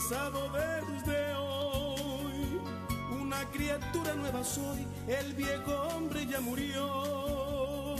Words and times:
bautizado 0.00 0.50
desde 0.52 1.34
hoy. 1.34 2.60
Una 3.20 3.44
criatura 3.50 4.14
nueva 4.14 4.42
soy, 4.42 4.86
el 5.06 5.34
viejo 5.34 5.72
hombre 5.94 6.26
ya 6.26 6.40
murió. 6.40 7.96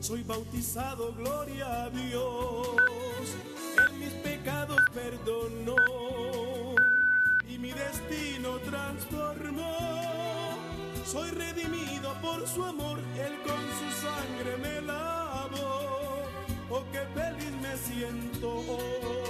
Soy 0.00 0.22
bautizado, 0.22 1.12
gloria 1.14 1.84
a 1.84 1.90
Dios. 1.90 2.68
En 3.88 3.98
mis 3.98 4.12
pecados 4.14 4.80
perdonó 4.94 5.76
y 7.48 7.58
mi 7.58 7.72
destino 7.72 8.58
transformó. 8.60 9.76
Soy 11.04 11.30
redimido 11.30 12.14
por 12.22 12.46
su 12.48 12.64
amor, 12.64 12.98
él 13.18 13.34
con 13.46 13.60
su 13.78 13.88
sangre 14.00 14.56
me 14.62 14.80
lavó. 14.80 16.22
Oh, 16.70 16.84
qué 16.90 17.00
feliz 17.14 17.52
me 17.60 17.76
siento. 17.76 19.23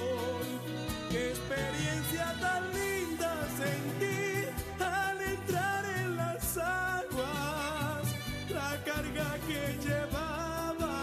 Qué 1.14 1.28
experiencia 1.30 2.34
tan 2.40 2.62
linda 2.72 3.46
sentí 3.56 4.48
al 4.80 5.22
entrar 5.22 5.84
en 5.84 6.16
las 6.16 6.58
aguas. 6.58 8.02
La 8.50 8.82
carga 8.84 9.38
que 9.46 9.78
llevaba, 9.80 11.02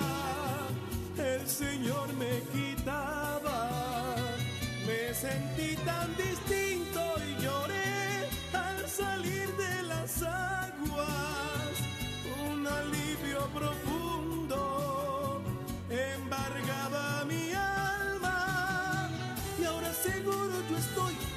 el 1.18 1.48
Señor 1.48 2.12
me 2.16 2.42
quitaba. 2.52 4.18
Me 4.86 5.14
sentí 5.14 5.78
tan 5.78 6.14
distinto 6.18 7.02
y 7.30 7.42
lloré 7.42 8.28
al 8.52 8.90
salir 8.90 9.48
de 9.56 9.84
las 9.84 10.22
aguas. 10.24 11.72
Un 12.50 12.68
alivio 12.68 13.48
profundo 13.54 13.91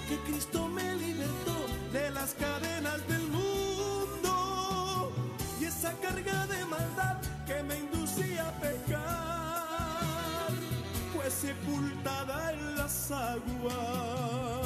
que 0.08 0.18
Cristo 0.26 0.68
me 0.68 0.94
libertó 0.96 1.56
de 1.92 2.10
las 2.10 2.34
cadenas 2.34 3.06
del 3.08 3.22
mundo. 3.28 5.12
Y 5.60 5.64
esa 5.64 5.92
carga 5.94 6.46
de 6.46 6.64
maldad 6.66 7.20
que 7.46 7.62
me 7.62 7.78
inducía 7.78 8.48
a 8.48 8.52
pecar 8.60 10.50
fue 11.14 11.30
sepultada 11.30 12.52
en 12.52 12.76
las 12.76 13.10
aguas. 13.10 14.63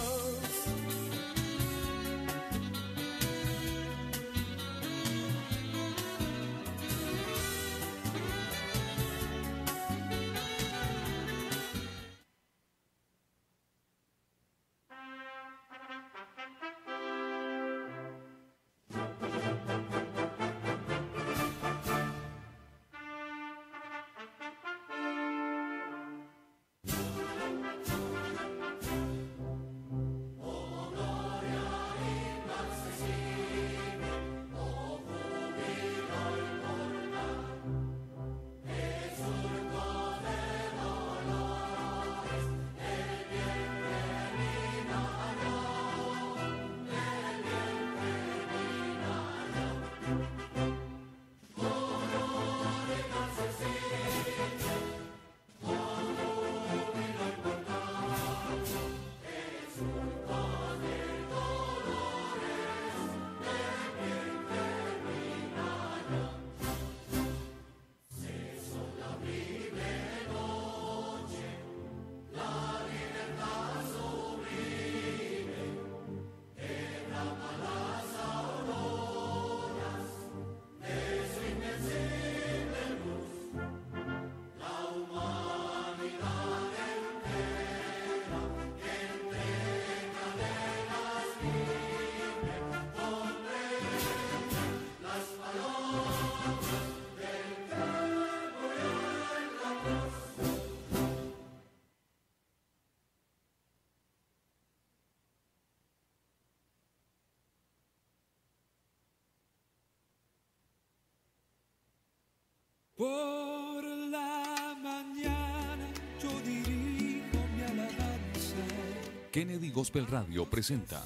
Gospel 119.78 120.08
Radio 120.08 120.44
presenta 120.50 121.04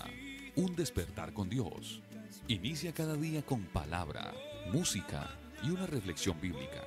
Un 0.56 0.74
despertar 0.74 1.34
con 1.34 1.50
Dios. 1.50 2.00
Inicia 2.48 2.94
cada 2.94 3.16
día 3.16 3.42
con 3.42 3.64
palabra, 3.64 4.32
música 4.72 5.28
y 5.62 5.68
una 5.68 5.84
reflexión 5.84 6.40
bíblica. 6.40 6.82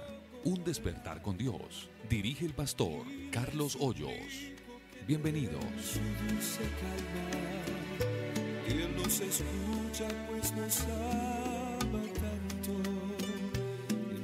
Un 0.46 0.64
despertar 0.64 1.22
con 1.22 1.38
Dios. 1.38 1.88
Dirige 2.10 2.44
el 2.44 2.56
pastor 2.56 3.06
Carlos 3.32 3.78
Hoyos. 3.80 4.10
Bienvenidos. 5.06 5.64
Nos 8.98 9.20
escucha 9.20 10.08
pues 10.28 10.54
nos 10.56 10.78
tanto. 10.80 12.74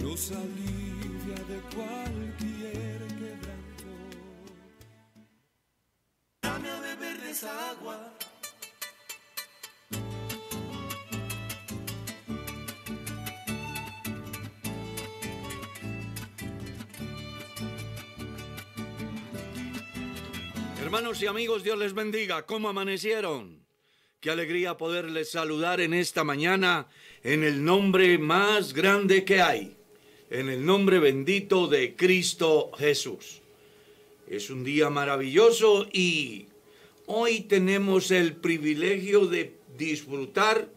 Nos 0.03 0.31
alivia 0.31 1.35
de 1.47 1.61
cualquier 1.75 2.50
agua. 7.39 8.11
Hermanos 20.81 21.21
y 21.21 21.27
amigos, 21.27 21.63
Dios 21.63 21.77
les 21.79 21.93
bendiga. 21.93 22.45
¿Cómo 22.45 22.67
amanecieron? 22.67 23.61
Qué 24.19 24.29
alegría 24.29 24.75
poderles 24.75 25.31
saludar 25.31 25.79
en 25.79 25.93
esta 25.93 26.25
mañana 26.25 26.87
en 27.23 27.43
el 27.43 27.63
nombre 27.63 28.17
más 28.17 28.73
grande 28.73 29.23
que 29.23 29.41
hay, 29.41 29.77
en 30.29 30.49
el 30.49 30.65
nombre 30.65 30.99
bendito 30.99 31.67
de 31.67 31.95
Cristo 31.95 32.71
Jesús. 32.77 33.41
Es 34.27 34.49
un 34.49 34.65
día 34.65 34.89
maravilloso 34.89 35.87
y 35.93 36.50
hoy 37.13 37.41
tenemos 37.41 38.09
el 38.09 38.37
privilegio 38.37 39.27
de 39.27 39.57
disfrutar 39.77 40.69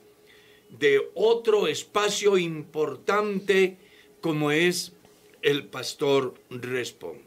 de 0.68 1.00
otro 1.14 1.68
espacio 1.68 2.36
importante 2.36 3.76
como 4.20 4.50
es 4.50 4.92
el 5.42 5.66
pastor 5.66 6.34
responde. 6.50 7.22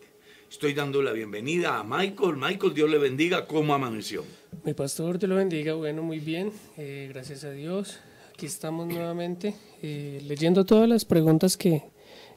Estoy 0.52 0.74
dando 0.74 1.02
la 1.02 1.14
bienvenida 1.14 1.80
a 1.80 1.84
Michael. 1.86 2.36
Michael, 2.36 2.74
Dios 2.74 2.90
le 2.90 2.98
bendiga. 2.98 3.48
¿Cómo 3.48 3.74
amaneció? 3.74 4.26
Mi 4.66 4.74
pastor 4.74 5.18
te 5.20 5.28
lo 5.28 5.36
bendiga, 5.36 5.74
bueno, 5.76 6.04
muy 6.04 6.20
bien, 6.20 6.52
eh, 6.78 7.08
gracias 7.10 7.46
a 7.46 7.52
Dios. 7.52 8.00
Aquí 8.34 8.46
estamos 8.46 8.88
nuevamente 8.88 9.56
eh, 9.82 10.22
leyendo 10.28 10.66
todas 10.66 10.90
las 10.90 11.06
preguntas 11.06 11.56
que, 11.56 11.84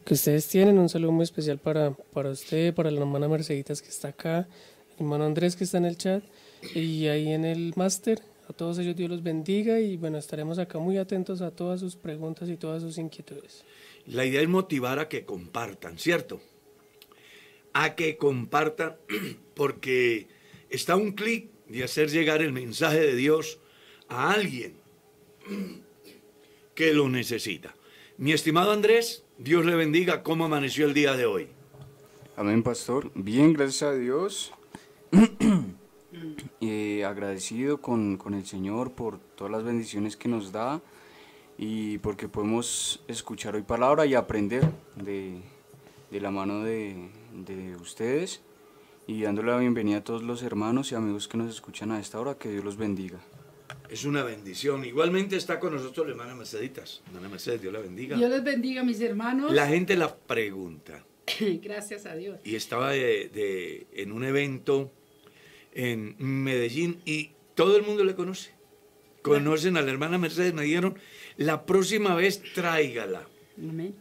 que 0.05 0.14
ustedes 0.14 0.46
tienen. 0.46 0.78
Un 0.78 0.88
saludo 0.88 1.11
muy 1.11 1.25
especial 1.25 1.58
para, 1.58 1.93
para 2.12 2.31
usted, 2.31 2.73
para 2.75 2.93
la 2.93 3.00
hermana 3.00 3.26
Merceditas 3.26 3.82
que 3.82 3.88
está 3.88 4.08
acá, 4.08 4.46
el 4.90 5.00
hermano 5.00 5.25
Andrés 5.25 5.56
que 5.56 5.64
está 5.64 5.78
en 5.78 5.87
el 5.87 5.96
chat 5.96 6.23
y 6.74 7.06
ahí 7.08 7.32
en 7.32 7.44
el 7.44 7.72
máster. 7.76 8.22
A 8.48 8.52
todos 8.52 8.78
ellos 8.78 8.96
Dios 8.96 9.08
los 9.08 9.22
bendiga 9.22 9.78
y 9.78 9.96
bueno, 9.96 10.18
estaremos 10.18 10.58
acá 10.58 10.78
muy 10.78 10.98
atentos 10.98 11.40
a 11.40 11.52
todas 11.52 11.78
sus 11.80 11.94
preguntas 11.94 12.48
y 12.48 12.56
todas 12.56 12.82
sus 12.82 12.98
inquietudes. 12.98 13.64
La 14.06 14.24
idea 14.24 14.40
es 14.40 14.48
motivar 14.48 14.98
a 14.98 15.08
que 15.08 15.24
compartan, 15.24 15.98
¿cierto? 15.98 16.40
A 17.72 17.94
que 17.94 18.16
compartan 18.16 18.96
porque 19.54 20.26
está 20.68 20.96
un 20.96 21.12
clic 21.12 21.50
de 21.68 21.84
hacer 21.84 22.10
llegar 22.10 22.42
el 22.42 22.52
mensaje 22.52 22.98
de 22.98 23.14
Dios 23.14 23.60
a 24.08 24.32
alguien 24.32 24.74
que 26.74 26.92
lo 26.92 27.08
necesita. 27.08 27.76
Mi 28.18 28.32
estimado 28.32 28.72
Andrés, 28.72 29.24
Dios 29.38 29.64
le 29.64 29.76
bendiga. 29.76 30.22
¿Cómo 30.22 30.46
amaneció 30.46 30.86
el 30.86 30.94
día 30.94 31.16
de 31.16 31.26
hoy? 31.26 31.48
Amén, 32.36 32.62
pastor. 32.62 33.12
Bien, 33.14 33.52
gracias 33.52 33.82
a 33.82 33.94
Dios. 33.94 34.52
Eh, 36.60 37.04
agradecido 37.04 37.80
con, 37.80 38.16
con 38.16 38.34
el 38.34 38.44
Señor 38.46 38.92
por 38.92 39.18
todas 39.36 39.50
las 39.52 39.62
bendiciones 39.64 40.16
que 40.16 40.28
nos 40.28 40.50
da 40.52 40.80
y 41.56 41.98
porque 41.98 42.28
podemos 42.28 43.02
escuchar 43.06 43.54
hoy 43.54 43.62
palabra 43.62 44.06
y 44.06 44.14
aprender 44.14 44.64
de, 44.96 45.40
de 46.10 46.20
la 46.20 46.30
mano 46.30 46.64
de, 46.64 47.08
de 47.46 47.76
ustedes 47.76 48.40
y 49.06 49.22
dándole 49.22 49.50
la 49.52 49.58
bienvenida 49.58 49.98
a 49.98 50.04
todos 50.04 50.22
los 50.22 50.42
hermanos 50.42 50.90
y 50.92 50.94
amigos 50.94 51.28
que 51.28 51.36
nos 51.38 51.50
escuchan 51.54 51.90
a 51.92 52.00
esta 52.00 52.18
hora, 52.20 52.34
que 52.36 52.48
Dios 52.50 52.64
los 52.64 52.76
bendiga. 52.76 53.18
Es 53.88 54.04
una 54.04 54.22
bendición. 54.22 54.84
Igualmente 54.84 55.36
está 55.36 55.58
con 55.58 55.74
nosotros 55.74 56.06
la 56.06 56.12
hermana 56.12 56.34
Merceditas. 56.34 57.02
Hermana 57.08 57.28
Mercedes, 57.28 57.60
Dios 57.62 57.72
la 57.72 57.80
bendiga. 57.80 58.16
Dios 58.16 58.30
les 58.30 58.44
bendiga, 58.44 58.84
mis 58.84 59.00
hermanos. 59.00 59.52
La 59.52 59.66
gente 59.66 59.96
la 59.96 60.14
pregunta. 60.16 61.04
Gracias 61.62 62.06
a 62.06 62.14
Dios. 62.14 62.38
Y 62.44 62.54
estaba 62.54 62.90
de- 62.90 63.28
de- 63.32 63.86
en 63.92 64.12
un 64.12 64.22
evento 64.24 64.92
en 65.72 66.17
Medellín 66.19 67.00
y 67.05 67.31
todo 67.55 67.76
el 67.76 67.82
mundo 67.82 68.05
le 68.05 68.14
conoce. 68.14 68.50
Conocen 69.22 69.76
a 69.76 69.82
la 69.82 69.90
hermana 69.90 70.19
Mercedes, 70.19 70.55
me 70.55 70.62
dijeron, 70.62 70.99
la 71.37 71.67
próxima 71.67 72.14
vez 72.14 72.43
tráigala. 72.55 73.28
Amén. 73.58 73.94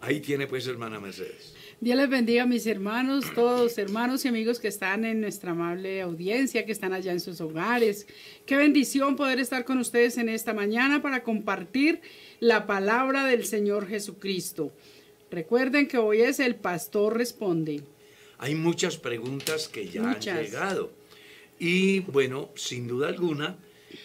Ahí 0.00 0.20
tiene 0.20 0.46
pues 0.46 0.66
hermana 0.66 1.00
Mercedes. 1.00 1.54
Dios 1.78 1.96
les 1.98 2.08
bendiga, 2.08 2.46
mis 2.46 2.66
hermanos, 2.66 3.26
todos 3.34 3.76
hermanos 3.76 4.24
y 4.24 4.28
amigos 4.28 4.60
que 4.60 4.68
están 4.68 5.04
en 5.04 5.20
nuestra 5.20 5.50
amable 5.50 6.00
audiencia, 6.00 6.64
que 6.64 6.72
están 6.72 6.94
allá 6.94 7.12
en 7.12 7.20
sus 7.20 7.40
hogares. 7.42 8.06
Qué 8.46 8.56
bendición 8.56 9.14
poder 9.14 9.40
estar 9.40 9.66
con 9.66 9.78
ustedes 9.78 10.16
en 10.16 10.30
esta 10.30 10.54
mañana 10.54 11.02
para 11.02 11.22
compartir 11.22 12.00
la 12.40 12.66
palabra 12.66 13.26
del 13.26 13.44
Señor 13.44 13.88
Jesucristo. 13.88 14.72
Recuerden 15.30 15.86
que 15.86 15.98
hoy 15.98 16.22
es 16.22 16.40
el 16.40 16.54
pastor 16.54 17.18
responde. 17.18 17.82
Hay 18.38 18.54
muchas 18.54 18.96
preguntas 18.96 19.68
que 19.68 19.88
ya 19.88 20.02
Muchas. 20.02 20.36
han 20.36 20.44
llegado. 20.44 20.90
Y 21.58 22.00
bueno, 22.00 22.50
sin 22.54 22.86
duda 22.86 23.08
alguna, 23.08 23.56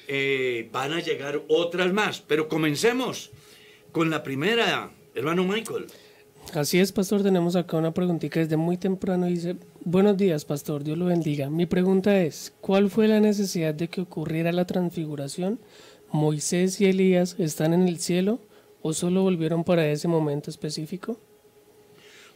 eh, 0.08 0.70
van 0.72 0.94
a 0.94 1.02
llegar 1.02 1.42
otras 1.50 1.92
más. 1.94 2.22
Pero 2.22 2.48
comencemos 2.48 3.32
con 3.92 4.10
la 4.10 4.24
primera, 4.24 4.92
hermano 5.16 5.44
Michael. 5.44 5.88
Así 6.54 6.80
es, 6.80 6.92
pastor, 6.92 7.24
tenemos 7.24 7.56
acá 7.56 7.78
una 7.78 7.94
preguntita 7.94 8.40
desde 8.40 8.58
muy 8.58 8.78
temprano. 8.78 9.28
Dice, 9.28 9.56
buenos 9.86 10.18
días, 10.18 10.44
pastor, 10.44 10.84
Dios 10.84 10.98
lo 10.98 11.06
bendiga. 11.06 11.50
Mi 11.50 11.66
pregunta 11.66 12.22
es, 12.22 12.54
¿cuál 12.62 12.90
fue 12.90 13.08
la 13.08 13.20
necesidad 13.20 13.74
de 13.74 13.88
que 13.90 14.02
ocurriera 14.02 14.52
la 14.52 14.66
transfiguración? 14.66 15.60
¿Moisés 16.12 16.82
y 16.82 16.86
Elías 16.88 17.36
están 17.38 17.74
en 17.74 17.88
el 17.88 18.00
cielo 18.00 18.40
o 18.82 18.92
solo 18.94 19.22
volvieron 19.22 19.64
para 19.64 19.88
ese 19.88 20.08
momento 20.08 20.50
específico? 20.50 21.18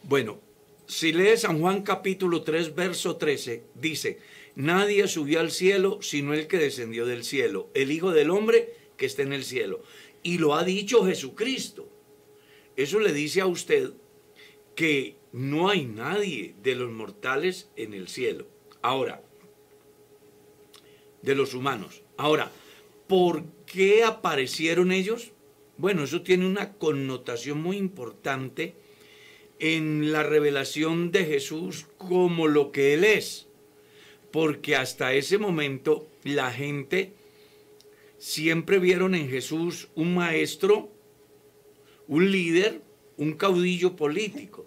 Bueno, 0.04 0.38
si 0.86 1.12
lees 1.12 1.42
San 1.42 1.60
Juan 1.60 1.82
capítulo 1.82 2.42
3, 2.42 2.74
verso 2.74 3.16
13, 3.16 3.64
dice, 3.74 4.18
nadie 4.54 5.08
subió 5.08 5.40
al 5.40 5.50
cielo 5.50 5.98
sino 6.00 6.32
el 6.32 6.46
que 6.46 6.58
descendió 6.58 7.06
del 7.06 7.24
cielo, 7.24 7.70
el 7.74 7.90
Hijo 7.90 8.12
del 8.12 8.30
Hombre 8.30 8.74
que 8.96 9.06
está 9.06 9.22
en 9.22 9.32
el 9.32 9.44
cielo. 9.44 9.82
Y 10.22 10.38
lo 10.38 10.54
ha 10.54 10.64
dicho 10.64 11.04
Jesucristo. 11.04 11.88
Eso 12.76 13.00
le 13.00 13.12
dice 13.12 13.40
a 13.40 13.46
usted 13.46 13.92
que 14.74 15.16
no 15.32 15.68
hay 15.68 15.84
nadie 15.84 16.54
de 16.62 16.74
los 16.74 16.90
mortales 16.90 17.70
en 17.76 17.94
el 17.94 18.08
cielo. 18.08 18.46
Ahora, 18.82 19.22
de 21.22 21.34
los 21.34 21.54
humanos. 21.54 22.02
Ahora, 22.16 22.50
¿por 23.08 23.44
qué 23.66 24.04
aparecieron 24.04 24.92
ellos? 24.92 25.32
Bueno, 25.76 26.04
eso 26.04 26.22
tiene 26.22 26.46
una 26.46 26.74
connotación 26.74 27.60
muy 27.60 27.76
importante 27.76 28.74
en 29.58 30.12
la 30.12 30.22
revelación 30.22 31.10
de 31.10 31.24
Jesús 31.24 31.86
como 31.98 32.48
lo 32.48 32.72
que 32.72 32.94
Él 32.94 33.04
es. 33.04 33.46
Porque 34.30 34.76
hasta 34.76 35.14
ese 35.14 35.38
momento 35.38 36.08
la 36.24 36.52
gente 36.52 37.12
siempre 38.18 38.78
vieron 38.78 39.14
en 39.14 39.28
Jesús 39.28 39.88
un 39.94 40.14
maestro, 40.14 40.90
un 42.06 42.30
líder, 42.30 42.82
un 43.16 43.34
caudillo 43.34 43.96
político. 43.96 44.66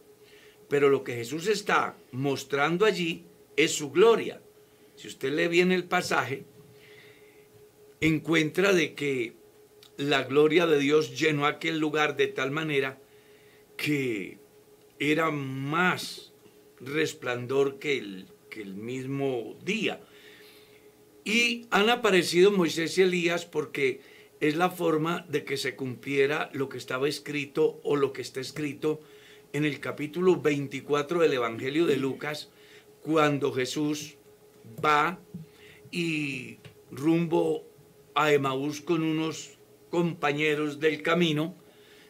Pero 0.69 0.89
lo 0.89 1.03
que 1.03 1.15
Jesús 1.15 1.47
está 1.47 1.97
mostrando 2.12 2.85
allí 2.85 3.25
es 3.56 3.71
su 3.71 3.92
gloria. 3.92 4.42
Si 4.95 5.07
usted 5.07 5.31
lee 5.33 5.47
bien 5.47 5.71
el 5.71 5.85
pasaje, 5.85 6.45
encuentra 8.01 8.74
de 8.74 8.94
que 8.94 9.33
la 9.97 10.24
gloria 10.24 10.65
de 10.65 10.80
Dios 10.80 11.19
llenó 11.19 11.45
aquel 11.45 11.80
lugar 11.80 12.15
de 12.15 12.27
tal 12.27 12.51
manera 12.51 13.00
que 13.75 14.38
era 14.99 15.31
más 15.31 16.33
resplandor 16.79 17.79
que 17.79 17.97
el, 17.97 18.27
que 18.49 18.61
el 18.61 18.75
mismo 18.75 19.57
día. 19.63 20.01
Y 21.23 21.67
han 21.71 21.89
aparecido 21.89 22.51
Moisés 22.51 22.97
y 22.97 23.03
Elías 23.03 23.45
porque 23.45 24.01
es 24.39 24.55
la 24.55 24.69
forma 24.69 25.25
de 25.29 25.43
que 25.43 25.57
se 25.57 25.75
cumpliera 25.75 26.49
lo 26.53 26.69
que 26.69 26.77
estaba 26.77 27.07
escrito 27.07 27.79
o 27.83 27.95
lo 27.95 28.13
que 28.13 28.21
está 28.21 28.39
escrito 28.39 29.01
en 29.53 29.65
el 29.65 29.79
capítulo 29.79 30.39
24 30.39 31.21
del 31.21 31.33
Evangelio 31.33 31.85
de 31.85 31.97
Lucas, 31.97 32.49
cuando 33.01 33.51
Jesús 33.51 34.18
va 34.83 35.19
y 35.91 36.57
rumbo 36.91 37.65
a 38.15 38.31
Emaús 38.31 38.81
con 38.81 39.03
unos 39.03 39.57
compañeros 39.89 40.79
del 40.79 41.01
camino 41.01 41.56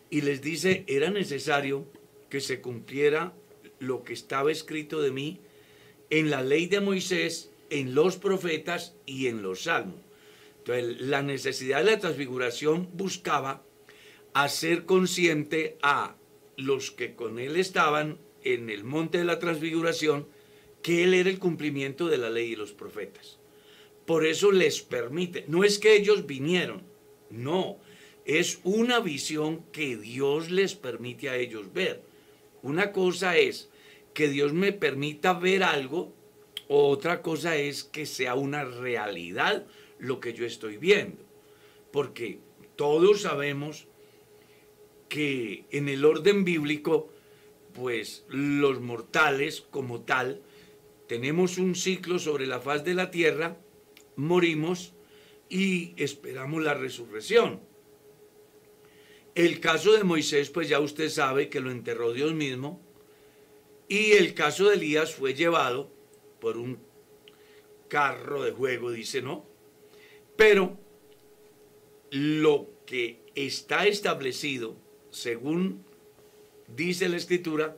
y 0.09 0.21
les 0.21 0.41
dice, 0.41 0.83
era 0.87 1.11
necesario 1.11 1.85
que 2.29 2.41
se 2.41 2.61
cumpliera 2.61 3.33
lo 3.79 4.03
que 4.03 4.13
estaba 4.13 4.51
escrito 4.51 5.01
de 5.01 5.11
mí 5.11 5.39
en 6.09 6.29
la 6.29 6.43
ley 6.43 6.67
de 6.67 6.81
Moisés, 6.81 7.51
en 7.69 7.95
los 7.95 8.17
profetas 8.17 8.95
y 9.05 9.27
en 9.27 9.41
los 9.41 9.63
salmos. 9.63 9.99
Entonces, 10.59 11.01
la 11.01 11.21
necesidad 11.21 11.79
de 11.79 11.91
la 11.91 11.99
transfiguración 11.99 12.89
buscaba 12.93 13.63
hacer 14.33 14.85
consciente 14.85 15.77
a 15.81 16.15
los 16.57 16.91
que 16.91 17.15
con 17.15 17.39
él 17.39 17.55
estaban 17.55 18.19
en 18.43 18.69
el 18.69 18.83
monte 18.83 19.17
de 19.17 19.25
la 19.25 19.39
transfiguración 19.39 20.27
que 20.81 21.03
él 21.03 21.13
era 21.13 21.29
el 21.29 21.39
cumplimiento 21.39 22.07
de 22.07 22.17
la 22.17 22.29
ley 22.29 22.51
y 22.51 22.55
los 22.55 22.73
profetas. 22.73 23.37
Por 24.05 24.25
eso 24.25 24.51
les 24.51 24.81
permite, 24.81 25.45
no 25.47 25.63
es 25.63 25.77
que 25.77 25.95
ellos 25.95 26.25
vinieron, 26.25 26.83
no, 27.29 27.77
es 28.25 28.59
una 28.63 28.99
visión 28.99 29.63
que 29.71 29.97
Dios 29.97 30.51
les 30.51 30.75
permite 30.75 31.29
a 31.29 31.37
ellos 31.37 31.73
ver. 31.73 32.08
Una 32.61 32.91
cosa 32.91 33.37
es 33.37 33.69
que 34.13 34.27
Dios 34.27 34.53
me 34.53 34.73
permita 34.73 35.33
ver 35.33 35.63
algo, 35.63 36.13
otra 36.67 37.21
cosa 37.21 37.55
es 37.55 37.83
que 37.83 38.05
sea 38.05 38.35
una 38.35 38.63
realidad 38.63 39.65
lo 39.97 40.19
que 40.19 40.33
yo 40.33 40.45
estoy 40.45 40.77
viendo. 40.77 41.23
Porque 41.91 42.39
todos 42.75 43.21
sabemos 43.21 43.87
que 45.07 45.65
en 45.71 45.89
el 45.89 46.05
orden 46.05 46.43
bíblico, 46.43 47.09
pues 47.73 48.25
los 48.29 48.79
mortales 48.79 49.61
como 49.61 50.01
tal, 50.01 50.41
tenemos 51.07 51.57
un 51.57 51.75
ciclo 51.75 52.19
sobre 52.19 52.45
la 52.45 52.59
faz 52.59 52.83
de 52.83 52.93
la 52.93 53.09
tierra, 53.09 53.57
morimos 54.15 54.93
y 55.49 55.93
esperamos 55.97 56.63
la 56.63 56.75
resurrección. 56.75 57.68
El 59.39 59.61
caso 59.61 59.93
de 59.93 60.03
Moisés, 60.03 60.49
pues 60.49 60.67
ya 60.67 60.81
usted 60.81 61.07
sabe 61.07 61.47
que 61.47 61.61
lo 61.61 61.71
enterró 61.71 62.11
Dios 62.11 62.33
mismo, 62.33 62.81
y 63.87 64.11
el 64.11 64.33
caso 64.33 64.67
de 64.67 64.75
Elías 64.75 65.15
fue 65.15 65.33
llevado 65.33 65.89
por 66.41 66.57
un 66.57 66.77
carro 67.87 68.43
de 68.43 68.51
juego, 68.51 68.91
dice, 68.91 69.21
¿no? 69.21 69.45
Pero 70.35 70.77
lo 72.11 72.69
que 72.85 73.21
está 73.33 73.87
establecido, 73.87 74.75
según 75.09 75.85
dice 76.67 77.07
la 77.07 77.15
escritura, 77.15 77.77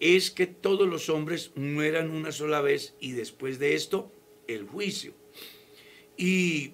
es 0.00 0.32
que 0.32 0.48
todos 0.48 0.88
los 0.88 1.08
hombres 1.08 1.52
mueran 1.54 2.10
una 2.10 2.32
sola 2.32 2.60
vez 2.60 2.96
y 2.98 3.12
después 3.12 3.60
de 3.60 3.76
esto 3.76 4.10
el 4.48 4.66
juicio. 4.66 5.14
Y 6.16 6.72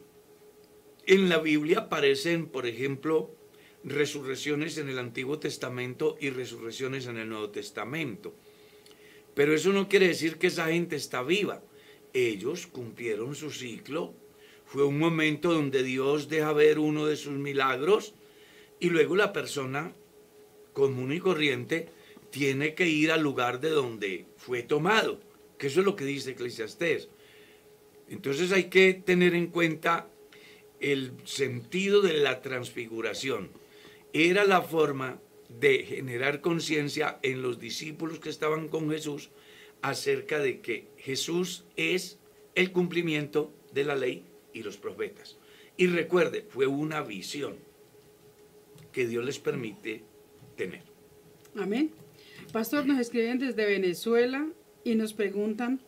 en 1.05 1.29
la 1.29 1.37
Biblia 1.37 1.81
aparecen, 1.81 2.47
por 2.47 2.67
ejemplo, 2.67 3.42
resurrecciones 3.85 4.79
en 4.79 4.89
el 4.89 4.99
Antiguo 4.99 5.39
Testamento 5.39 6.17
y 6.21 6.31
resurrecciones 6.31 7.07
en 7.07 7.19
el 7.19 7.29
Nuevo 7.29 7.51
Testamento. 7.51 8.35
Pero 9.35 9.55
eso 9.55 9.73
no 9.73 9.89
quiere 9.89 10.09
decir 10.09 10.39
que 10.39 10.49
esa 10.49 10.67
gente 10.67 10.97
está 10.97 11.23
viva. 11.23 11.63
Ellos 12.13 12.67
cumplieron 12.67 13.35
su 13.35 13.51
ciclo. 13.51 14.15
Fue 14.67 14.85
un 14.85 14.99
momento 14.99 15.53
donde 15.53 15.83
Dios 15.83 16.29
deja 16.29 16.53
ver 16.53 16.79
uno 16.79 17.07
de 17.07 17.17
sus 17.17 17.33
milagros 17.33 18.15
y 18.79 18.91
luego 18.91 19.17
la 19.17 19.33
persona 19.33 19.93
común 20.73 21.13
y 21.13 21.21
corriente 21.21 21.89
tiene 22.31 22.75
que 22.75 22.89
ir 22.89 23.11
al 23.13 23.23
lugar 23.23 23.61
de 23.61 23.71
donde 23.71 24.27
fue 24.37 24.63
tomado, 24.63 25.21
que 25.59 25.67
eso 25.67 25.81
es 25.81 25.87
lo 25.87 25.97
que 25.97 26.05
dice 26.05 26.31
Eclesiastés. 26.31 27.09
Entonces 28.09 28.53
hay 28.53 28.65
que 28.65 28.95
tener 28.95 29.35
en 29.35 29.49
cuenta 29.49 30.09
el 30.81 31.13
sentido 31.25 32.01
de 32.01 32.15
la 32.15 32.43
transfiguración. 32.43 33.51
Era 34.13 34.45
la 34.45 34.63
forma 34.63 35.21
de 35.49 35.85
generar 35.85 36.41
conciencia 36.41 37.19
en 37.23 37.43
los 37.43 37.59
discípulos 37.59 38.19
que 38.19 38.31
estaban 38.31 38.69
con 38.69 38.91
Jesús 38.91 39.31
acerca 39.83 40.39
de 40.39 40.61
que 40.61 40.89
Jesús 40.97 41.65
es 41.77 42.19
el 42.55 42.73
cumplimiento 42.73 43.53
de 43.73 43.85
la 43.85 43.97
ley 43.97 44.25
y 44.53 44.63
los 44.63 44.77
profetas. 44.77 45.39
Y 45.77 45.87
recuerde, 45.87 46.45
fue 46.49 46.67
una 46.67 47.03
visión 47.03 47.57
que 48.93 49.07
Dios 49.07 49.25
les 49.25 49.39
permite 49.39 50.03
tener. 50.57 50.83
Amén. 51.57 51.91
Pastor, 52.53 52.87
nos 52.87 53.01
escriben 53.01 53.39
desde 53.39 53.65
Venezuela 53.65 54.47
y 54.85 54.95
nos 54.95 55.15
preguntan, 55.15 55.81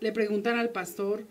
le 0.00 0.12
preguntan 0.12 0.58
al 0.58 0.70
pastor 0.70 1.24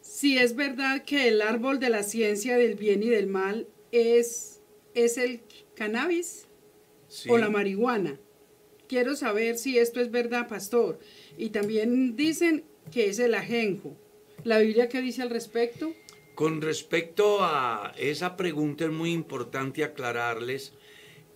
si 0.00 0.38
es 0.38 0.56
verdad 0.56 1.04
que 1.04 1.28
el 1.28 1.42
árbol 1.42 1.80
de 1.80 1.90
la 1.90 2.02
ciencia 2.02 2.56
del 2.56 2.76
bien 2.76 3.02
y 3.02 3.08
del 3.08 3.26
mal 3.26 3.68
es, 3.92 4.60
es 4.94 5.18
el 5.18 5.40
cannabis 5.78 6.46
Sí. 7.08 7.30
o 7.30 7.38
la 7.38 7.48
marihuana. 7.48 8.18
Quiero 8.88 9.16
saber 9.16 9.56
si 9.56 9.78
esto 9.78 10.00
es 10.00 10.10
verdad, 10.10 10.48
pastor. 10.48 10.98
Y 11.38 11.50
también 11.50 12.16
dicen 12.16 12.64
que 12.90 13.06
es 13.08 13.18
el 13.18 13.34
ajenjo. 13.34 13.96
¿La 14.44 14.58
Biblia 14.58 14.88
qué 14.88 15.00
dice 15.00 15.22
al 15.22 15.30
respecto? 15.30 15.92
Con 16.34 16.60
respecto 16.60 17.38
a 17.42 17.92
esa 17.98 18.36
pregunta 18.36 18.84
es 18.84 18.90
muy 18.90 19.12
importante 19.12 19.84
aclararles 19.84 20.72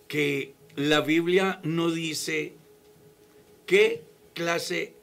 que 0.07 0.53
la 0.75 1.01
Biblia 1.01 1.59
no 1.63 1.91
dice 1.91 2.53
qué 3.65 4.03
clase 4.33 4.93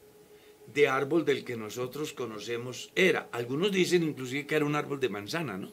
de 0.73 0.88
árbol 0.88 1.25
del 1.25 1.44
que 1.44 1.56
nosotros 1.56 2.12
conocemos 2.12 2.90
era. 2.94 3.28
Algunos 3.32 3.73
dicen 3.73 4.02
inclusive 4.02 4.47
que 4.47 4.54
era 4.54 4.64
un 4.64 4.76
árbol 4.76 5.00
de 5.00 5.09
manzana, 5.09 5.59
¿no? 5.59 5.73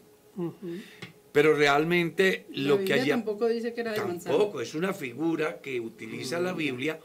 Pero 1.31 1.53
realmente 1.53 2.45
La 2.49 2.69
lo 2.69 2.83
que 2.83 2.93
allá 2.93 3.15
tampoco 3.15 3.47
dice 3.47 3.73
que 3.73 3.81
era 3.81 3.93
de 3.93 3.99
manzana. 3.99 4.35
tampoco 4.35 4.61
es 4.61 4.73
una 4.73 4.93
figura 4.93 5.61
que 5.61 5.79
utiliza 5.79 6.39
la 6.39 6.53
Biblia 6.53 6.99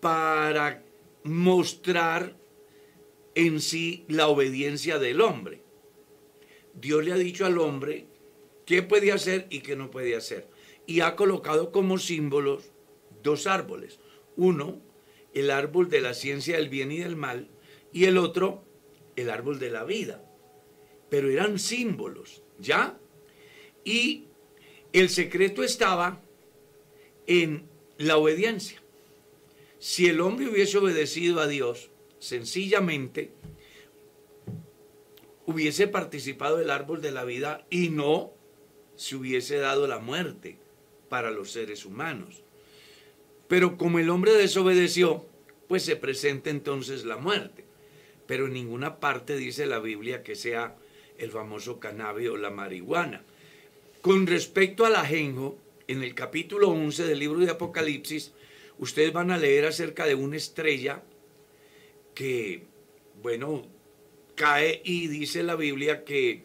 para 0.00 0.82
mostrar 1.24 2.36
en 3.34 3.60
sí 3.60 4.04
la 4.08 4.28
obediencia 4.28 4.98
del 4.98 5.20
hombre. 5.20 5.62
Dios 6.74 7.04
le 7.04 7.12
ha 7.12 7.16
dicho 7.16 7.46
al 7.46 7.58
hombre 7.58 8.06
qué 8.64 8.82
puede 8.82 9.12
hacer 9.12 9.46
y 9.50 9.60
qué 9.60 9.76
no 9.76 9.90
puede 9.90 10.16
hacer. 10.16 10.48
Y 10.86 11.00
ha 11.00 11.16
colocado 11.16 11.72
como 11.72 11.98
símbolos 11.98 12.70
dos 13.22 13.46
árboles. 13.46 13.98
Uno, 14.36 14.80
el 15.34 15.50
árbol 15.50 15.88
de 15.88 16.00
la 16.00 16.14
ciencia 16.14 16.56
del 16.56 16.68
bien 16.68 16.92
y 16.92 16.98
del 16.98 17.16
mal, 17.16 17.50
y 17.92 18.04
el 18.04 18.18
otro, 18.18 18.64
el 19.16 19.30
árbol 19.30 19.58
de 19.58 19.70
la 19.70 19.84
vida. 19.84 20.22
Pero 21.10 21.30
eran 21.30 21.58
símbolos, 21.58 22.42
¿ya? 22.58 22.98
Y 23.84 24.24
el 24.92 25.08
secreto 25.10 25.62
estaba 25.62 26.20
en 27.26 27.68
la 27.98 28.16
obediencia. 28.16 28.82
Si 29.78 30.08
el 30.08 30.20
hombre 30.20 30.48
hubiese 30.48 30.78
obedecido 30.78 31.40
a 31.40 31.46
Dios, 31.46 31.90
sencillamente 32.18 33.30
hubiese 35.46 35.86
participado 35.86 36.56
del 36.56 36.70
árbol 36.70 37.00
de 37.00 37.12
la 37.12 37.24
vida 37.24 37.66
y 37.70 37.90
no 37.90 38.32
se 38.96 39.16
hubiese 39.16 39.58
dado 39.58 39.86
la 39.86 39.98
muerte 39.98 40.58
para 41.08 41.30
los 41.30 41.52
seres 41.52 41.84
humanos. 41.84 42.42
Pero 43.48 43.76
como 43.76 43.98
el 43.98 44.10
hombre 44.10 44.32
desobedeció, 44.32 45.26
pues 45.68 45.84
se 45.84 45.96
presenta 45.96 46.50
entonces 46.50 47.04
la 47.04 47.16
muerte. 47.16 47.64
Pero 48.26 48.46
en 48.46 48.54
ninguna 48.54 48.98
parte 48.98 49.36
dice 49.36 49.66
la 49.66 49.78
Biblia 49.78 50.22
que 50.22 50.34
sea 50.34 50.76
el 51.18 51.30
famoso 51.30 51.78
cannabis 51.80 52.28
o 52.28 52.36
la 52.36 52.50
marihuana. 52.50 53.24
Con 54.00 54.26
respecto 54.26 54.84
al 54.84 54.96
ajenjo, 54.96 55.58
en 55.88 56.02
el 56.02 56.14
capítulo 56.14 56.68
11 56.70 57.04
del 57.04 57.18
libro 57.18 57.40
de 57.40 57.50
Apocalipsis, 57.50 58.32
ustedes 58.78 59.12
van 59.12 59.30
a 59.30 59.38
leer 59.38 59.66
acerca 59.66 60.06
de 60.06 60.14
una 60.14 60.36
estrella 60.36 61.02
que, 62.14 62.64
bueno, 63.22 63.66
cae 64.34 64.80
y 64.84 65.08
dice 65.08 65.42
la 65.42 65.56
Biblia 65.56 66.04
que 66.04 66.44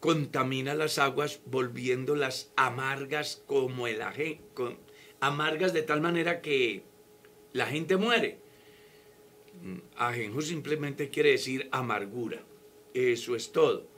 contamina 0.00 0.74
las 0.74 0.98
aguas 0.98 1.40
volviéndolas 1.46 2.52
amargas 2.56 3.42
como 3.46 3.86
el 3.86 4.02
ajenjo, 4.02 4.76
amargas 5.20 5.72
de 5.72 5.82
tal 5.82 6.00
manera 6.00 6.40
que 6.40 6.82
la 7.52 7.66
gente 7.66 7.96
muere. 7.96 8.38
Mm, 9.62 9.78
Ajenjo 9.96 10.40
simplemente 10.40 11.10
quiere 11.10 11.30
decir 11.30 11.68
amargura, 11.72 12.42
eso 12.98 13.36
es 13.36 13.52
todo. 13.52 13.88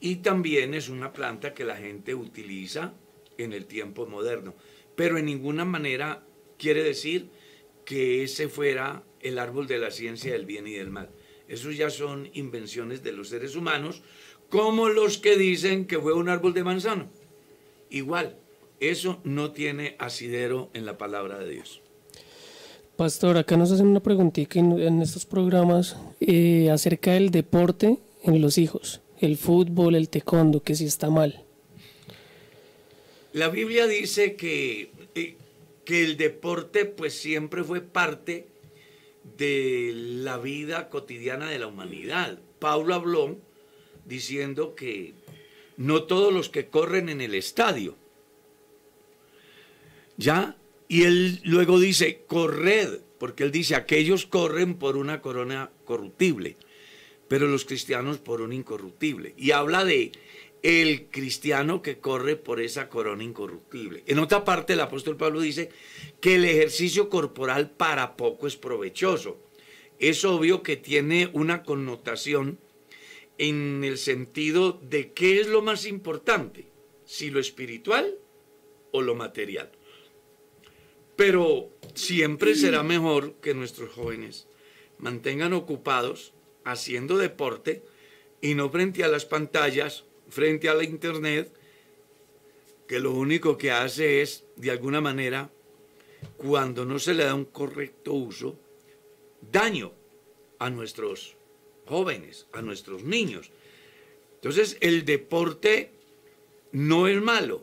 Y 0.00 0.16
también 0.16 0.74
es 0.74 0.88
una 0.88 1.12
planta 1.12 1.54
que 1.54 1.64
la 1.64 1.76
gente 1.76 2.14
utiliza 2.14 2.94
en 3.38 3.52
el 3.52 3.66
tiempo 3.66 4.06
moderno, 4.06 4.54
pero 4.94 5.18
en 5.18 5.26
ninguna 5.26 5.64
manera 5.64 6.22
quiere 6.58 6.82
decir 6.82 7.30
que 7.84 8.24
ese 8.24 8.48
fuera 8.48 9.04
el 9.20 9.38
árbol 9.38 9.66
de 9.66 9.78
la 9.78 9.90
ciencia 9.90 10.32
del 10.32 10.46
bien 10.46 10.66
y 10.66 10.72
del 10.72 10.90
mal. 10.90 11.10
Esos 11.48 11.76
ya 11.76 11.90
son 11.90 12.28
invenciones 12.32 13.02
de 13.02 13.12
los 13.12 13.28
seres 13.28 13.56
humanos, 13.56 14.02
como 14.50 14.88
los 14.88 15.18
que 15.18 15.36
dicen 15.36 15.86
que 15.86 15.98
fue 15.98 16.12
un 16.12 16.28
árbol 16.28 16.54
de 16.54 16.64
manzano. 16.64 17.08
Igual, 17.90 18.36
eso 18.80 19.20
no 19.24 19.52
tiene 19.52 19.96
asidero 19.98 20.70
en 20.74 20.86
la 20.86 20.98
palabra 20.98 21.38
de 21.38 21.50
Dios. 21.50 21.80
Pastor, 22.96 23.36
acá 23.36 23.56
nos 23.56 23.70
hacen 23.70 23.86
una 23.86 24.00
preguntita 24.00 24.58
en, 24.58 24.80
en 24.80 25.02
estos 25.02 25.26
programas 25.26 25.96
eh, 26.20 26.70
acerca 26.70 27.12
del 27.12 27.30
deporte 27.30 27.98
en 28.34 28.42
los 28.42 28.58
hijos, 28.58 29.00
el 29.20 29.36
fútbol, 29.36 29.94
el 29.94 30.08
taekwondo, 30.08 30.62
que 30.62 30.74
si 30.74 30.86
está 30.86 31.10
mal. 31.10 31.44
La 33.32 33.48
Biblia 33.48 33.86
dice 33.86 34.34
que, 34.36 34.90
eh, 35.14 35.36
que 35.84 36.04
el 36.04 36.16
deporte 36.16 36.84
pues 36.84 37.14
siempre 37.14 37.62
fue 37.62 37.80
parte 37.80 38.46
de 39.36 39.92
la 39.94 40.38
vida 40.38 40.88
cotidiana 40.88 41.50
de 41.50 41.58
la 41.58 41.66
humanidad. 41.66 42.38
Pablo 42.58 42.94
habló 42.94 43.36
diciendo 44.04 44.74
que 44.74 45.14
no 45.76 46.04
todos 46.04 46.32
los 46.32 46.48
que 46.48 46.68
corren 46.68 47.08
en 47.08 47.20
el 47.20 47.34
estadio, 47.34 47.96
¿ya? 50.16 50.56
Y 50.88 51.02
él 51.02 51.40
luego 51.44 51.78
dice, 51.80 52.22
corred, 52.26 53.00
porque 53.18 53.44
él 53.44 53.50
dice, 53.50 53.74
aquellos 53.74 54.26
corren 54.26 54.76
por 54.76 54.96
una 54.96 55.20
corona 55.20 55.70
corruptible, 55.84 56.56
pero 57.28 57.46
los 57.46 57.64
cristianos 57.64 58.18
por 58.18 58.40
un 58.40 58.52
incorruptible. 58.52 59.34
Y 59.36 59.50
habla 59.50 59.84
de 59.84 60.12
el 60.62 61.06
cristiano 61.10 61.82
que 61.82 61.98
corre 61.98 62.36
por 62.36 62.60
esa 62.60 62.88
corona 62.88 63.22
incorruptible. 63.22 64.02
En 64.06 64.18
otra 64.18 64.44
parte, 64.44 64.72
el 64.72 64.80
apóstol 64.80 65.16
Pablo 65.16 65.40
dice 65.40 65.70
que 66.20 66.36
el 66.36 66.44
ejercicio 66.44 67.08
corporal 67.08 67.70
para 67.70 68.16
poco 68.16 68.46
es 68.46 68.56
provechoso. 68.56 69.38
Es 69.98 70.24
obvio 70.24 70.62
que 70.62 70.76
tiene 70.76 71.30
una 71.32 71.62
connotación 71.62 72.58
en 73.38 73.84
el 73.84 73.98
sentido 73.98 74.80
de 74.82 75.12
qué 75.12 75.40
es 75.40 75.46
lo 75.46 75.62
más 75.62 75.86
importante, 75.86 76.66
si 77.04 77.30
lo 77.30 77.38
espiritual 77.38 78.18
o 78.92 79.02
lo 79.02 79.14
material. 79.14 79.70
Pero 81.16 81.70
siempre 81.94 82.54
será 82.54 82.82
mejor 82.82 83.34
que 83.34 83.54
nuestros 83.54 83.92
jóvenes 83.92 84.48
mantengan 84.98 85.52
ocupados 85.52 86.32
haciendo 86.66 87.16
deporte 87.16 87.82
y 88.40 88.54
no 88.54 88.68
frente 88.68 89.04
a 89.04 89.08
las 89.08 89.24
pantallas, 89.24 90.04
frente 90.28 90.68
a 90.68 90.74
la 90.74 90.84
internet, 90.84 91.50
que 92.86 92.98
lo 92.98 93.12
único 93.12 93.56
que 93.56 93.70
hace 93.70 94.20
es, 94.20 94.44
de 94.56 94.70
alguna 94.70 95.00
manera, 95.00 95.50
cuando 96.36 96.84
no 96.84 96.98
se 96.98 97.14
le 97.14 97.24
da 97.24 97.34
un 97.34 97.46
correcto 97.46 98.12
uso, 98.12 98.58
daño 99.40 99.92
a 100.58 100.68
nuestros 100.68 101.36
jóvenes, 101.86 102.46
a 102.52 102.62
nuestros 102.62 103.04
niños. 103.04 103.50
Entonces, 104.34 104.76
el 104.80 105.04
deporte 105.04 105.90
no 106.72 107.06
es 107.06 107.20
malo, 107.22 107.62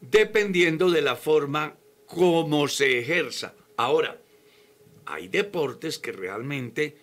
dependiendo 0.00 0.90
de 0.90 1.02
la 1.02 1.16
forma 1.16 1.76
como 2.06 2.68
se 2.68 2.98
ejerza. 2.98 3.54
Ahora, 3.76 4.20
hay 5.06 5.28
deportes 5.28 5.98
que 5.98 6.12
realmente 6.12 6.96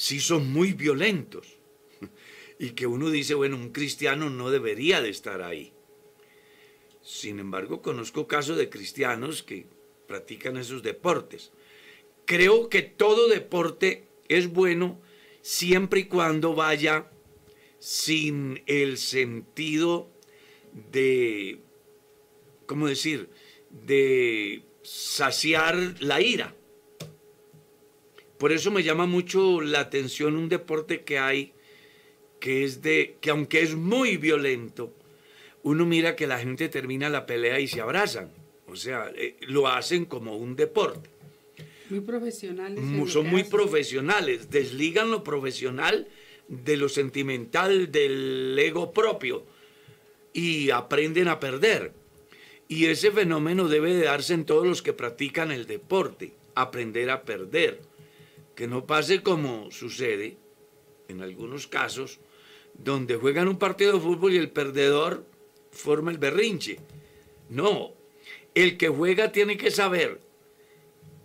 sí 0.00 0.18
son 0.18 0.50
muy 0.50 0.72
violentos 0.72 1.58
y 2.58 2.70
que 2.70 2.86
uno 2.86 3.10
dice, 3.10 3.34
bueno, 3.34 3.56
un 3.56 3.68
cristiano 3.68 4.30
no 4.30 4.50
debería 4.50 5.02
de 5.02 5.10
estar 5.10 5.42
ahí. 5.42 5.74
Sin 7.02 7.38
embargo, 7.38 7.82
conozco 7.82 8.26
casos 8.26 8.56
de 8.56 8.70
cristianos 8.70 9.42
que 9.42 9.66
practican 10.08 10.56
esos 10.56 10.82
deportes. 10.82 11.52
Creo 12.24 12.70
que 12.70 12.80
todo 12.80 13.28
deporte 13.28 14.08
es 14.30 14.50
bueno 14.50 14.98
siempre 15.42 16.00
y 16.00 16.04
cuando 16.04 16.54
vaya 16.54 17.10
sin 17.78 18.62
el 18.64 18.96
sentido 18.96 20.10
de, 20.92 21.60
¿cómo 22.64 22.88
decir?, 22.88 23.28
de 23.68 24.62
saciar 24.82 25.76
la 26.00 26.22
ira. 26.22 26.56
Por 28.40 28.52
eso 28.52 28.70
me 28.70 28.82
llama 28.82 29.04
mucho 29.04 29.60
la 29.60 29.80
atención 29.80 30.34
un 30.34 30.48
deporte 30.48 31.02
que 31.02 31.18
hay 31.18 31.52
que 32.40 32.64
es 32.64 32.80
de 32.80 33.18
que 33.20 33.28
aunque 33.28 33.60
es 33.60 33.74
muy 33.74 34.16
violento, 34.16 34.94
uno 35.62 35.84
mira 35.84 36.16
que 36.16 36.26
la 36.26 36.38
gente 36.38 36.70
termina 36.70 37.10
la 37.10 37.26
pelea 37.26 37.60
y 37.60 37.68
se 37.68 37.82
abrazan. 37.82 38.32
O 38.66 38.76
sea, 38.76 39.12
eh, 39.14 39.36
lo 39.40 39.68
hacen 39.68 40.06
como 40.06 40.38
un 40.38 40.56
deporte. 40.56 41.10
Muy 41.90 42.00
profesionales. 42.00 42.82
Son 43.12 43.26
muy 43.26 43.42
hacen. 43.42 43.50
profesionales, 43.50 44.48
desligan 44.48 45.10
lo 45.10 45.22
profesional 45.22 46.08
de 46.48 46.78
lo 46.78 46.88
sentimental, 46.88 47.92
del 47.92 48.58
ego 48.58 48.90
propio 48.90 49.44
y 50.32 50.70
aprenden 50.70 51.28
a 51.28 51.40
perder. 51.40 51.92
Y 52.68 52.86
ese 52.86 53.10
fenómeno 53.10 53.68
debe 53.68 53.92
de 53.92 54.04
darse 54.04 54.32
en 54.32 54.46
todos 54.46 54.66
los 54.66 54.80
que 54.80 54.94
practican 54.94 55.52
el 55.52 55.66
deporte, 55.66 56.32
aprender 56.54 57.10
a 57.10 57.24
perder. 57.24 57.89
Que 58.60 58.66
no 58.66 58.84
pase 58.84 59.22
como 59.22 59.70
sucede 59.70 60.36
en 61.08 61.22
algunos 61.22 61.66
casos, 61.66 62.20
donde 62.74 63.16
juegan 63.16 63.48
un 63.48 63.58
partido 63.58 63.94
de 63.94 64.00
fútbol 64.00 64.34
y 64.34 64.36
el 64.36 64.50
perdedor 64.50 65.24
forma 65.70 66.10
el 66.10 66.18
berrinche. 66.18 66.78
No, 67.48 67.94
el 68.54 68.76
que 68.76 68.90
juega 68.90 69.32
tiene 69.32 69.56
que 69.56 69.70
saber 69.70 70.20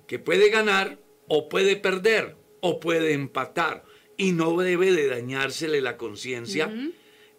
que 0.07 0.17
puede 0.17 0.49
ganar 0.49 0.97
o 1.27 1.49
puede 1.49 1.75
perder 1.75 2.37
o 2.61 2.79
puede 2.79 3.11
empatar 3.11 3.83
y 4.15 4.31
no 4.31 4.55
debe 4.55 4.93
de 4.93 5.09
dañársele 5.09 5.81
la 5.81 5.97
conciencia 5.97 6.73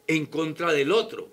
en 0.06 0.26
contra 0.26 0.74
del 0.74 0.92
otro. 0.92 1.32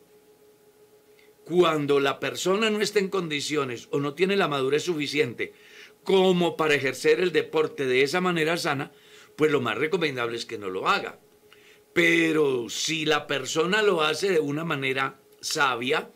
Cuando 1.43 1.99
la 1.99 2.17
persona 2.21 2.69
no 2.69 2.79
está 2.79 2.99
en 2.99 3.09
condiciones 3.09 3.89
o 3.91 3.99
no 3.99 4.13
tiene 4.13 4.37
la 4.37 4.47
madurez 4.47 4.83
suficiente 4.83 5.51
como 6.03 6.57
para 6.57 6.75
ejercer 6.75 7.19
el 7.19 7.31
deporte 7.31 7.85
de 7.85 8.03
esa 8.03 8.21
manera 8.21 8.57
sana, 8.57 8.91
pues 9.35 9.51
lo 9.51 9.61
más 9.61 9.77
recomendable 9.77 10.37
es 10.37 10.45
que 10.45 10.57
no 10.57 10.69
lo 10.69 10.87
haga. 10.87 11.19
Pero 11.93 12.69
si 12.69 13.05
la 13.05 13.27
persona 13.27 13.81
lo 13.81 14.01
hace 14.01 14.31
de 14.31 14.39
una 14.39 14.63
manera 14.63 15.19
sabia, 15.41 16.09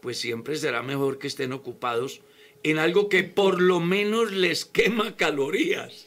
pues 0.00 0.18
siempre 0.18 0.56
será 0.56 0.82
mejor 0.82 1.18
que 1.18 1.26
estén 1.26 1.52
ocupados 1.52 2.22
en 2.62 2.78
algo 2.78 3.08
que 3.08 3.24
por 3.24 3.60
lo 3.60 3.80
menos 3.80 4.32
les 4.32 4.64
quema 4.64 5.16
calorías, 5.16 6.06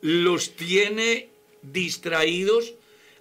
los 0.00 0.56
tiene 0.56 1.30
distraídos, 1.62 2.74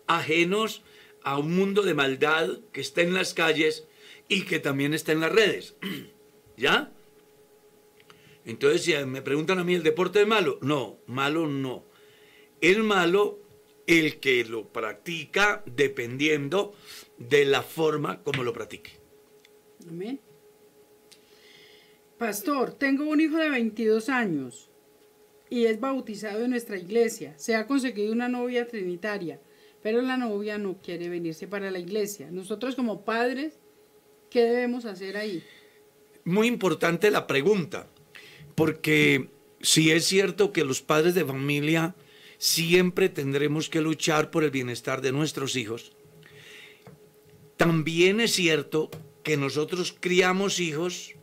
ajenos 0.07 0.81
a 1.23 1.37
un 1.37 1.55
mundo 1.55 1.83
de 1.83 1.93
maldad 1.93 2.59
que 2.71 2.81
está 2.81 3.01
en 3.01 3.13
las 3.13 3.33
calles 3.33 3.85
y 4.27 4.43
que 4.43 4.59
también 4.59 4.93
está 4.93 5.11
en 5.11 5.21
las 5.21 5.31
redes. 5.31 5.75
¿Ya? 6.57 6.92
Entonces, 8.45 8.83
si 8.83 8.93
me 9.05 9.21
preguntan 9.21 9.59
a 9.59 9.63
mí, 9.63 9.73
¿el 9.73 9.83
deporte 9.83 10.21
es 10.21 10.27
malo? 10.27 10.59
No, 10.61 10.99
malo 11.07 11.47
no. 11.47 11.85
Es 12.61 12.77
malo 12.77 13.39
el 13.87 14.19
que 14.19 14.43
lo 14.45 14.71
practica 14.71 15.63
dependiendo 15.65 16.73
de 17.17 17.45
la 17.45 17.61
forma 17.61 18.21
como 18.23 18.43
lo 18.43 18.53
practique. 18.53 18.91
Amén. 19.87 20.19
Pastor, 22.17 22.73
tengo 22.73 23.05
un 23.05 23.19
hijo 23.19 23.37
de 23.37 23.49
22 23.49 24.09
años 24.09 24.69
y 25.49 25.65
es 25.65 25.79
bautizado 25.79 26.43
en 26.43 26.51
nuestra 26.51 26.77
iglesia. 26.77 27.33
Se 27.37 27.55
ha 27.55 27.67
conseguido 27.67 28.13
una 28.13 28.29
novia 28.29 28.67
trinitaria, 28.67 29.41
pero 29.81 30.01
la 30.01 30.15
novia 30.15 30.57
no 30.57 30.77
quiere 30.81 31.09
venirse 31.09 31.47
para 31.47 31.69
la 31.69 31.79
iglesia. 31.79 32.31
Nosotros 32.31 32.75
como 32.75 33.03
padres, 33.03 33.59
¿qué 34.29 34.45
debemos 34.45 34.85
hacer 34.85 35.17
ahí? 35.17 35.43
Muy 36.23 36.47
importante 36.47 37.11
la 37.11 37.27
pregunta, 37.27 37.87
porque 38.55 39.29
si 39.61 39.91
es 39.91 40.05
cierto 40.05 40.51
que 40.51 40.65
los 40.65 40.81
padres 40.81 41.15
de 41.15 41.25
familia 41.25 41.95
siempre 42.37 43.09
tendremos 43.09 43.69
que 43.69 43.81
luchar 43.81 44.31
por 44.31 44.43
el 44.43 44.51
bienestar 44.51 45.01
de 45.01 45.11
nuestros 45.11 45.55
hijos, 45.55 45.93
también 47.57 48.19
es 48.19 48.33
cierto 48.33 48.89
que 49.23 49.37
nosotros 49.37 49.95
criamos 49.97 50.59
hijos, 50.59 51.15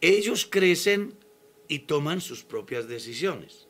ellos 0.00 0.46
crecen 0.48 1.14
y 1.68 1.80
toman 1.80 2.20
sus 2.20 2.44
propias 2.44 2.86
decisiones. 2.86 3.66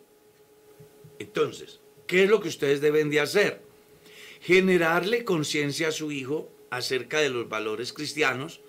Entonces, 1.19 1.81
¿qué 2.07 2.25
es 2.25 2.31
lo 2.31 2.41
que 2.41 2.49
ustedes 2.49 2.81
deben 2.81 3.11
de 3.11 3.21
hacer? 3.21 3.63
Generarle 4.41 5.25
conciencia 5.25 5.89
a 5.89 5.93
su 5.93 6.13
hijo 6.13 6.51
acerca 6.71 7.21
de 7.21 7.31
los 7.31 7.49
valores 7.49 7.93
cristianos, 7.93 8.61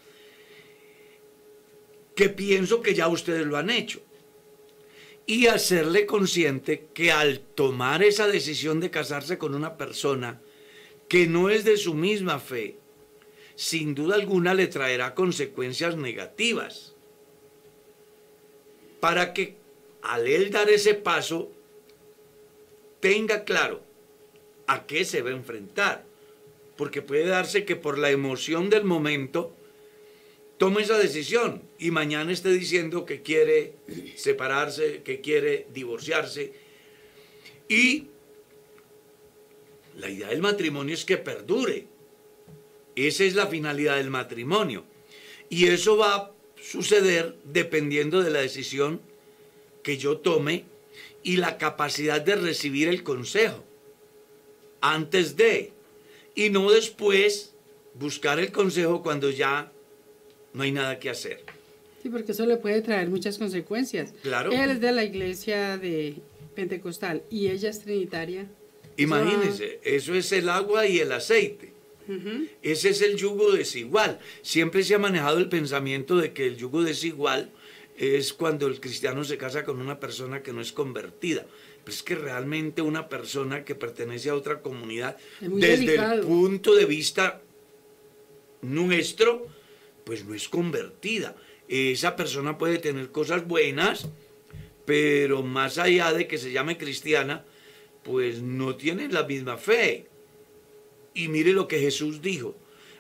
que 2.16 2.30
pienso 2.30 2.82
que 2.82 2.94
ya 2.94 3.08
ustedes 3.08 3.46
lo 3.46 3.58
han 3.58 3.70
hecho. 3.70 4.02
Y 5.26 5.48
hacerle 5.48 6.06
consciente 6.06 6.88
que 6.94 7.12
al 7.12 7.40
tomar 7.40 8.04
esa 8.04 8.28
decisión 8.28 8.80
de 8.80 8.92
casarse 8.92 9.38
con 9.38 9.56
una 9.56 9.78
persona 9.78 10.42
que 11.08 11.28
no 11.28 11.50
es 11.50 11.64
de 11.64 11.78
su 11.78 11.94
misma 11.94 12.40
fe, 12.40 12.78
sin 13.56 13.96
duda 13.96 14.16
alguna 14.16 14.54
le 14.54 14.68
traerá 14.68 15.16
consecuencias 15.16 15.96
negativas. 15.96 16.94
Para 19.00 19.34
que 19.34 19.56
al 20.02 20.28
él 20.28 20.52
dar 20.52 20.70
ese 20.70 20.94
paso, 20.94 21.52
tenga 23.00 23.44
claro 23.44 23.82
a 24.68 24.86
qué 24.86 25.06
se 25.06 25.22
va 25.22 25.30
a 25.30 25.34
enfrentar. 25.34 26.06
Porque 26.76 27.02
puede 27.02 27.28
darse 27.28 27.66
que 27.66 27.76
por 27.76 27.98
la 27.98 28.10
emoción 28.10 28.70
del 28.70 28.84
momento 28.84 29.56
tome 30.58 30.82
esa 30.82 30.98
decisión 30.98 31.64
y 31.78 31.92
mañana 31.92 32.32
esté 32.32 32.50
diciendo 32.50 33.06
que 33.06 33.22
quiere 33.22 33.76
separarse, 34.16 35.02
que 35.04 35.22
quiere 35.22 35.68
divorciarse. 35.74 36.54
Y 37.68 38.08
la 39.98 40.10
idea 40.10 40.30
del 40.30 40.42
matrimonio 40.42 40.94
es 40.94 41.06
que 41.06 41.18
perdure. 41.18 41.88
Esa 42.96 43.24
es 43.24 43.36
la 43.36 43.48
finalidad 43.48 43.98
del 43.98 44.10
matrimonio. 44.10 44.86
Y 45.50 45.66
eso 45.68 45.98
va 45.98 46.16
a 46.16 46.32
suceder 46.62 47.36
dependiendo 47.44 48.22
de 48.22 48.32
la 48.32 48.40
decisión 48.40 49.02
que 49.84 49.98
yo 49.98 50.18
tome 50.18 50.66
y 51.24 51.38
la 51.38 51.58
capacidad 51.58 52.22
de 52.22 52.36
recibir 52.36 52.88
el 52.88 53.04
consejo 53.04 53.64
antes 54.82 55.36
de 55.36 55.72
y 56.36 56.50
no 56.50 56.72
después 56.72 57.54
buscar 57.94 58.40
el 58.40 58.52
consejo 58.52 59.04
cuando 59.04 59.30
ya 59.30 59.73
no 60.54 60.64
hay 60.64 60.72
nada 60.72 61.00
que 61.00 61.10
hacer. 61.10 61.44
Sí, 62.02 62.10
porque 62.10 62.34
eso 62.34 62.46
le 62.46 62.58
puede 62.58 62.82
traer 62.82 63.10
muchas 63.10 63.38
consecuencias. 63.38 64.14
Claro. 64.24 64.52
Él 64.52 64.72
es 64.72 64.82
de 64.82 64.92
la 64.92 65.04
iglesia 65.04 65.78
de 65.78 66.16
Pentecostal 66.56 67.24
y 67.30 67.48
ella 67.48 67.70
es 67.70 67.80
trinitaria. 67.82 68.48
Imagínense, 68.98 69.80
eso 69.84 70.14
es 70.14 70.32
el 70.32 70.50
agua 70.50 70.86
y 70.86 71.00
el 71.00 71.12
aceite. 71.12 71.74
Ese 72.62 72.90
es 72.90 73.02
el 73.02 73.16
yugo 73.16 73.54
desigual. 73.54 74.20
Siempre 74.42 74.84
se 74.84 74.96
ha 74.96 75.00
manejado 75.00 75.38
el 75.38 75.48
pensamiento 75.48 76.18
de 76.18 76.34
que 76.34 76.46
el 76.46 76.58
yugo 76.58 76.84
desigual 76.84 77.50
es 77.98 78.34
cuando 78.34 78.68
el 78.68 78.80
cristiano 78.80 79.24
se 79.24 79.38
casa 79.38 79.64
con 79.64 79.80
una 79.80 80.00
persona 80.00 80.44
que 80.44 80.52
no 80.52 80.62
es 80.62 80.74
convertida. 80.74 81.46
Pero 81.84 81.96
es 81.96 82.04
que 82.04 82.16
realmente 82.16 82.82
una 82.82 83.08
persona 83.10 83.64
que 83.64 83.76
pertenece 83.76 84.30
a 84.30 84.36
otra 84.36 84.62
comunidad, 84.62 85.18
desde 85.40 85.78
delicado. 85.78 86.14
el 86.14 86.22
punto 86.22 86.76
de 86.76 86.86
vista 86.86 87.42
nuestro, 88.62 89.48
pues 90.04 90.26
no 90.26 90.34
es 90.34 90.50
convertida. 90.50 91.36
Esa 91.68 92.16
persona 92.16 92.58
puede 92.58 92.78
tener 92.78 93.12
cosas 93.12 93.48
buenas, 93.48 94.08
pero 94.86 95.44
más 95.44 95.78
allá 95.78 96.14
de 96.14 96.28
que 96.28 96.38
se 96.38 96.52
llame 96.52 96.78
cristiana, 96.78 97.46
pues 98.04 98.42
no 98.42 98.76
tiene 98.76 99.08
la 99.08 99.24
misma 99.24 99.58
fe. 99.58 100.08
Y 101.14 101.28
mire 101.28 101.54
lo 101.54 101.68
que 101.68 101.80
Jesús 101.80 102.22
dijo. 102.22 102.56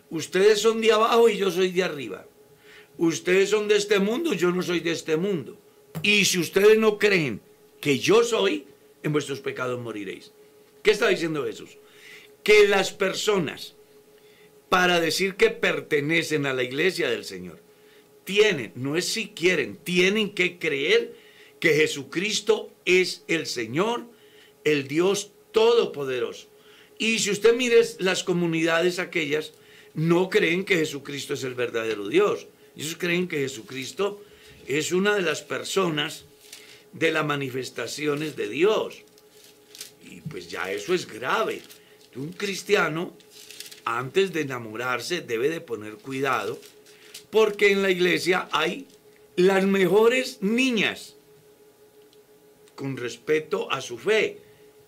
Ustedes 0.09 0.59
son 0.59 0.81
de 0.81 0.91
abajo 0.91 1.27
y 1.29 1.37
yo 1.37 1.51
soy 1.51 1.71
de 1.71 1.83
arriba. 1.83 2.25
Ustedes 2.97 3.49
son 3.49 3.67
de 3.67 3.75
este 3.75 3.99
mundo, 3.99 4.33
yo 4.33 4.51
no 4.51 4.61
soy 4.61 4.79
de 4.79 4.91
este 4.91 5.17
mundo. 5.17 5.57
Y 6.03 6.25
si 6.25 6.39
ustedes 6.39 6.77
no 6.77 6.97
creen 6.97 7.41
que 7.81 7.99
yo 7.99 8.23
soy, 8.23 8.67
en 9.01 9.11
vuestros 9.11 9.41
pecados 9.41 9.79
moriréis. 9.79 10.31
¿Qué 10.81 10.91
está 10.91 11.09
diciendo 11.09 11.43
Jesús? 11.43 11.77
Que 12.43 12.67
las 12.67 12.91
personas, 12.91 13.75
para 14.73 14.99
decir 14.99 15.35
que 15.35 15.51
pertenecen 15.51 16.47
a 16.47 16.53
la 16.53 16.63
iglesia 16.63 17.07
del 17.07 17.25
Señor, 17.25 17.61
tienen, 18.23 18.71
no 18.73 18.97
es 18.97 19.05
si 19.05 19.27
quieren, 19.27 19.77
tienen 19.77 20.33
que 20.33 20.57
creer 20.57 21.13
que 21.59 21.75
Jesucristo 21.75 22.73
es 22.83 23.23
el 23.27 23.45
Señor, 23.45 24.07
el 24.63 24.87
Dios 24.87 25.29
Todopoderoso. 25.51 26.47
Y 26.97 27.19
si 27.19 27.29
usted 27.29 27.55
mire 27.55 27.81
las 27.99 28.23
comunidades 28.23 28.97
aquellas, 28.97 29.53
no 29.93 30.27
creen 30.31 30.65
que 30.65 30.77
Jesucristo 30.77 31.35
es 31.35 31.43
el 31.43 31.53
verdadero 31.53 32.07
Dios. 32.07 32.47
Ellos 32.75 32.95
creen 32.97 33.27
que 33.27 33.41
Jesucristo 33.41 34.23
es 34.65 34.91
una 34.91 35.13
de 35.13 35.21
las 35.21 35.43
personas 35.43 36.25
de 36.93 37.11
las 37.11 37.23
manifestaciones 37.27 38.35
de 38.35 38.49
Dios. 38.49 39.03
Y 40.03 40.21
pues 40.21 40.49
ya 40.49 40.71
eso 40.71 40.95
es 40.95 41.05
grave. 41.05 41.61
Un 42.15 42.31
cristiano, 42.33 43.15
antes 43.85 44.33
de 44.33 44.41
enamorarse, 44.41 45.21
debe 45.21 45.49
de 45.49 45.61
poner 45.61 45.95
cuidado, 45.95 46.59
porque 47.29 47.71
en 47.71 47.81
la 47.81 47.89
iglesia 47.89 48.47
hay 48.51 48.87
las 49.35 49.65
mejores 49.65 50.39
niñas 50.41 51.15
con 52.75 52.97
respecto 52.97 53.71
a 53.71 53.81
su 53.81 53.97
fe. 53.97 54.39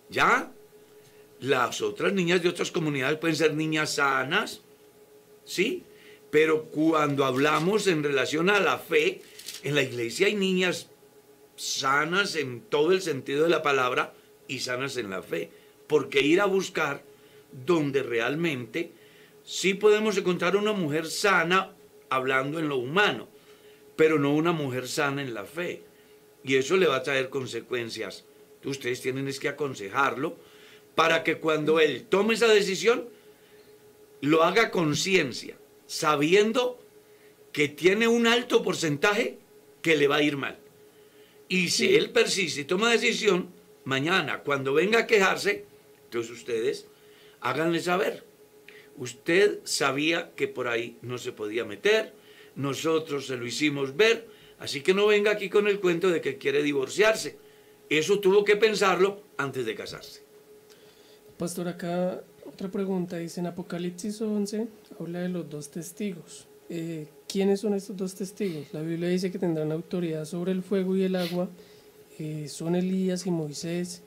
¿Ya? 0.09 0.51
Las 1.39 1.81
otras 1.81 2.13
niñas 2.13 2.41
de 2.41 2.49
otras 2.49 2.71
comunidades 2.71 3.17
pueden 3.17 3.35
ser 3.35 3.53
niñas 3.53 3.95
sanas, 3.95 4.61
¿sí? 5.43 5.83
Pero 6.31 6.65
cuando 6.65 7.25
hablamos 7.25 7.87
en 7.87 8.03
relación 8.03 8.49
a 8.49 8.59
la 8.59 8.77
fe, 8.77 9.21
en 9.63 9.75
la 9.75 9.83
iglesia 9.83 10.27
hay 10.27 10.35
niñas 10.35 10.89
sanas 11.55 12.35
en 12.35 12.61
todo 12.61 12.91
el 12.91 13.01
sentido 13.01 13.43
de 13.43 13.49
la 13.49 13.63
palabra 13.63 14.13
y 14.47 14.59
sanas 14.59 14.97
en 14.97 15.09
la 15.09 15.21
fe. 15.21 15.49
Porque 15.87 16.21
ir 16.21 16.41
a 16.41 16.45
buscar 16.45 17.03
donde 17.65 18.03
realmente 18.03 18.91
sí 19.43 19.73
podemos 19.75 20.17
encontrar 20.17 20.55
una 20.55 20.73
mujer 20.73 21.05
sana 21.05 21.75
hablando 22.09 22.59
en 22.59 22.67
lo 22.67 22.77
humano, 22.77 23.27
pero 23.95 24.19
no 24.19 24.33
una 24.33 24.51
mujer 24.51 24.87
sana 24.87 25.21
en 25.21 25.33
la 25.33 25.45
fe. 25.45 25.83
Y 26.43 26.55
eso 26.55 26.77
le 26.77 26.87
va 26.87 26.97
a 26.97 27.03
traer 27.03 27.29
consecuencias. 27.29 28.25
Ustedes 28.63 29.01
tienen 29.01 29.27
es 29.27 29.39
que 29.39 29.47
aconsejarlo 29.47 30.37
para 30.95 31.23
que 31.23 31.37
cuando 31.37 31.79
él 31.79 32.05
tome 32.09 32.33
esa 32.33 32.47
decisión, 32.47 33.07
lo 34.21 34.43
haga 34.43 34.71
conciencia, 34.71 35.57
sabiendo 35.85 36.79
que 37.51 37.67
tiene 37.69 38.07
un 38.07 38.27
alto 38.27 38.63
porcentaje 38.63 39.37
que 39.81 39.95
le 39.95 40.07
va 40.07 40.17
a 40.17 40.23
ir 40.23 40.37
mal. 40.37 40.57
Y 41.47 41.69
si 41.69 41.95
él 41.95 42.09
persiste 42.09 42.61
y 42.61 42.65
toma 42.65 42.91
decisión, 42.91 43.51
mañana, 43.83 44.39
cuando 44.39 44.73
venga 44.73 44.99
a 44.99 45.07
quejarse, 45.07 45.65
entonces 46.05 46.31
ustedes 46.31 46.87
háganle 47.45 47.79
saber. 47.79 48.23
Usted 48.97 49.59
sabía 49.65 50.31
que 50.35 50.47
por 50.47 50.67
ahí 50.67 50.97
no 51.03 51.17
se 51.19 51.31
podía 51.31 51.63
meter, 51.63 52.13
nosotros 52.55 53.27
se 53.27 53.37
lo 53.37 53.45
hicimos 53.45 53.95
ver, 53.95 54.27
así 54.57 54.81
que 54.81 54.95
no 54.95 55.05
venga 55.05 55.31
aquí 55.31 55.47
con 55.49 55.67
el 55.67 55.79
cuento 55.79 56.09
de 56.09 56.21
que 56.21 56.37
quiere 56.37 56.63
divorciarse. 56.63 57.37
Eso 57.87 58.19
tuvo 58.19 58.43
que 58.43 58.55
pensarlo 58.55 59.21
antes 59.37 59.65
de 59.65 59.75
casarse. 59.75 60.23
Pastor, 61.37 61.67
acá 61.67 62.23
otra 62.45 62.69
pregunta. 62.69 63.17
Dice 63.17 63.41
en 63.41 63.47
Apocalipsis 63.47 64.21
11, 64.21 64.67
habla 64.99 65.19
de 65.19 65.29
los 65.29 65.47
dos 65.47 65.69
testigos. 65.69 66.47
Eh, 66.69 67.07
¿Quiénes 67.27 67.59
son 67.59 67.75
estos 67.75 67.95
dos 67.95 68.15
testigos? 68.15 68.73
La 68.73 68.81
Biblia 68.81 69.09
dice 69.09 69.31
que 69.31 69.37
tendrán 69.37 69.71
autoridad 69.71 70.25
sobre 70.25 70.51
el 70.51 70.63
fuego 70.63 70.95
y 70.97 71.03
el 71.03 71.15
agua. 71.15 71.47
Eh, 72.17 72.47
son 72.47 72.75
Elías 72.75 73.27
y 73.27 73.31
Moisés. 73.31 74.01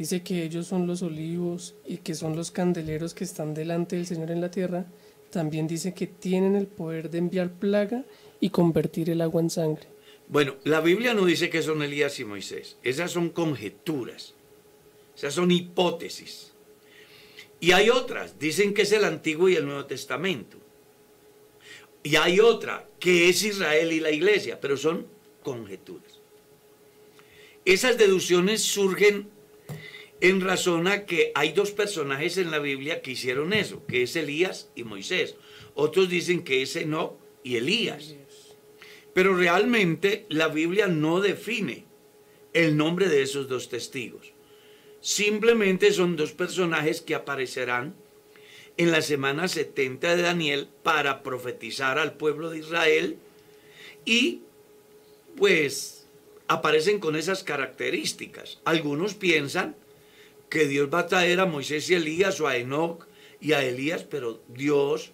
Dice 0.00 0.22
que 0.22 0.42
ellos 0.42 0.66
son 0.66 0.86
los 0.86 1.02
olivos 1.02 1.74
y 1.86 1.98
que 1.98 2.14
son 2.14 2.34
los 2.34 2.50
candeleros 2.50 3.12
que 3.12 3.24
están 3.24 3.52
delante 3.52 3.96
del 3.96 4.06
Señor 4.06 4.30
en 4.30 4.40
la 4.40 4.50
tierra. 4.50 4.86
También 5.28 5.66
dice 5.66 5.92
que 5.92 6.06
tienen 6.06 6.56
el 6.56 6.68
poder 6.68 7.10
de 7.10 7.18
enviar 7.18 7.52
plaga 7.52 8.06
y 8.40 8.48
convertir 8.48 9.10
el 9.10 9.20
agua 9.20 9.42
en 9.42 9.50
sangre. 9.50 9.86
Bueno, 10.26 10.56
la 10.64 10.80
Biblia 10.80 11.12
no 11.12 11.26
dice 11.26 11.50
que 11.50 11.60
son 11.60 11.82
Elías 11.82 12.18
y 12.18 12.24
Moisés. 12.24 12.78
Esas 12.82 13.10
son 13.10 13.28
conjeturas. 13.28 14.32
Esas 15.14 15.34
son 15.34 15.50
hipótesis. 15.50 16.52
Y 17.60 17.72
hay 17.72 17.90
otras. 17.90 18.38
Dicen 18.38 18.72
que 18.72 18.82
es 18.82 18.92
el 18.92 19.04
Antiguo 19.04 19.50
y 19.50 19.56
el 19.56 19.66
Nuevo 19.66 19.84
Testamento. 19.84 20.56
Y 22.02 22.16
hay 22.16 22.40
otra, 22.40 22.88
que 22.98 23.28
es 23.28 23.42
Israel 23.42 23.92
y 23.92 24.00
la 24.00 24.10
iglesia, 24.10 24.58
pero 24.62 24.78
son 24.78 25.06
conjeturas. 25.42 26.20
Esas 27.66 27.98
deducciones 27.98 28.62
surgen 28.62 29.38
en 30.20 30.40
razón 30.40 30.86
a 30.86 31.06
que 31.06 31.32
hay 31.34 31.52
dos 31.52 31.70
personajes 31.70 32.36
en 32.36 32.50
la 32.50 32.58
Biblia 32.58 33.00
que 33.00 33.12
hicieron 33.12 33.52
eso, 33.52 33.84
que 33.86 34.02
es 34.02 34.16
Elías 34.16 34.70
y 34.74 34.84
Moisés. 34.84 35.36
Otros 35.74 36.08
dicen 36.08 36.44
que 36.44 36.62
es 36.62 36.76
Enoch 36.76 37.14
y 37.42 37.56
Elías. 37.56 38.14
Pero 39.14 39.34
realmente 39.34 40.26
la 40.28 40.48
Biblia 40.48 40.86
no 40.86 41.20
define 41.20 41.84
el 42.52 42.76
nombre 42.76 43.08
de 43.08 43.22
esos 43.22 43.48
dos 43.48 43.68
testigos. 43.68 44.32
Simplemente 45.00 45.92
son 45.92 46.16
dos 46.16 46.32
personajes 46.32 47.00
que 47.00 47.14
aparecerán 47.14 47.94
en 48.76 48.92
la 48.92 49.02
semana 49.02 49.48
70 49.48 50.16
de 50.16 50.22
Daniel 50.22 50.68
para 50.82 51.22
profetizar 51.22 51.98
al 51.98 52.14
pueblo 52.14 52.50
de 52.50 52.58
Israel 52.58 53.16
y 54.04 54.42
pues 55.36 56.06
aparecen 56.48 56.98
con 56.98 57.16
esas 57.16 57.42
características. 57.42 58.60
Algunos 58.64 59.14
piensan 59.14 59.76
que 60.50 60.66
Dios 60.66 60.90
va 60.92 61.00
a 61.00 61.06
traer 61.06 61.40
a 61.40 61.46
Moisés 61.46 61.88
y 61.88 61.94
Elías 61.94 62.40
o 62.40 62.48
a 62.48 62.56
Enoch 62.56 63.06
y 63.40 63.52
a 63.52 63.64
Elías, 63.64 64.02
pero 64.02 64.42
Dios 64.48 65.12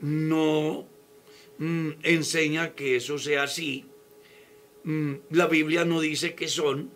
no 0.00 0.86
mm, 1.58 1.90
enseña 2.02 2.74
que 2.74 2.96
eso 2.96 3.18
sea 3.18 3.44
así. 3.44 3.86
Mm, 4.84 5.14
la 5.30 5.46
Biblia 5.46 5.84
no 5.84 6.00
dice 6.00 6.34
que 6.34 6.48
son. 6.48 6.90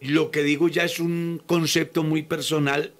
Lo 0.00 0.30
que 0.30 0.42
digo 0.42 0.68
ya 0.68 0.84
es 0.84 0.98
un 0.98 1.42
concepto 1.46 2.02
muy 2.02 2.22
personal. 2.22 2.94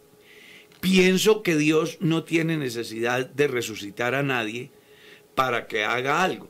Pienso 0.81 1.43
que 1.43 1.57
Dios 1.57 1.99
no 2.01 2.25
tiene 2.25 2.59
necesidad 2.59 3.27
de 3.29 3.49
resucitar 3.49 4.15
a 4.15 4.23
nadie 4.23 4.71
para 5.35 5.67
que 5.67 5.85
haga 5.85 6.23
algo. 6.23 6.49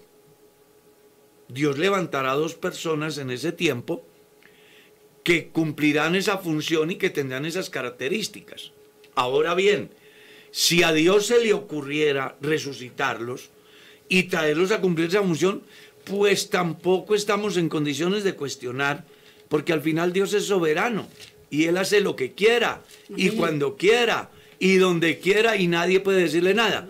Dios 1.48 1.78
levantará 1.78 2.32
a 2.32 2.36
dos 2.36 2.54
personas 2.54 3.18
en 3.18 3.30
ese 3.30 3.52
tiempo 3.52 4.05
que 5.26 5.48
cumplirán 5.48 6.14
esa 6.14 6.38
función 6.38 6.92
y 6.92 6.94
que 6.94 7.10
tendrán 7.10 7.46
esas 7.46 7.68
características. 7.68 8.70
Ahora 9.16 9.56
bien, 9.56 9.90
si 10.52 10.84
a 10.84 10.92
Dios 10.92 11.26
se 11.26 11.42
le 11.42 11.52
ocurriera 11.52 12.36
resucitarlos 12.40 13.50
y 14.08 14.22
traerlos 14.28 14.70
a 14.70 14.80
cumplir 14.80 15.08
esa 15.08 15.24
función, 15.24 15.64
pues 16.04 16.48
tampoco 16.48 17.16
estamos 17.16 17.56
en 17.56 17.68
condiciones 17.68 18.22
de 18.22 18.36
cuestionar, 18.36 19.04
porque 19.48 19.72
al 19.72 19.82
final 19.82 20.12
Dios 20.12 20.32
es 20.32 20.44
soberano 20.44 21.08
y 21.50 21.64
Él 21.64 21.76
hace 21.78 22.00
lo 22.00 22.14
que 22.14 22.30
quiera 22.30 22.84
y 23.16 23.30
cuando 23.30 23.76
quiera 23.76 24.30
y 24.60 24.76
donde 24.76 25.18
quiera 25.18 25.56
y 25.56 25.66
nadie 25.66 25.98
puede 25.98 26.20
decirle 26.20 26.54
nada. 26.54 26.86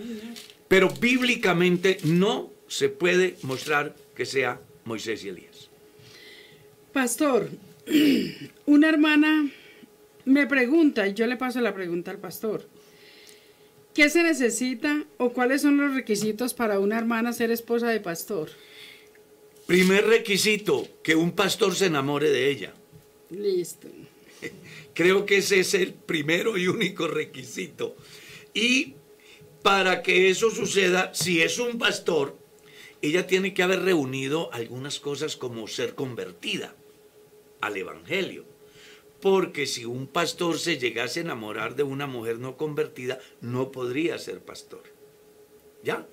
Pero 0.69 0.91
bíblicamente 0.91 2.01
no 2.05 2.53
se 2.69 2.91
puede 2.91 3.39
mostrar 3.41 3.97
que 4.15 4.27
sea 4.27 4.61
Moisés 4.85 5.25
y 5.25 5.31
Elías. 5.31 5.71
Pastor, 6.93 7.49
una 8.67 8.89
hermana 8.89 9.51
me 10.25 10.47
pregunta, 10.47 11.07
y 11.07 11.15
yo 11.15 11.27
le 11.27 11.37
paso 11.37 11.61
la 11.61 11.75
pregunta 11.75 12.11
al 12.11 12.19
pastor, 12.19 12.69
¿qué 13.95 14.11
se 14.11 14.23
necesita 14.23 15.05
o 15.19 15.31
cuáles 15.31 15.63
son 15.63 15.77
los 15.77 15.95
requisitos 15.95 16.53
para 16.53 16.81
una 16.81 16.99
hermana 16.99 17.33
ser 17.33 17.51
esposa 17.51 17.89
de 17.89 18.01
pastor? 18.01 18.51
Primer 19.67 20.07
requisito, 20.07 20.89
que 21.03 21.15
un 21.15 21.33
pastor 21.33 21.75
se 21.75 21.87
enamore 21.87 22.31
de 22.31 22.51
ella. 22.51 22.75
Listo. 23.31 23.89
Creo 24.95 25.27
que 25.27 25.39
ese 25.39 25.61
es 25.61 25.75
el 25.75 25.93
primero 25.93 26.57
y 26.57 26.67
único 26.67 27.07
requisito. 27.07 27.97
Y 28.53 28.95
para 29.63 30.03
que 30.03 30.31
eso 30.31 30.51
suceda, 30.51 31.15
si 31.15 31.43
es 31.43 31.59
un 31.59 31.79
pastor, 31.79 32.37
ella 33.03 33.27
tiene 33.27 33.55
que 33.55 33.63
haber 33.63 33.83
reunido 33.83 34.53
algunas 34.53 34.99
cosas 34.99 35.37
como 35.37 35.69
ser 35.69 35.95
convertida 35.95 36.75
al 37.61 37.77
Evangelio. 37.77 38.45
Porque 39.21 39.67
si 39.67 39.85
un 39.85 40.07
pastor 40.07 40.59
se 40.59 40.79
llegase 40.79 41.21
a 41.21 41.23
enamorar 41.25 41.75
de 41.75 41.83
una 41.83 42.07
mujer 42.07 42.39
no 42.39 42.57
convertida, 42.57 43.19
no 43.41 43.73
podría 43.73 44.19
ser 44.19 44.41
pastor. 44.41 44.83
¿Ya? 45.83 46.07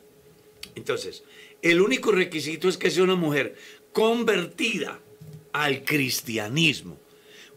Entonces, 0.75 1.23
el 1.61 1.81
único 1.81 2.11
requisito 2.11 2.67
es 2.69 2.77
que 2.77 2.91
sea 2.91 3.03
una 3.03 3.15
mujer 3.15 3.55
convertida 3.91 4.99
al 5.51 5.83
cristianismo. 5.83 6.97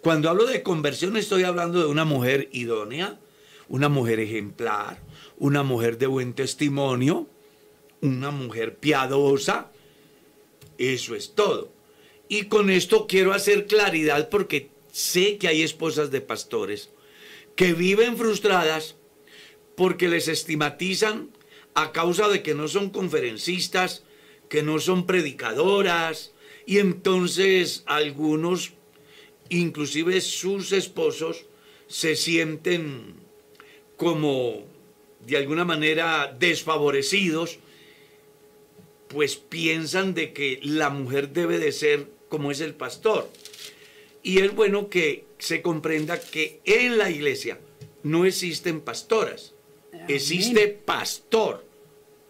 Cuando 0.02 0.30
hablo 0.30 0.46
de 0.46 0.62
conversión 0.62 1.16
estoy 1.16 1.42
hablando 1.42 1.80
de 1.80 1.86
una 1.86 2.04
mujer 2.04 2.48
idónea, 2.52 3.18
una 3.68 3.88
mujer 3.88 4.20
ejemplar, 4.20 5.00
una 5.38 5.62
mujer 5.62 5.98
de 5.98 6.06
buen 6.06 6.34
testimonio, 6.34 7.26
una 8.02 8.30
mujer 8.30 8.76
piadosa. 8.76 9.72
Eso 10.78 11.14
es 11.14 11.34
todo. 11.34 11.72
Y 12.28 12.44
con 12.44 12.70
esto 12.70 13.06
quiero 13.06 13.32
hacer 13.32 13.66
claridad 13.66 14.28
porque 14.28 14.70
sé 14.90 15.38
que 15.38 15.48
hay 15.48 15.62
esposas 15.62 16.10
de 16.10 16.20
pastores 16.20 16.90
que 17.56 17.72
viven 17.72 18.16
frustradas 18.16 18.96
porque 19.74 20.08
les 20.08 20.28
estigmatizan 20.28 21.30
a 21.74 21.92
causa 21.92 22.28
de 22.28 22.42
que 22.42 22.54
no 22.54 22.68
son 22.68 22.90
conferencistas, 22.90 24.04
que 24.48 24.62
no 24.62 24.78
son 24.78 25.06
predicadoras, 25.06 26.32
y 26.64 26.78
entonces 26.78 27.82
algunos, 27.86 28.72
inclusive 29.48 30.20
sus 30.20 30.72
esposos, 30.72 31.46
se 31.86 32.16
sienten 32.16 33.14
como 33.96 34.64
de 35.26 35.36
alguna 35.36 35.64
manera 35.64 36.34
desfavorecidos, 36.38 37.58
pues 39.08 39.36
piensan 39.36 40.14
de 40.14 40.32
que 40.32 40.60
la 40.62 40.90
mujer 40.90 41.30
debe 41.32 41.58
de 41.58 41.72
ser 41.72 42.15
como 42.28 42.50
es 42.50 42.60
el 42.60 42.74
pastor. 42.74 43.30
Y 44.22 44.40
es 44.40 44.54
bueno 44.54 44.88
que 44.88 45.24
se 45.38 45.62
comprenda 45.62 46.20
que 46.20 46.60
en 46.64 46.98
la 46.98 47.10
iglesia 47.10 47.60
no 48.02 48.24
existen 48.24 48.80
pastoras, 48.80 49.54
existe 50.08 50.68
pastor. 50.68 51.64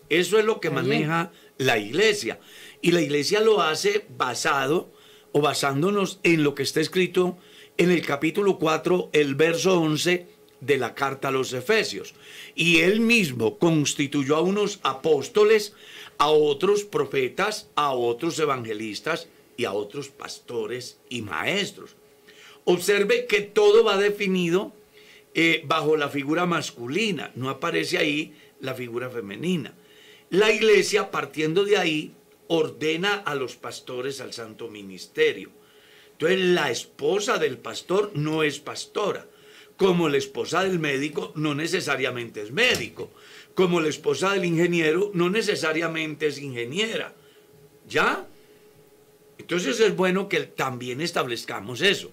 Eso 0.08 0.38
es 0.38 0.44
lo 0.44 0.60
que 0.60 0.70
maneja 0.70 1.32
la 1.58 1.78
iglesia. 1.78 2.38
Y 2.80 2.92
la 2.92 3.00
iglesia 3.00 3.40
lo 3.40 3.62
hace 3.62 4.04
basado 4.16 4.92
o 5.32 5.40
basándonos 5.40 6.20
en 6.22 6.44
lo 6.44 6.54
que 6.54 6.62
está 6.62 6.80
escrito 6.80 7.36
en 7.76 7.90
el 7.90 8.04
capítulo 8.04 8.58
4, 8.58 9.10
el 9.12 9.34
verso 9.34 9.80
11 9.80 10.26
de 10.60 10.78
la 10.78 10.94
carta 10.94 11.28
a 11.28 11.32
los 11.32 11.52
Efesios. 11.52 12.14
Y 12.54 12.80
él 12.80 13.00
mismo 13.00 13.58
constituyó 13.58 14.36
a 14.36 14.42
unos 14.42 14.80
apóstoles, 14.82 15.74
a 16.18 16.28
otros 16.28 16.84
profetas, 16.84 17.68
a 17.74 17.92
otros 17.92 18.38
evangelistas 18.38 19.28
y 19.56 19.64
a 19.64 19.72
otros 19.72 20.08
pastores 20.08 20.98
y 21.08 21.22
maestros. 21.22 21.96
Observe 22.64 23.26
que 23.26 23.42
todo 23.42 23.84
va 23.84 23.96
definido 23.96 24.72
eh, 25.34 25.62
bajo 25.66 25.96
la 25.96 26.08
figura 26.08 26.46
masculina, 26.46 27.30
no 27.34 27.50
aparece 27.50 27.98
ahí 27.98 28.34
la 28.60 28.74
figura 28.74 29.10
femenina. 29.10 29.74
La 30.30 30.50
iglesia, 30.50 31.10
partiendo 31.10 31.64
de 31.64 31.76
ahí, 31.76 32.12
ordena 32.48 33.14
a 33.16 33.34
los 33.34 33.56
pastores 33.56 34.20
al 34.20 34.32
santo 34.32 34.68
ministerio. 34.68 35.50
Entonces 36.12 36.40
la 36.40 36.70
esposa 36.70 37.38
del 37.38 37.58
pastor 37.58 38.12
no 38.14 38.42
es 38.42 38.58
pastora, 38.58 39.26
como 39.76 40.08
la 40.08 40.16
esposa 40.16 40.64
del 40.64 40.78
médico 40.78 41.32
no 41.34 41.54
necesariamente 41.54 42.40
es 42.40 42.50
médico, 42.50 43.10
como 43.54 43.80
la 43.80 43.88
esposa 43.88 44.32
del 44.32 44.46
ingeniero 44.46 45.10
no 45.14 45.28
necesariamente 45.28 46.28
es 46.28 46.38
ingeniera. 46.38 47.14
¿Ya? 47.88 48.26
Entonces 49.38 49.80
es 49.80 49.94
bueno 49.94 50.28
que 50.28 50.40
también 50.40 51.00
establezcamos 51.00 51.80
eso. 51.80 52.10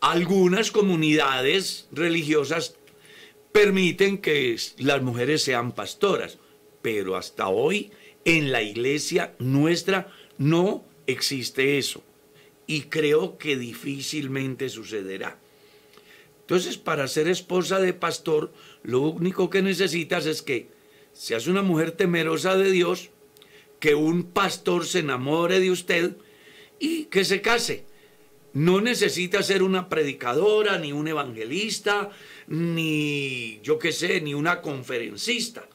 Algunas 0.00 0.70
comunidades 0.70 1.88
religiosas 1.92 2.76
permiten 3.52 4.18
que 4.18 4.56
las 4.78 5.02
mujeres 5.02 5.42
sean 5.42 5.72
pastoras, 5.72 6.38
pero 6.82 7.16
hasta 7.16 7.48
hoy 7.48 7.90
en 8.24 8.52
la 8.52 8.62
iglesia 8.62 9.34
nuestra 9.38 10.12
no 10.38 10.84
existe 11.06 11.78
eso. 11.78 12.02
Y 12.66 12.82
creo 12.82 13.38
que 13.38 13.56
difícilmente 13.56 14.68
sucederá. 14.68 15.38
Entonces, 16.40 16.76
para 16.76 17.08
ser 17.08 17.28
esposa 17.28 17.80
de 17.80 17.92
pastor, 17.92 18.52
lo 18.82 19.00
único 19.00 19.50
que 19.50 19.62
necesitas 19.62 20.26
es 20.26 20.42
que 20.42 20.68
seas 21.12 21.46
una 21.46 21.62
mujer 21.62 21.92
temerosa 21.92 22.56
de 22.56 22.70
Dios, 22.70 23.10
que 23.80 23.94
un 23.94 24.24
pastor 24.24 24.86
se 24.86 25.00
enamore 25.00 25.60
de 25.60 25.70
usted 25.70 26.16
y 26.78 27.04
que 27.04 27.24
se 27.24 27.40
case. 27.40 27.84
No 28.52 28.80
necesita 28.80 29.42
ser 29.42 29.62
una 29.62 29.88
predicadora, 29.88 30.78
ni 30.78 30.92
un 30.92 31.08
evangelista, 31.08 32.10
ni 32.46 33.60
yo 33.62 33.78
qué 33.78 33.92
sé, 33.92 34.20
ni 34.20 34.32
una 34.32 34.62
conferencista. 34.62 35.68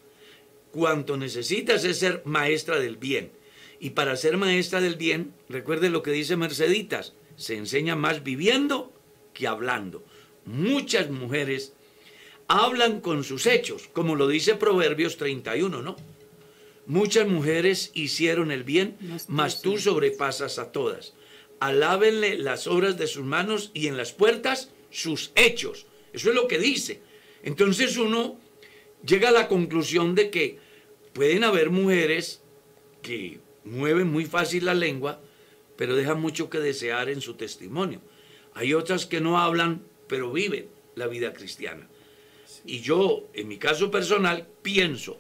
Cuanto 0.72 1.16
necesitas 1.18 1.84
es 1.84 2.00
ser 2.00 2.24
maestra 2.26 2.80
del 2.80 2.98
bien. 2.98 3.32
Y 3.80 3.92
para 3.92 4.16
ser 4.16 4.38
maestra 4.38 4.82
del 4.82 4.96
bien, 4.96 5.34
recuerde 5.50 5.90
lo 5.90 6.02
que 6.02 6.12
dice 6.12 6.38
Merceditas, 6.38 7.14
se 7.36 7.56
enseña 7.56 7.96
más 7.96 8.24
viviendo 8.24 8.94
que 9.34 9.48
hablando. 9.48 10.04
Muchas 10.46 11.10
mujeres 11.10 11.74
hablan 12.48 13.00
con 13.00 13.24
sus 13.24 13.46
hechos, 13.46 13.90
como 13.94 14.16
lo 14.16 14.28
dice 14.28 14.56
Proverbios 14.56 15.18
31, 15.18 15.82
¿no? 15.82 15.96
Muchas 16.86 17.28
mujeres 17.28 17.92
hicieron 17.94 18.52
el 18.52 18.64
bien, 18.64 18.98
mas 19.28 19.62
tú 19.62 19.78
sobrepasas 19.78 20.60
a 20.60 20.72
todas. 20.72 21.14
Alábenle 21.60 22.38
las 22.38 22.68
obras 22.68 22.98
de 22.98 23.08
sus 23.08 23.24
manos 23.24 23.72
y 23.74 23.88
en 23.88 23.98
las 23.98 24.12
puertas 24.12 24.72
sus 24.90 25.32
hechos. 25.36 25.86
Eso 26.14 26.30
es 26.30 26.36
lo 26.36 26.48
que 26.48 26.58
dice. 26.58 27.02
Entonces 27.44 27.98
uno 27.98 28.40
llega 29.06 29.30
a 29.30 29.34
la 29.34 29.48
conclusión 29.48 30.16
de 30.16 30.30
que 30.30 30.58
pueden 31.14 31.44
haber 31.44 31.70
mujeres 31.70 32.42
que 33.02 33.40
mueven 33.64 34.12
muy 34.12 34.26
fácil 34.26 34.66
la 34.66 34.74
lengua, 34.74 35.22
pero 35.76 35.96
dejan 35.96 36.20
mucho 36.20 36.50
que 36.50 36.60
desear 36.60 37.10
en 37.10 37.22
su 37.22 37.36
testimonio. 37.36 38.02
Hay 38.54 38.74
otras 38.74 39.06
que 39.06 39.22
no 39.22 39.40
hablan, 39.40 39.84
pero 40.08 40.32
viven 40.32 40.68
la 40.96 41.08
vida 41.08 41.34
cristiana. 41.34 41.88
Y 42.66 42.82
yo, 42.82 43.30
en 43.34 43.48
mi 43.48 43.58
caso 43.58 43.90
personal, 43.90 44.48
pienso 44.62 45.18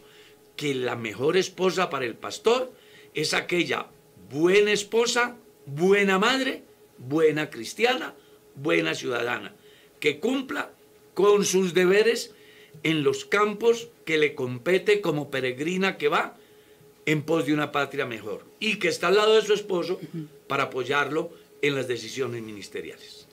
que 0.61 0.75
la 0.75 0.95
mejor 0.95 1.37
esposa 1.37 1.89
para 1.89 2.05
el 2.05 2.13
pastor 2.13 2.71
es 3.15 3.33
aquella 3.33 3.87
buena 4.29 4.71
esposa, 4.71 5.35
buena 5.65 6.19
madre, 6.19 6.61
buena 6.99 7.49
cristiana, 7.49 8.13
buena 8.53 8.93
ciudadana, 8.93 9.55
que 9.99 10.19
cumpla 10.19 10.69
con 11.15 11.45
sus 11.45 11.73
deberes 11.73 12.35
en 12.83 13.01
los 13.01 13.25
campos 13.25 13.89
que 14.05 14.19
le 14.19 14.35
compete 14.35 15.01
como 15.01 15.31
peregrina 15.31 15.97
que 15.97 16.09
va 16.09 16.37
en 17.07 17.23
pos 17.23 17.47
de 17.47 17.55
una 17.55 17.71
patria 17.71 18.05
mejor 18.05 18.45
y 18.59 18.77
que 18.77 18.89
está 18.89 19.07
al 19.07 19.15
lado 19.15 19.33
de 19.33 19.41
su 19.41 19.53
esposo 19.53 19.99
para 20.45 20.65
apoyarlo 20.65 21.31
en 21.63 21.73
las 21.73 21.87
decisiones 21.87 22.43
ministeriales. 22.43 23.27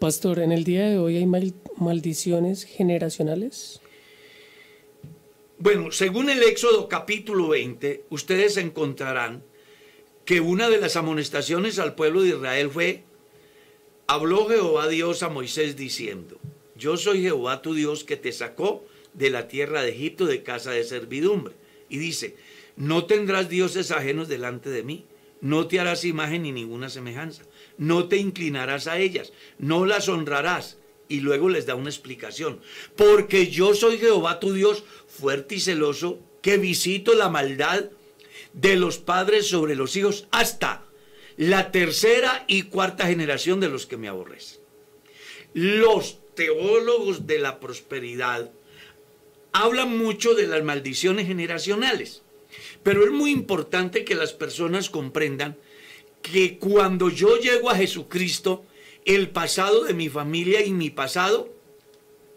Pastor, 0.00 0.40
¿en 0.40 0.50
el 0.50 0.64
día 0.64 0.88
de 0.88 0.98
hoy 0.98 1.16
hay 1.16 1.26
maldiciones 1.76 2.64
generacionales? 2.64 3.80
Bueno, 5.62 5.92
según 5.92 6.30
el 6.30 6.42
Éxodo 6.42 6.88
capítulo 6.88 7.48
20, 7.48 8.06
ustedes 8.08 8.56
encontrarán 8.56 9.44
que 10.24 10.40
una 10.40 10.70
de 10.70 10.78
las 10.78 10.96
amonestaciones 10.96 11.78
al 11.78 11.94
pueblo 11.94 12.22
de 12.22 12.30
Israel 12.30 12.70
fue, 12.70 13.04
habló 14.06 14.48
Jehová 14.48 14.88
Dios 14.88 15.22
a 15.22 15.28
Moisés 15.28 15.76
diciendo, 15.76 16.38
yo 16.76 16.96
soy 16.96 17.20
Jehová 17.20 17.60
tu 17.60 17.74
Dios 17.74 18.04
que 18.04 18.16
te 18.16 18.32
sacó 18.32 18.86
de 19.12 19.28
la 19.28 19.48
tierra 19.48 19.82
de 19.82 19.90
Egipto 19.90 20.24
de 20.24 20.42
casa 20.42 20.70
de 20.70 20.82
servidumbre. 20.82 21.52
Y 21.90 21.98
dice, 21.98 22.36
no 22.76 23.04
tendrás 23.04 23.50
dioses 23.50 23.90
ajenos 23.90 24.28
delante 24.28 24.70
de 24.70 24.82
mí, 24.82 25.04
no 25.42 25.66
te 25.66 25.78
harás 25.78 26.06
imagen 26.06 26.44
ni 26.44 26.52
ninguna 26.52 26.88
semejanza, 26.88 27.42
no 27.76 28.08
te 28.08 28.16
inclinarás 28.16 28.86
a 28.86 28.96
ellas, 28.96 29.34
no 29.58 29.84
las 29.84 30.08
honrarás. 30.08 30.78
Y 31.06 31.20
luego 31.22 31.48
les 31.48 31.66
da 31.66 31.74
una 31.74 31.90
explicación, 31.90 32.60
porque 32.94 33.48
yo 33.48 33.74
soy 33.74 33.98
Jehová 33.98 34.38
tu 34.38 34.52
Dios 34.52 34.84
fuerte 35.20 35.56
y 35.56 35.60
celoso, 35.60 36.18
que 36.42 36.56
visito 36.56 37.14
la 37.14 37.28
maldad 37.28 37.90
de 38.52 38.76
los 38.76 38.98
padres 38.98 39.46
sobre 39.46 39.76
los 39.76 39.94
hijos 39.96 40.26
hasta 40.30 40.84
la 41.36 41.70
tercera 41.70 42.44
y 42.48 42.62
cuarta 42.62 43.06
generación 43.06 43.60
de 43.60 43.68
los 43.68 43.86
que 43.86 43.96
me 43.96 44.08
aborrecen. 44.08 44.60
Los 45.54 46.18
teólogos 46.34 47.26
de 47.26 47.38
la 47.38 47.60
prosperidad 47.60 48.50
hablan 49.52 49.96
mucho 49.96 50.34
de 50.34 50.46
las 50.46 50.62
maldiciones 50.62 51.26
generacionales, 51.26 52.22
pero 52.82 53.04
es 53.04 53.10
muy 53.10 53.30
importante 53.30 54.04
que 54.04 54.14
las 54.14 54.32
personas 54.32 54.90
comprendan 54.90 55.56
que 56.22 56.58
cuando 56.58 57.08
yo 57.08 57.36
llego 57.36 57.70
a 57.70 57.76
Jesucristo, 57.76 58.64
el 59.04 59.30
pasado 59.30 59.84
de 59.84 59.94
mi 59.94 60.08
familia 60.08 60.64
y 60.64 60.72
mi 60.72 60.90
pasado 60.90 61.52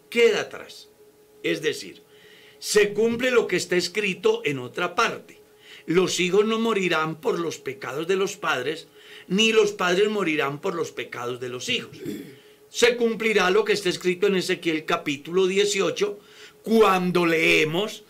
queda 0.10 0.41
atrás. 0.41 0.89
Es 1.43 1.62
decir, 1.62 2.03
se 2.63 2.93
cumple 2.93 3.32
lo 3.32 3.47
que 3.47 3.58
está 3.58 3.76
escrito 3.76 4.41
en 4.45 4.60
otra 4.60 4.95
parte. 4.95 5.41
Los 5.86 6.19
hijos 6.21 6.45
no 6.45 6.60
morirán 6.60 7.19
por 7.19 7.38
los 7.39 7.58
pecados 7.58 8.08
de 8.08 8.15
los 8.15 8.38
padres, 8.38 8.88
ni 9.28 9.52
los 9.52 9.73
padres 9.73 10.10
morirán 10.10 10.62
por 10.62 10.73
los 10.76 10.91
pecados 10.91 11.39
de 11.39 11.49
los 11.49 11.67
hijos 11.67 11.97
se 12.73 12.97
cumplirá 12.97 13.52
lo 13.52 13.63
que 13.63 13.73
está 13.73 13.89
escrito 13.89 14.26
en 14.26 14.36
Ezequiel 14.36 14.84
capítulo 14.86 15.45
18, 15.45 16.19
cuando 16.63 17.28
leemos 17.28 18.04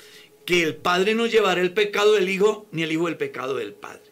que 0.45 0.63
el 0.63 0.77
Padre 0.77 1.15
no 1.15 1.27
llevará 1.27 1.59
el 1.59 1.73
pecado 1.73 2.13
del 2.13 2.29
Hijo, 2.29 2.65
ni 2.71 2.83
el 2.83 2.93
Hijo 2.93 3.09
el 3.09 3.17
pecado 3.17 3.57
del 3.57 3.73
Padre. 3.73 4.03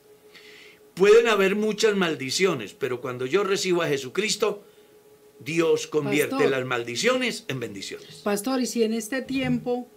Pueden 0.93 1.29
haber 1.29 1.55
muchas 1.55 1.95
maldiciones, 1.95 2.73
pero 2.73 2.99
cuando 2.99 3.25
yo 3.25 3.45
recibo 3.45 3.81
a 3.81 3.87
Jesucristo, 3.87 4.61
Dios 5.39 5.87
convierte 5.87 6.49
las 6.49 6.65
maldiciones 6.65 7.45
en 7.47 7.61
bendiciones. 7.61 8.15
Pastor, 8.17 8.59
y 8.59 8.65
si 8.65 8.83
en 8.83 8.93
este 8.93 9.21
tiempo 9.21 9.87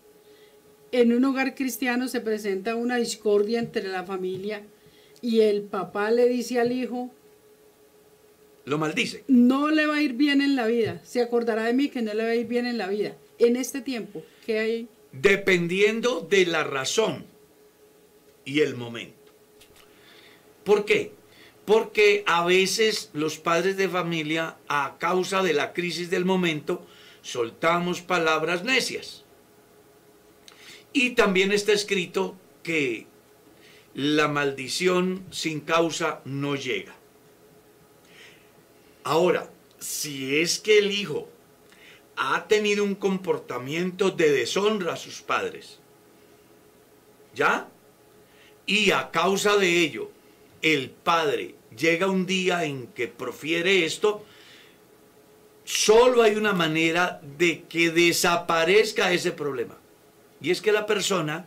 en 0.95 1.13
un 1.13 1.25
hogar 1.25 1.57
cristiano 1.57 2.07
se 2.07 2.21
presenta 2.21 2.77
una 2.77 2.97
discordia 2.97 3.59
entre 3.59 3.89
la 3.89 4.05
familia 4.05 4.63
y 5.21 5.41
el 5.41 5.63
papá 5.63 6.13
le 6.13 6.29
dice 6.29 6.61
al 6.61 6.71
hijo, 6.71 7.11
lo 8.65 8.79
maldice. 8.79 9.25
No 9.27 9.71
le 9.71 9.87
va 9.87 9.97
a 9.97 10.03
ir 10.03 10.13
bien 10.13 10.41
en 10.41 10.55
la 10.55 10.67
vida. 10.67 11.01
Se 11.05 11.21
acordará 11.21 11.65
de 11.65 11.73
mí 11.73 11.89
que 11.89 12.01
no 12.01 12.15
le 12.15 12.23
va 12.23 12.29
a 12.31 12.35
ir 12.37 12.47
bien 12.47 12.65
en 12.65 12.79
la 12.79 12.87
vida. 12.87 13.17
En 13.41 13.57
este 13.57 13.81
tiempo, 13.81 14.23
¿qué 14.47 14.61
hay? 14.61 14.89
Dependiendo 15.11 16.21
de 16.21 16.47
la 16.47 16.63
razón 16.63 17.25
y 18.45 18.61
el 18.61 18.77
momento. 18.77 19.33
¿Por 20.63 20.85
qué? 20.85 21.11
Porque 21.65 22.23
a 22.27 22.47
veces 22.47 23.11
los 23.15 23.39
padres 23.39 23.77
de 23.77 23.89
familia, 23.89 24.59
a 24.69 24.97
causa 24.99 25.43
de 25.43 25.55
la 25.55 25.73
crisis 25.73 26.09
del 26.09 26.25
momento, 26.25 26.87
soltamos 27.21 28.01
palabras 28.01 28.63
necias. 28.63 29.24
Y 30.95 31.11
también 31.11 31.51
está 31.51 31.73
escrito 31.73 32.37
que 32.63 33.09
la 33.95 34.29
maldición 34.29 35.27
sin 35.31 35.61
causa 35.61 36.21
no 36.25 36.55
llega. 36.55 36.95
Ahora, 39.03 39.51
si 39.81 40.41
es 40.41 40.61
que 40.61 40.79
el 40.79 40.93
hijo 40.93 41.29
ha 42.17 42.47
tenido 42.47 42.85
un 42.85 42.95
comportamiento 42.95 44.13
de 44.13 44.31
deshonra 44.31 44.95
a 44.95 44.97
sus 44.97 45.21
padres, 45.21 45.81
¿ya? 47.35 47.69
Y 48.65 48.93
a 48.93 49.11
causa 49.11 49.57
de 49.57 49.81
ello, 49.81 50.11
el 50.63 50.91
padre 50.91 51.57
llega 51.77 52.07
un 52.07 52.25
día 52.25 52.65
en 52.65 52.87
que 52.87 53.09
profiere 53.09 53.85
esto, 53.85 54.25
solo 55.65 56.23
hay 56.23 56.37
una 56.37 56.53
manera 56.53 57.21
de 57.37 57.65
que 57.65 57.91
desaparezca 57.91 59.13
ese 59.13 59.33
problema. 59.33 59.77
Y 60.45 60.51
es 60.51 60.61
que 60.61 60.73
la 60.73 60.85
persona 60.85 61.47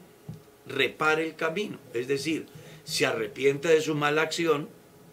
repare 0.65 1.23
el 1.23 1.35
camino, 1.35 1.77
es 1.93 2.07
decir, 2.07 2.47
se 2.83 3.05
arrepiente 3.05 3.67
de 3.67 3.79
su 3.79 3.93
mala 3.93 4.23
acción, 4.23 4.69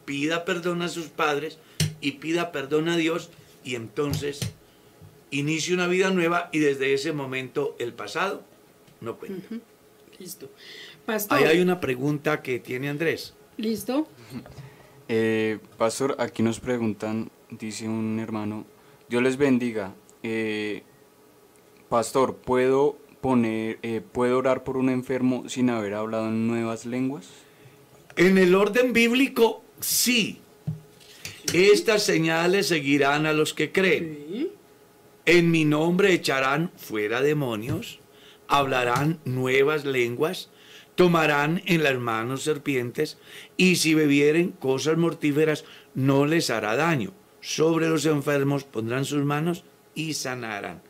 pida 0.06 0.46
perdón 0.46 0.80
a 0.80 0.88
sus 0.88 1.08
padres 1.08 1.58
y 2.00 2.12
pida 2.12 2.50
perdón 2.50 2.88
a 2.88 2.96
Dios 2.96 3.28
y 3.62 3.74
entonces 3.74 4.40
inicie 5.30 5.74
una 5.74 5.86
vida 5.86 6.08
nueva 6.08 6.48
y 6.50 6.60
desde 6.60 6.94
ese 6.94 7.12
momento 7.12 7.76
el 7.78 7.92
pasado 7.92 8.42
no 9.02 9.18
cuenta. 9.18 9.48
Listo. 10.18 10.48
Pastor. 11.04 11.36
Ahí 11.36 11.44
hay 11.44 11.60
una 11.60 11.78
pregunta 11.78 12.40
que 12.40 12.60
tiene 12.60 12.88
Andrés. 12.88 13.34
¿Listo? 13.58 14.08
Eh, 15.06 15.58
pastor, 15.76 16.16
aquí 16.18 16.42
nos 16.42 16.60
preguntan, 16.60 17.30
dice 17.50 17.86
un 17.86 18.18
hermano, 18.20 18.64
Dios 19.10 19.22
les 19.22 19.36
bendiga. 19.36 19.94
Eh, 20.22 20.82
pastor, 21.90 22.36
¿puedo 22.36 23.03
poner, 23.24 23.78
eh, 23.80 24.02
¿puedo 24.02 24.36
orar 24.36 24.64
por 24.64 24.76
un 24.76 24.90
enfermo 24.90 25.48
sin 25.48 25.70
haber 25.70 25.94
hablado 25.94 26.28
en 26.28 26.46
nuevas 26.46 26.84
lenguas? 26.84 27.26
En 28.16 28.36
el 28.36 28.54
orden 28.54 28.92
bíblico, 28.92 29.64
sí. 29.80 30.40
Estas 31.54 32.02
señales 32.02 32.68
seguirán 32.68 33.24
a 33.24 33.32
los 33.32 33.54
que 33.54 33.72
creen. 33.72 34.18
Sí. 34.28 34.50
En 35.24 35.50
mi 35.50 35.64
nombre 35.64 36.12
echarán 36.12 36.70
fuera 36.76 37.22
demonios, 37.22 37.98
hablarán 38.46 39.20
nuevas 39.24 39.86
lenguas, 39.86 40.50
tomarán 40.94 41.62
en 41.64 41.82
las 41.82 41.98
manos 41.98 42.42
serpientes, 42.42 43.16
y 43.56 43.76
si 43.76 43.94
bebieren 43.94 44.50
cosas 44.50 44.98
mortíferas 44.98 45.64
no 45.94 46.26
les 46.26 46.50
hará 46.50 46.76
daño. 46.76 47.14
Sobre 47.40 47.88
los 47.88 48.04
enfermos 48.04 48.64
pondrán 48.64 49.06
sus 49.06 49.24
manos 49.24 49.64
y 49.94 50.12
sanarán. 50.12 50.82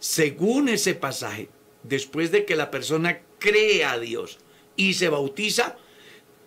Según 0.00 0.70
ese 0.70 0.94
pasaje, 0.94 1.50
después 1.82 2.30
de 2.30 2.44
que 2.44 2.56
la 2.56 2.70
persona 2.70 3.20
cree 3.38 3.84
a 3.84 3.98
Dios 3.98 4.38
y 4.76 4.94
se 4.94 5.08
bautiza, 5.08 5.76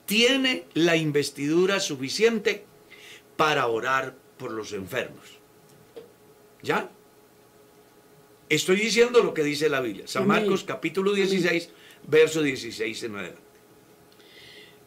tiene 0.06 0.66
la 0.74 0.96
investidura 0.96 1.80
suficiente 1.80 2.66
para 3.36 3.68
orar 3.68 4.16
por 4.38 4.52
los 4.52 4.74
enfermos. 4.74 5.40
¿Ya? 6.62 6.90
Estoy 8.50 8.78
diciendo 8.78 9.24
lo 9.24 9.34
que 9.34 9.44
dice 9.44 9.70
la 9.70 9.82
Biblia. 9.82 10.08
San 10.08 10.24
Amén. 10.24 10.44
Marcos 10.44 10.64
capítulo 10.64 11.14
16, 11.14 11.70
verso 12.08 12.42
16 12.42 13.04
en 13.04 13.16
adelante. 13.16 13.42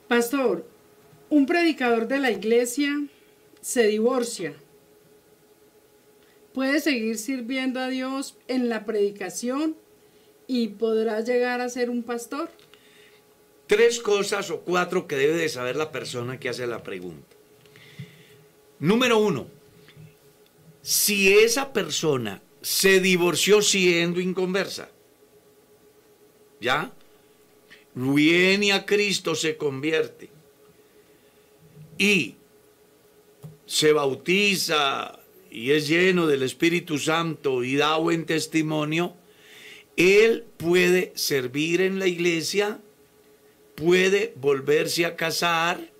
Pastor, 0.06 0.66
un 1.28 1.46
predicador 1.46 2.08
de 2.08 2.18
la 2.18 2.30
iglesia 2.30 3.02
se 3.60 3.86
divorcia. 3.86 4.54
¿Puede 6.54 6.80
seguir 6.80 7.18
sirviendo 7.18 7.80
a 7.80 7.88
Dios 7.88 8.36
en 8.48 8.68
la 8.68 8.84
predicación 8.84 9.76
y 10.48 10.68
podrá 10.68 11.20
llegar 11.20 11.60
a 11.60 11.68
ser 11.68 11.90
un 11.90 12.02
pastor? 12.02 12.50
Tres 13.68 14.00
cosas 14.00 14.50
o 14.50 14.62
cuatro 14.62 15.06
que 15.06 15.14
debe 15.14 15.34
de 15.34 15.48
saber 15.48 15.76
la 15.76 15.92
persona 15.92 16.40
que 16.40 16.48
hace 16.48 16.66
la 16.66 16.82
pregunta. 16.82 17.36
Número 18.80 19.18
uno, 19.18 19.46
si 20.82 21.32
esa 21.32 21.72
persona 21.72 22.40
se 22.62 22.98
divorció 23.00 23.60
siendo 23.60 24.20
inconversa, 24.20 24.88
¿ya? 26.60 26.92
Viene 27.94 28.72
a 28.72 28.86
Cristo, 28.86 29.34
se 29.34 29.56
convierte 29.56 30.30
y 31.98 32.36
se 33.66 33.92
bautiza 33.92 35.18
y 35.50 35.72
es 35.72 35.88
lleno 35.88 36.26
del 36.26 36.42
Espíritu 36.42 36.98
Santo 36.98 37.64
y 37.64 37.76
da 37.76 37.96
buen 37.96 38.24
testimonio, 38.24 39.14
él 39.98 40.44
puede 40.56 41.12
servir 41.16 41.80
en 41.80 41.98
la 41.98 42.06
iglesia, 42.06 42.80
puede 43.74 44.32
volverse 44.36 45.04
a 45.04 45.16
casar, 45.16 45.90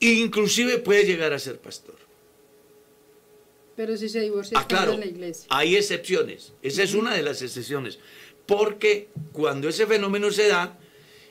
inclusive 0.00 0.78
puede 0.78 1.04
llegar 1.04 1.32
a 1.34 1.38
ser 1.38 1.58
pastor. 1.58 1.96
Pero 3.76 3.96
si 3.96 4.08
se 4.08 4.20
divorcia 4.20 4.58
Ah, 4.58 4.66
claro, 4.66 4.94
en 4.94 5.00
la 5.00 5.06
iglesia. 5.06 5.46
hay 5.50 5.76
excepciones. 5.76 6.52
Esa 6.62 6.82
es 6.82 6.94
una 6.94 7.14
de 7.14 7.22
las 7.22 7.42
excepciones. 7.42 7.98
Porque 8.46 9.08
cuando 9.32 9.68
ese 9.68 9.86
fenómeno 9.86 10.30
se 10.30 10.48
da, 10.48 10.78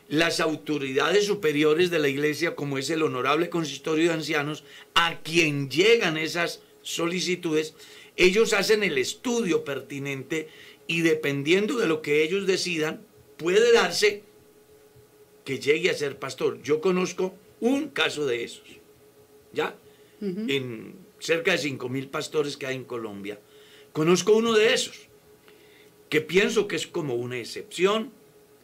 las 0.10 0.40
autoridades 0.40 1.26
superiores 1.26 1.90
de 1.90 2.00
la 2.00 2.08
iglesia, 2.08 2.56
como 2.56 2.78
es 2.78 2.90
el 2.92 3.02
honorable 3.02 3.50
consistorio 3.50 4.10
de 4.10 4.14
ancianos, 4.14 4.64
a 4.94 5.20
quien 5.22 5.70
llegan 5.70 6.18
esas 6.18 6.62
solicitudes, 6.84 7.74
ellos 8.16 8.54
hacen 8.54 8.84
el 8.84 8.98
estudio 8.98 9.66
pertinente 9.66 10.48
y 10.88 11.02
dependiendo 11.02 11.78
de 11.78 11.88
lo 11.88 12.02
que 12.02 12.24
ellos 12.24 12.48
decidan, 12.48 13.06
puede 13.38 13.74
darse 13.74 14.24
que 15.44 15.60
llegue 15.60 15.90
a 15.90 15.94
ser 15.94 16.18
pastor. 16.18 16.62
Yo 16.62 16.82
conozco 16.82 17.36
un 17.60 17.90
caso 17.90 18.26
de 18.26 18.44
esos, 18.44 18.68
¿ya? 19.54 19.76
En 20.20 20.96
cerca 21.20 21.52
de 21.52 21.58
5 21.58 21.90
mil 21.90 22.10
pastores 22.10 22.58
que 22.58 22.66
hay 22.66 22.76
en 22.76 22.86
Colombia. 22.86 23.40
Conozco 23.92 24.36
uno 24.36 24.54
de 24.54 24.74
esos, 24.74 25.08
que 26.10 26.22
pienso 26.22 26.68
que 26.68 26.76
es 26.76 26.88
como 26.88 27.16
una 27.16 27.38
excepción. 27.38 28.12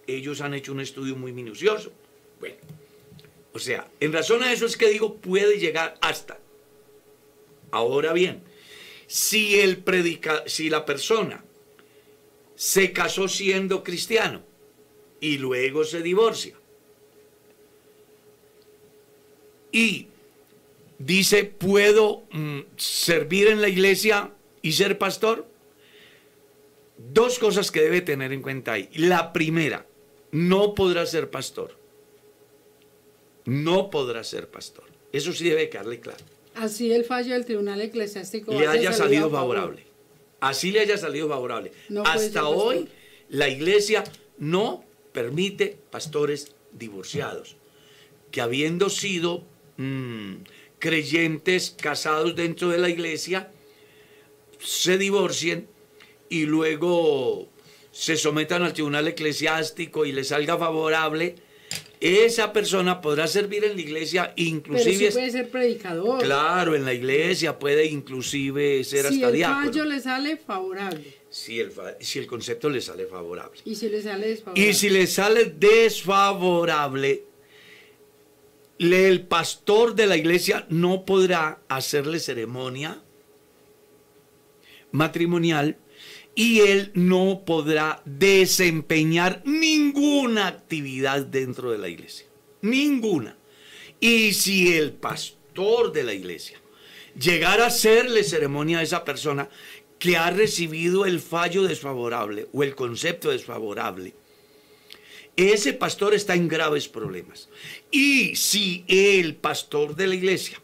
Ellos 0.08 0.42
han 0.42 0.54
hecho 0.54 0.72
un 0.72 0.80
estudio 0.80 1.16
muy 1.16 1.32
minucioso. 1.32 1.92
Bueno, 2.40 2.56
o 3.54 3.60
sea, 3.60 3.90
en 4.00 4.12
razón 4.12 4.44
a 4.44 4.52
eso 4.52 4.66
es 4.66 4.78
que 4.78 4.90
digo, 4.90 5.16
puede 5.18 5.60
llegar 5.60 5.98
hasta. 6.02 6.40
Ahora 7.72 8.14
bien, 8.14 8.44
si, 9.08 9.60
el 9.60 9.78
predica, 9.78 10.44
si 10.48 10.70
la 10.70 10.86
persona 10.86 11.44
se 12.56 12.92
casó 12.94 13.28
siendo 13.28 13.84
cristiano 13.84 14.42
y 15.20 15.38
luego 15.38 15.84
se 15.84 16.02
divorcia 16.02 16.56
y 19.74 20.08
dice, 21.00 21.44
¿puedo 21.44 22.24
mm, 22.32 22.60
servir 22.78 23.48
en 23.48 23.60
la 23.60 23.68
iglesia 23.68 24.32
y 24.62 24.72
ser 24.74 24.98
pastor? 24.98 25.46
Dos 27.12 27.40
cosas 27.40 27.72
que 27.72 27.82
debe 27.82 28.00
tener 28.00 28.32
en 28.32 28.42
cuenta 28.42 28.74
ahí. 28.74 28.90
La 28.94 29.34
primera, 29.34 29.86
no 30.32 30.76
podrá 30.76 31.06
ser 31.06 31.30
pastor. 31.30 31.76
No 33.46 33.90
podrá 33.90 34.24
ser 34.24 34.48
pastor. 34.48 34.86
Eso 35.12 35.34
sí 35.34 35.50
debe 35.50 35.70
quedarle 35.70 36.00
claro. 36.00 36.24
Así 36.56 36.94
el 36.94 37.04
fallo 37.04 37.34
del 37.34 37.46
tribunal 37.46 37.82
eclesiástico 37.82 38.54
Le 38.54 38.68
haya 38.68 38.94
salido 38.94 39.30
favorable. 39.30 39.84
Así 40.44 40.72
le 40.72 40.82
haya 40.82 40.98
salido 40.98 41.30
favorable. 41.30 41.72
No 41.88 42.04
Hasta 42.04 42.50
hoy 42.50 42.90
la 43.30 43.48
iglesia 43.48 44.04
no 44.38 44.84
permite 45.14 45.78
pastores 45.90 46.54
divorciados, 46.74 47.56
que 48.30 48.42
habiendo 48.42 48.90
sido 48.90 49.46
mm, 49.78 50.34
creyentes 50.80 51.74
casados 51.80 52.36
dentro 52.36 52.70
de 52.70 52.78
la 52.78 52.90
iglesia, 52.90 53.54
se 54.60 54.98
divorcien 54.98 55.70
y 56.28 56.46
luego 56.46 57.48
se 57.94 58.18
sometan 58.18 58.64
al 58.64 58.74
tribunal 58.74 59.08
eclesiástico 59.08 60.06
y 60.06 60.12
les 60.12 60.28
salga 60.28 60.58
favorable, 60.58 61.36
esa 62.06 62.52
persona 62.52 63.00
podrá 63.00 63.28
servir 63.28 63.64
en 63.64 63.76
la 63.76 63.82
iglesia, 63.82 64.34
Pero 64.36 64.48
inclusive... 64.50 65.08
sí 65.08 65.14
puede 65.14 65.32
ser 65.32 65.50
predicador. 65.50 66.22
Claro, 66.22 66.76
en 66.76 66.84
la 66.84 66.94
iglesia 66.94 67.58
puede 67.58 67.86
inclusive 67.86 68.84
ser 68.84 69.06
si 69.08 69.16
hasta 69.16 69.28
el 69.30 69.34
diácono. 69.36 69.66
fallo 69.66 69.86
le 69.86 70.00
sale 70.02 70.36
favorable 70.38 71.18
Si, 71.30 71.60
el, 71.62 71.72
si 72.02 72.20
el 72.20 72.28
concepto 72.28 72.70
le 72.70 72.82
sale 72.82 73.06
favorable. 73.06 73.62
y 73.64 73.76
si 73.76 73.88
le 73.88 74.02
sale 74.02 74.28
desfavorable. 74.28 74.70
Y 74.70 74.74
si 74.74 74.90
le 74.90 75.08
sale 75.08 75.46
desfavorable, 75.46 77.24
le- 78.80 79.08
el 79.08 79.22
pastor 79.26 79.96
de 79.96 80.08
la 80.08 80.18
iglesia 80.18 80.66
no 80.70 81.06
podrá 81.06 81.62
hacerle 81.70 82.20
ceremonia 82.20 83.02
matrimonial 84.92 85.78
y 86.36 86.62
él 86.62 86.92
no 86.96 87.44
podrá 87.46 88.02
desempeñar 88.06 89.42
ninguna 89.46 90.48
actividad 90.48 91.26
dentro 91.26 91.72
de 91.72 91.78
la 91.78 91.90
iglesia. 91.90 92.26
Ninguna. 92.62 93.38
Y 94.00 94.34
si 94.34 94.76
el 94.76 94.94
pastor 94.94 95.92
de 95.92 96.04
la 96.04 96.14
iglesia 96.14 96.60
llegara 97.20 97.66
a 97.66 97.68
hacerle 97.68 98.24
ceremonia 98.24 98.80
a 98.80 98.84
esa 98.84 99.06
persona 99.06 99.50
que 100.00 100.18
ha 100.18 100.32
recibido 100.32 101.06
el 101.06 101.20
fallo 101.20 101.64
desfavorable 101.64 102.48
o 102.52 102.64
el 102.64 102.76
concepto 102.76 103.30
desfavorable, 103.30 104.14
ese 105.36 105.74
pastor 105.74 106.14
está 106.14 106.36
en 106.36 106.48
graves 106.48 106.88
problemas. 106.88 107.50
Y 107.92 108.36
si 108.36 108.84
el 108.88 109.36
pastor 109.36 109.96
de 109.96 110.08
la 110.08 110.16
iglesia 110.16 110.62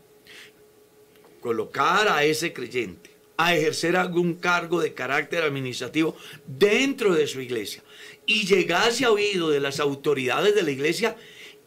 colocara 1.42 2.18
a 2.18 2.24
ese 2.24 2.54
creyente 2.54 3.09
a 3.42 3.56
ejercer 3.56 3.96
algún 3.96 4.34
cargo 4.34 4.82
de 4.82 4.94
carácter 4.94 5.44
administrativo 5.44 6.18
dentro 6.46 7.14
de 7.14 7.26
su 7.26 7.40
iglesia 7.40 7.82
y 8.26 8.46
llegase 8.46 9.06
a 9.06 9.12
oído 9.12 9.50
de 9.50 9.62
las 9.62 9.80
autoridades 9.80 10.54
de 10.54 10.62
la 10.62 10.72
iglesia, 10.72 11.16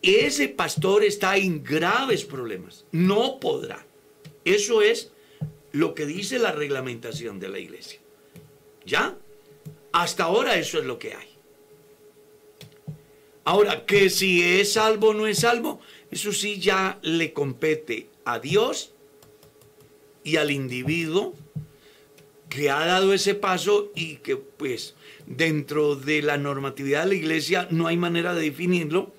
ese 0.02 0.50
pastor 0.50 1.02
está 1.02 1.38
en 1.38 1.64
graves 1.64 2.26
problemas. 2.26 2.84
No 2.92 3.40
podrá. 3.40 3.86
Eso 4.44 4.82
es 4.82 5.12
lo 5.70 5.94
que 5.94 6.04
dice 6.04 6.38
la 6.38 6.52
reglamentación 6.52 7.40
de 7.40 7.48
la 7.48 7.58
iglesia. 7.58 8.00
¿Ya? 8.84 9.16
Hasta 9.92 10.24
ahora 10.24 10.56
eso 10.56 10.78
es 10.78 10.84
lo 10.84 10.98
que 10.98 11.14
hay. 11.14 11.28
Ahora, 13.44 13.86
que 13.86 14.10
si 14.10 14.42
es 14.42 14.74
salvo 14.74 15.08
o 15.08 15.14
no 15.14 15.26
es 15.26 15.38
salvo, 15.38 15.80
eso 16.10 16.34
sí 16.34 16.60
ya 16.60 16.98
le 17.00 17.32
compete 17.32 18.08
a 18.26 18.38
Dios 18.40 18.92
y 20.24 20.36
al 20.36 20.50
individuo 20.50 21.34
que 22.48 22.70
ha 22.70 22.84
dado 22.84 23.14
ese 23.14 23.34
paso 23.34 23.90
y 23.94 24.16
que 24.16 24.36
pues 24.36 24.94
dentro 25.26 25.96
de 25.96 26.20
la 26.20 26.36
normatividad 26.36 27.04
de 27.04 27.08
la 27.08 27.14
iglesia 27.14 27.66
no 27.70 27.86
hay 27.86 27.96
manera 27.96 28.34
de 28.34 28.42
definirlo, 28.42 29.12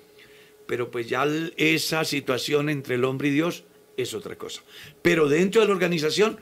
pero 0.66 0.90
pues 0.90 1.08
ya 1.08 1.26
esa 1.56 2.04
situación 2.04 2.68
entre 2.68 2.94
el 2.94 3.04
hombre 3.04 3.28
y 3.28 3.32
Dios 3.32 3.64
es 3.96 4.14
otra 4.14 4.36
cosa. 4.36 4.62
Pero 5.02 5.28
dentro 5.28 5.60
de 5.60 5.66
la 5.66 5.72
organización 5.72 6.38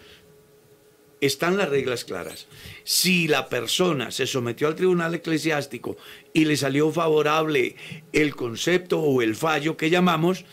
están 1.23 1.57
las 1.57 1.69
reglas 1.69 2.05
claras. 2.05 2.47
Si 2.85 3.29
la 3.29 3.49
persona 3.49 4.11
se 4.11 4.27
sometió 4.27 4.67
al 4.69 4.75
tribunal 4.75 5.15
eclesiástico 5.15 5.97
y 6.33 6.45
le 6.45 6.57
salió 6.57 6.91
favorable 6.91 7.77
el 8.13 8.35
concepto 8.37 9.01
o 9.01 9.23
el 9.23 9.37
fallo 9.37 9.77
que 9.77 9.89
llamamos, 9.89 10.45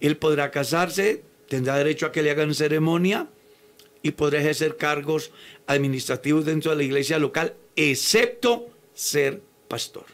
él 0.00 0.16
podrá 0.16 0.50
casarse, 0.50 1.22
tendrá 1.48 1.76
derecho 1.76 2.06
a 2.06 2.12
que 2.12 2.22
le 2.22 2.30
hagan 2.30 2.54
ceremonia 2.54 3.28
y 4.04 4.10
podrá 4.10 4.38
ejercer 4.38 4.76
cargos 4.76 5.32
administrativos 5.66 6.44
dentro 6.44 6.70
de 6.70 6.76
la 6.76 6.82
iglesia 6.84 7.18
local, 7.18 7.54
excepto 7.74 8.68
ser 8.92 9.40
pastor. 9.66 10.04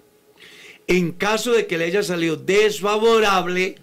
En 0.86 1.10
caso 1.10 1.52
de 1.52 1.66
que 1.66 1.76
le 1.76 1.86
haya 1.86 2.04
salido 2.04 2.36
desfavorable, 2.36 3.74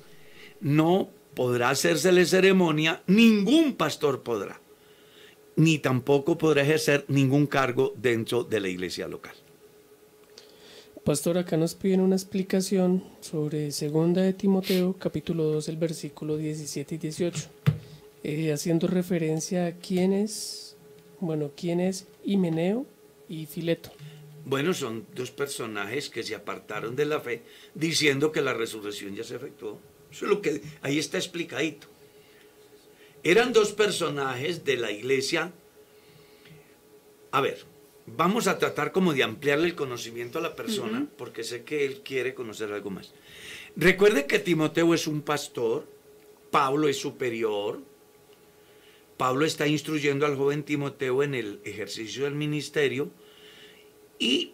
no 0.62 1.10
podrá 1.36 1.72
hacérsele 1.72 2.26
ceremonia, 2.26 3.04
ningún 3.06 3.74
pastor 3.74 4.24
podrá, 4.24 4.62
ni 5.58 5.78
tampoco 5.78 6.38
podrá 6.38 6.62
ejercer 6.62 7.04
ningún 7.10 7.46
cargo 7.46 7.94
dentro 7.98 8.46
de 8.46 8.62
la 8.62 8.70
iglesia 8.70 9.10
local. 9.10 9.36
Pastor, 11.04 11.38
acá 11.38 11.58
nos 11.58 11.76
piden 11.76 12.00
una 12.00 12.16
explicación 12.16 13.04
sobre 13.20 13.72
segunda 13.72 14.22
de 14.22 14.32
Timoteo, 14.32 14.96
capítulo 14.98 15.44
2, 15.44 15.68
el 15.68 15.78
versículo 15.78 16.38
17 16.38 16.96
y 16.96 16.98
18, 16.98 17.50
eh, 18.24 18.52
haciendo 18.52 18.88
referencia 18.88 19.68
a 19.68 19.72
quién 19.74 20.14
es, 20.14 20.76
bueno, 21.20 21.52
quién 21.56 21.80
es 21.80 22.08
Himeneo 22.24 22.86
y 23.30 23.46
Fileto. 23.46 23.92
Bueno, 24.46 24.74
son 24.74 25.06
dos 25.14 25.32
personajes 25.32 26.10
que 26.10 26.24
se 26.24 26.34
apartaron 26.34 26.96
de 26.96 27.06
la 27.06 27.20
fe 27.20 27.42
diciendo 27.76 28.32
que 28.32 28.42
la 28.42 28.54
resurrección 28.54 29.14
ya 29.16 29.24
se 29.24 29.36
efectuó. 29.36 29.80
Eso 30.10 30.26
es 30.26 30.32
lo 30.32 30.42
que 30.42 30.62
ahí 30.82 30.98
está 31.00 31.18
explicadito. 31.18 31.88
Eran 33.24 33.52
dos 33.52 33.74
personajes 33.74 34.64
de 34.64 34.78
la 34.78 34.92
iglesia. 34.92 35.52
A 37.32 37.42
ver, 37.42 37.66
vamos 38.06 38.48
a 38.48 38.58
tratar 38.58 38.94
como 38.94 39.14
de 39.14 39.24
ampliarle 39.24 39.68
el 39.68 39.76
conocimiento 39.76 40.40
a 40.40 40.42
la 40.42 40.56
persona, 40.56 41.08
porque 41.18 41.44
sé 41.44 41.64
que 41.64 41.86
él 41.86 42.02
quiere 42.04 42.34
conocer 42.34 42.72
algo 42.72 42.90
más. 42.90 43.14
Recuerde 43.76 44.26
que 44.28 44.40
Timoteo 44.40 44.94
es 44.94 45.08
un 45.08 45.22
pastor, 45.22 45.86
Pablo 46.52 46.88
es 46.88 46.98
superior, 46.98 47.82
Pablo 49.18 49.46
está 49.46 49.68
instruyendo 49.68 50.26
al 50.26 50.36
joven 50.38 50.64
Timoteo 50.64 51.24
en 51.24 51.34
el 51.34 51.60
ejercicio 51.66 52.26
del 52.26 52.36
ministerio 52.36 53.10
y 54.20 54.54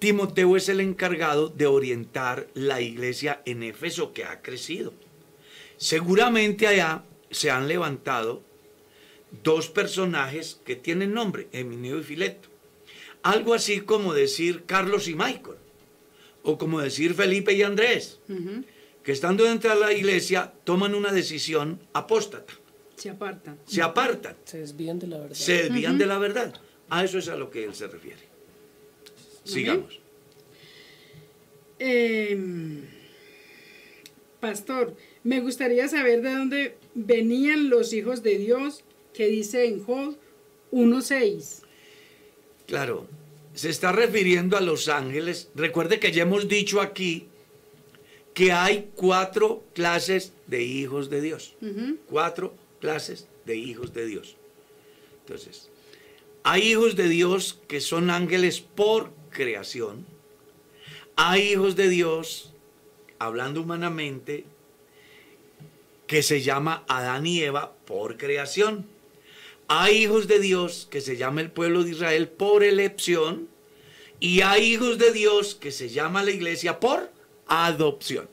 Timoteo 0.00 0.56
es 0.56 0.68
el 0.68 0.80
encargado 0.80 1.48
de 1.48 1.66
orientar 1.66 2.48
la 2.54 2.80
iglesia 2.80 3.42
en 3.46 3.62
Éfeso 3.62 4.12
que 4.12 4.24
ha 4.24 4.42
crecido. 4.42 4.92
Seguramente 5.76 6.66
allá 6.66 7.04
se 7.30 7.50
han 7.50 7.68
levantado 7.68 8.42
dos 9.42 9.68
personajes 9.68 10.60
que 10.64 10.76
tienen 10.76 11.14
nombre, 11.14 11.48
Emineo 11.52 11.98
y 11.98 12.02
Fileto. 12.02 12.48
Algo 13.22 13.54
así 13.54 13.80
como 13.80 14.14
decir 14.14 14.64
Carlos 14.66 15.08
y 15.08 15.14
Michael, 15.14 15.56
o 16.42 16.58
como 16.58 16.80
decir 16.80 17.14
Felipe 17.14 17.52
y 17.54 17.62
Andrés, 17.62 18.20
que 19.02 19.12
estando 19.12 19.44
dentro 19.44 19.70
de 19.70 19.80
la 19.80 19.92
iglesia 19.92 20.52
toman 20.64 20.94
una 20.94 21.12
decisión 21.12 21.80
apóstata. 21.92 22.54
Se 22.96 23.10
apartan. 23.10 23.58
Se 23.66 23.82
apartan. 23.82 24.36
Se 24.44 24.58
desvían 24.58 24.98
de 24.98 25.06
la 25.06 25.18
verdad. 25.18 25.34
Se 25.34 25.52
desvían 25.64 25.98
de 25.98 26.06
la 26.06 26.18
verdad. 26.18 26.54
A 26.88 27.04
eso 27.04 27.18
es 27.18 27.28
a 27.28 27.36
lo 27.36 27.50
que 27.50 27.64
él 27.64 27.74
se 27.74 27.86
refiere. 27.86 28.22
Sigamos. 29.44 30.00
Em, 31.78 32.84
pastor, 34.40 34.96
me 35.24 35.40
gustaría 35.40 35.88
saber 35.88 36.22
de 36.22 36.32
dónde 36.32 36.76
venían 36.94 37.68
los 37.68 37.92
hijos 37.92 38.22
de 38.22 38.38
Dios 38.38 38.82
que 39.12 39.26
dice 39.26 39.66
en 39.66 39.84
Job 39.84 40.16
1.6. 40.72 41.62
Claro, 42.66 43.06
se 43.54 43.70
está 43.70 43.92
refiriendo 43.92 44.56
a 44.56 44.60
los 44.60 44.88
ángeles. 44.88 45.50
Recuerde 45.54 46.00
que 46.00 46.12
ya 46.12 46.22
hemos 46.22 46.48
dicho 46.48 46.80
aquí 46.80 47.26
que 48.34 48.52
hay 48.52 48.90
cuatro 48.94 49.64
clases 49.74 50.32
de 50.46 50.62
hijos 50.62 51.08
de 51.08 51.20
Dios. 51.20 51.56
Cuatro 52.08 52.54
clases 52.80 53.28
de 53.44 53.56
hijos 53.56 53.92
de 53.92 54.06
Dios. 54.06 54.36
Entonces, 55.20 55.70
hay 56.42 56.62
hijos 56.62 56.94
de 56.96 57.08
Dios 57.08 57.58
que 57.66 57.80
son 57.80 58.10
ángeles 58.10 58.60
por 58.60 59.10
creación. 59.30 60.06
Hay 61.16 61.52
hijos 61.52 61.74
de 61.76 61.88
Dios, 61.88 62.52
hablando 63.18 63.62
humanamente, 63.62 64.44
que 66.06 66.22
se 66.22 66.42
llama 66.42 66.84
Adán 66.88 67.26
y 67.26 67.42
Eva 67.42 67.74
por 67.84 68.16
creación. 68.16 68.86
Hay 69.68 70.04
hijos 70.04 70.28
de 70.28 70.38
Dios 70.38 70.86
que 70.90 71.00
se 71.00 71.16
llama 71.16 71.40
el 71.40 71.50
pueblo 71.50 71.82
de 71.82 71.90
Israel 71.90 72.28
por 72.28 72.62
elección. 72.62 73.48
Y 74.20 74.42
hay 74.42 74.74
hijos 74.74 74.98
de 74.98 75.12
Dios 75.12 75.54
que 75.54 75.72
se 75.72 75.88
llama 75.88 76.22
la 76.22 76.30
iglesia 76.30 76.78
por 76.78 77.10
adopción. 77.48 78.28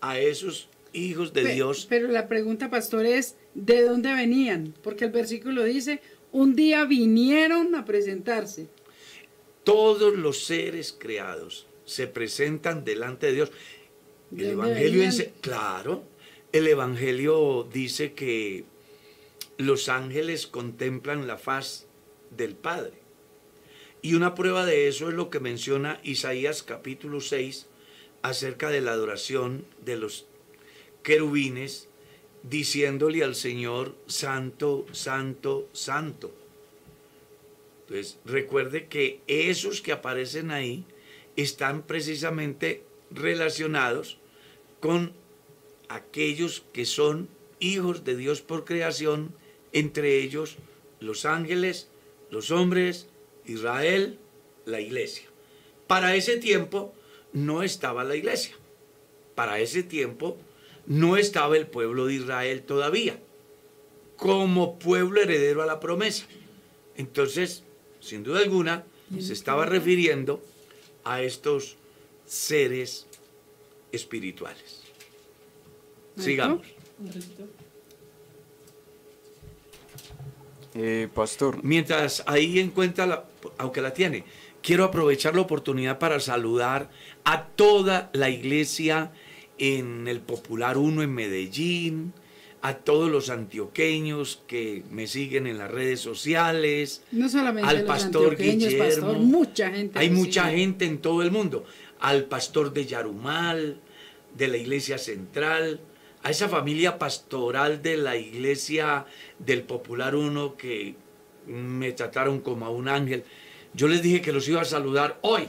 A 0.00 0.18
esos 0.18 0.68
hijos 0.92 1.32
de 1.32 1.44
Dios. 1.54 1.86
Pero 1.88 2.08
la 2.08 2.28
pregunta, 2.28 2.70
pastor, 2.70 3.06
es 3.06 3.36
¿de 3.54 3.82
dónde 3.82 4.12
venían? 4.14 4.74
Porque 4.82 5.06
el 5.06 5.10
versículo 5.12 5.64
dice, 5.64 6.00
un 6.32 6.54
día 6.54 6.84
vinieron 6.84 7.74
a 7.74 7.84
presentarse. 7.84 8.68
Todos 9.64 10.14
los 10.14 10.44
seres 10.44 10.94
creados 10.98 11.66
se 11.84 12.06
presentan 12.06 12.84
delante 12.84 13.26
de 13.26 13.32
Dios. 13.32 13.52
¿De 14.30 14.44
El 14.46 14.50
Evangelio, 14.52 15.02
ense- 15.04 15.30
claro, 15.40 16.04
el 16.52 16.66
Evangelio 16.66 17.68
dice 17.72 18.12
que 18.14 18.64
los 19.58 19.88
ángeles 19.88 20.46
contemplan 20.46 21.26
la 21.26 21.36
faz 21.36 21.86
del 22.30 22.54
Padre. 22.54 22.94
Y 24.00 24.14
una 24.14 24.34
prueba 24.34 24.66
de 24.66 24.88
eso 24.88 25.08
es 25.08 25.14
lo 25.14 25.30
que 25.30 25.38
menciona 25.38 26.00
Isaías 26.02 26.62
capítulo 26.64 27.20
6 27.20 27.66
acerca 28.22 28.70
de 28.70 28.80
la 28.80 28.92
adoración 28.92 29.64
de 29.84 29.96
los 29.96 30.26
querubines, 31.02 31.88
diciéndole 32.42 33.22
al 33.22 33.34
Señor, 33.34 33.94
Santo, 34.06 34.86
Santo, 34.92 35.68
Santo. 35.72 36.32
Entonces, 37.82 38.18
recuerde 38.24 38.86
que 38.86 39.20
esos 39.26 39.80
que 39.80 39.92
aparecen 39.92 40.50
ahí 40.50 40.84
están 41.36 41.82
precisamente 41.82 42.82
relacionados 43.10 44.18
con 44.80 45.12
aquellos 45.88 46.64
que 46.72 46.86
son 46.86 47.28
hijos 47.60 48.04
de 48.04 48.16
Dios 48.16 48.40
por 48.40 48.64
creación, 48.64 49.34
entre 49.72 50.20
ellos 50.20 50.56
los 51.00 51.24
ángeles, 51.24 51.88
los 52.30 52.50
hombres, 52.50 53.08
Israel, 53.44 54.18
la 54.64 54.80
iglesia. 54.80 55.28
Para 55.86 56.14
ese 56.16 56.38
tiempo 56.38 56.94
no 57.32 57.62
estaba 57.62 58.04
la 58.04 58.16
iglesia. 58.16 58.56
Para 59.34 59.60
ese 59.60 59.82
tiempo 59.82 60.38
no 60.86 61.16
estaba 61.16 61.56
el 61.56 61.66
pueblo 61.66 62.06
de 62.06 62.14
Israel 62.14 62.62
todavía, 62.62 63.18
como 64.16 64.78
pueblo 64.78 65.20
heredero 65.20 65.62
a 65.62 65.66
la 65.66 65.80
promesa. 65.80 66.26
Entonces, 66.96 67.64
sin 68.00 68.22
duda 68.22 68.40
alguna, 68.40 68.84
se 69.18 69.32
estaba 69.32 69.66
refiriendo 69.66 70.42
a 71.04 71.22
estos 71.22 71.76
seres 72.26 73.06
espirituales. 73.90 74.82
Sigamos. 76.16 76.66
Eh, 80.74 81.08
pastor, 81.14 81.62
Mientras 81.62 82.22
ahí 82.26 82.58
encuentra, 82.58 83.06
la, 83.06 83.24
aunque 83.58 83.82
la 83.82 83.92
tiene, 83.92 84.24
quiero 84.62 84.84
aprovechar 84.84 85.34
la 85.34 85.42
oportunidad 85.42 85.98
para 85.98 86.18
saludar 86.20 86.90
a 87.24 87.46
toda 87.48 88.10
la 88.14 88.30
iglesia 88.30 89.12
en 89.62 90.08
el 90.08 90.20
Popular 90.20 90.76
1 90.76 91.04
en 91.04 91.14
Medellín, 91.14 92.12
a 92.62 92.74
todos 92.78 93.08
los 93.08 93.30
antioqueños 93.30 94.42
que 94.48 94.82
me 94.90 95.06
siguen 95.06 95.46
en 95.46 95.56
las 95.58 95.70
redes 95.70 96.00
sociales, 96.00 97.04
No 97.12 97.28
solamente 97.28 97.68
al 97.70 97.78
los 97.78 97.86
pastor 97.86 98.36
Guillermo. 98.36 98.84
pastor, 98.84 99.18
mucha 99.18 99.70
gente. 99.70 99.98
Hay 100.00 100.10
mucha 100.10 100.46
sigue. 100.46 100.56
gente 100.58 100.84
en 100.86 100.98
todo 100.98 101.22
el 101.22 101.30
mundo. 101.30 101.64
Al 102.00 102.24
pastor 102.24 102.72
de 102.72 102.86
Yarumal, 102.86 103.80
de 104.36 104.48
la 104.48 104.56
iglesia 104.56 104.98
central, 104.98 105.80
a 106.24 106.30
esa 106.30 106.48
familia 106.48 106.98
pastoral 106.98 107.82
de 107.82 107.96
la 107.98 108.16
iglesia 108.16 109.06
del 109.38 109.62
Popular 109.62 110.16
Uno 110.16 110.56
que 110.56 110.96
me 111.46 111.92
trataron 111.92 112.40
como 112.40 112.66
a 112.66 112.70
un 112.70 112.88
ángel. 112.88 113.22
Yo 113.74 113.86
les 113.86 114.02
dije 114.02 114.20
que 114.20 114.32
los 114.32 114.48
iba 114.48 114.60
a 114.60 114.64
saludar 114.64 115.20
hoy 115.22 115.48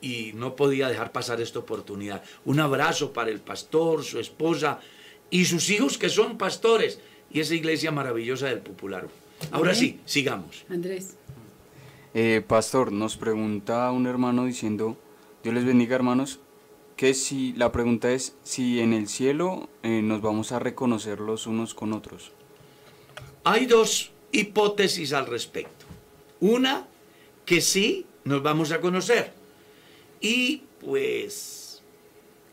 y 0.00 0.32
no 0.34 0.56
podía 0.56 0.88
dejar 0.88 1.12
pasar 1.12 1.40
esta 1.40 1.58
oportunidad. 1.58 2.22
Un 2.44 2.60
abrazo 2.60 3.12
para 3.12 3.30
el 3.30 3.40
pastor, 3.40 4.04
su 4.04 4.18
esposa 4.18 4.80
y 5.30 5.44
sus 5.44 5.68
hijos 5.70 5.98
que 5.98 6.08
son 6.08 6.38
pastores 6.38 7.00
y 7.30 7.40
esa 7.40 7.54
iglesia 7.54 7.90
maravillosa 7.90 8.46
del 8.46 8.60
Popular. 8.60 9.08
Ahora 9.50 9.74
sí, 9.74 10.00
sigamos. 10.04 10.64
Andrés. 10.68 11.16
Eh, 12.14 12.42
pastor, 12.46 12.90
nos 12.90 13.16
pregunta 13.16 13.90
un 13.90 14.06
hermano 14.06 14.44
diciendo, 14.46 14.96
Dios 15.42 15.54
les 15.54 15.64
bendiga 15.64 15.94
hermanos, 15.94 16.40
que 16.96 17.14
si 17.14 17.52
la 17.52 17.70
pregunta 17.70 18.10
es 18.10 18.34
si 18.42 18.80
en 18.80 18.92
el 18.92 19.08
cielo 19.08 19.68
eh, 19.82 20.02
nos 20.02 20.20
vamos 20.20 20.50
a 20.50 20.58
reconocer 20.58 21.20
los 21.20 21.46
unos 21.46 21.74
con 21.74 21.92
otros. 21.92 22.32
Hay 23.44 23.66
dos 23.66 24.10
hipótesis 24.32 25.12
al 25.12 25.26
respecto. 25.26 25.86
Una, 26.40 26.86
que 27.44 27.60
sí 27.60 28.06
nos 28.24 28.42
vamos 28.42 28.72
a 28.72 28.80
conocer. 28.80 29.32
Y 30.20 30.62
pues 30.80 31.82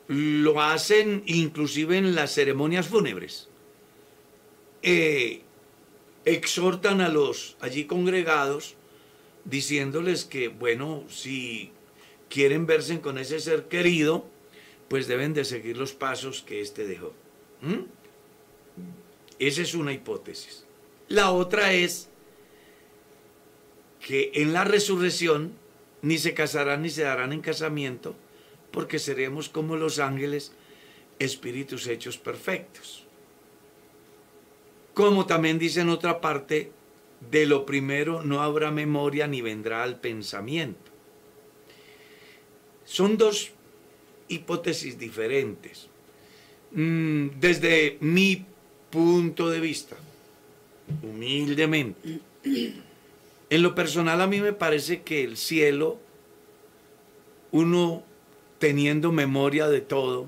lo 0.08 0.62
hacen 0.62 1.24
inclusive 1.26 1.98
en 1.98 2.16
las 2.16 2.34
ceremonias 2.34 2.88
fúnebres. 2.88 3.50
Eh, 4.82 5.42
exhortan 6.26 7.02
a 7.02 7.10
los 7.10 7.58
allí 7.60 7.86
congregados 7.86 8.76
diciéndoles 9.46 10.26
que, 10.26 10.48
bueno, 10.48 11.04
si 11.10 11.72
quieren 12.30 12.66
verse 12.66 13.00
con 13.02 13.18
ese 13.18 13.40
ser 13.40 13.68
querido, 13.68 14.26
pues 14.88 15.08
deben 15.08 15.34
de 15.34 15.46
seguir 15.46 15.78
los 15.78 15.94
pasos 15.94 16.42
que 16.42 16.62
éste 16.62 16.86
dejó. 16.86 17.14
¿Mm? 17.62 17.86
Esa 19.40 19.62
es 19.62 19.74
una 19.74 19.94
hipótesis. 19.94 20.66
La 21.08 21.32
otra 21.32 21.74
es 21.74 22.10
que 24.06 24.32
en 24.36 24.54
la 24.54 24.64
resurrección 24.64 25.54
ni 26.02 26.18
se 26.18 26.34
casarán 26.34 26.82
ni 26.82 26.90
se 26.90 27.04
darán 27.04 27.34
en 27.34 27.42
casamiento, 27.42 28.16
porque 28.72 29.00
seremos 29.00 29.50
como 29.50 29.76
los 29.76 30.00
ángeles, 30.00 30.54
espíritus 31.20 31.88
hechos 31.88 32.18
perfectos. 32.18 33.06
Como 34.94 35.26
también 35.26 35.60
dice 35.60 35.82
en 35.82 35.90
otra 35.90 36.22
parte, 36.22 36.72
de 37.32 37.46
lo 37.46 37.66
primero 37.66 38.24
no 38.24 38.42
habrá 38.42 38.72
memoria 38.72 39.28
ni 39.28 39.42
vendrá 39.42 39.84
al 39.84 40.00
pensamiento. 40.00 40.92
Son 42.86 43.18
dos 43.18 43.52
hipótesis 44.28 44.98
diferentes. 44.98 45.88
Mm, 46.72 47.40
desde 47.40 47.98
mi 48.02 48.46
punto 48.90 49.50
de 49.50 49.60
vista, 49.60 49.96
humildemente, 51.02 52.20
en 53.50 53.62
lo 53.62 53.76
personal 53.76 54.22
a 54.22 54.28
mí 54.28 54.42
me 54.42 54.54
parece 54.54 55.02
que 55.04 55.24
el 55.24 55.38
cielo, 55.38 56.00
uno 57.52 58.04
teniendo 58.60 59.12
memoria 59.12 59.68
de 59.68 59.82
todo, 59.82 60.28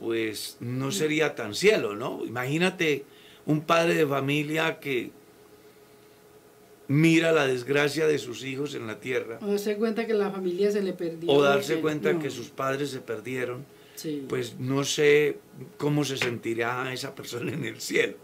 pues 0.00 0.56
no 0.60 0.90
sería 0.90 1.34
tan 1.34 1.54
cielo, 1.54 1.94
¿no? 1.94 2.24
Imagínate 2.24 3.04
un 3.46 3.62
padre 3.62 3.94
de 3.94 4.06
familia 4.06 4.80
que 4.80 5.10
mira 6.88 7.32
la 7.32 7.46
desgracia 7.46 8.06
de 8.06 8.18
sus 8.18 8.44
hijos 8.44 8.74
en 8.74 8.86
la 8.86 9.00
tierra. 9.00 9.38
O 9.42 9.46
darse 9.46 9.76
cuenta 9.76 10.06
que 10.06 10.14
la 10.14 10.30
familia 10.30 10.70
se 10.70 10.82
le 10.82 10.92
perdió. 10.92 11.30
O 11.30 11.42
darse 11.42 11.80
cuenta 11.80 12.12
no. 12.12 12.20
que 12.20 12.30
sus 12.30 12.48
padres 12.48 12.90
se 12.90 13.00
perdieron. 13.00 13.64
Sí. 13.94 14.24
Pues 14.28 14.58
no 14.58 14.84
sé 14.84 15.38
cómo 15.76 16.04
se 16.04 16.16
sentirá 16.16 16.92
esa 16.92 17.14
persona 17.14 17.52
en 17.52 17.64
el 17.64 17.80
cielo. 17.80 18.16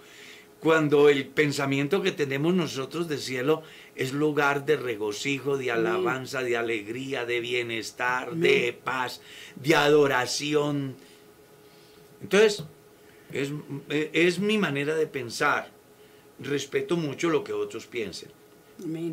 Cuando 0.60 1.08
el 1.08 1.26
pensamiento 1.26 2.02
que 2.02 2.10
tenemos 2.10 2.52
nosotros 2.52 3.08
de 3.08 3.18
cielo 3.18 3.62
es 3.94 4.12
lugar 4.12 4.66
de 4.66 4.76
regocijo, 4.76 5.56
de 5.56 5.70
alabanza, 5.70 6.42
de 6.42 6.56
alegría, 6.56 7.24
de 7.24 7.40
bienestar, 7.40 8.34
de 8.34 8.76
paz, 8.84 9.20
de 9.54 9.76
adoración. 9.76 10.96
Entonces, 12.20 12.64
es, 13.32 13.52
es 13.88 14.40
mi 14.40 14.58
manera 14.58 14.96
de 14.96 15.06
pensar. 15.06 15.70
Respeto 16.40 16.96
mucho 16.96 17.28
lo 17.30 17.44
que 17.44 17.52
otros 17.52 17.86
piensen. 17.86 18.30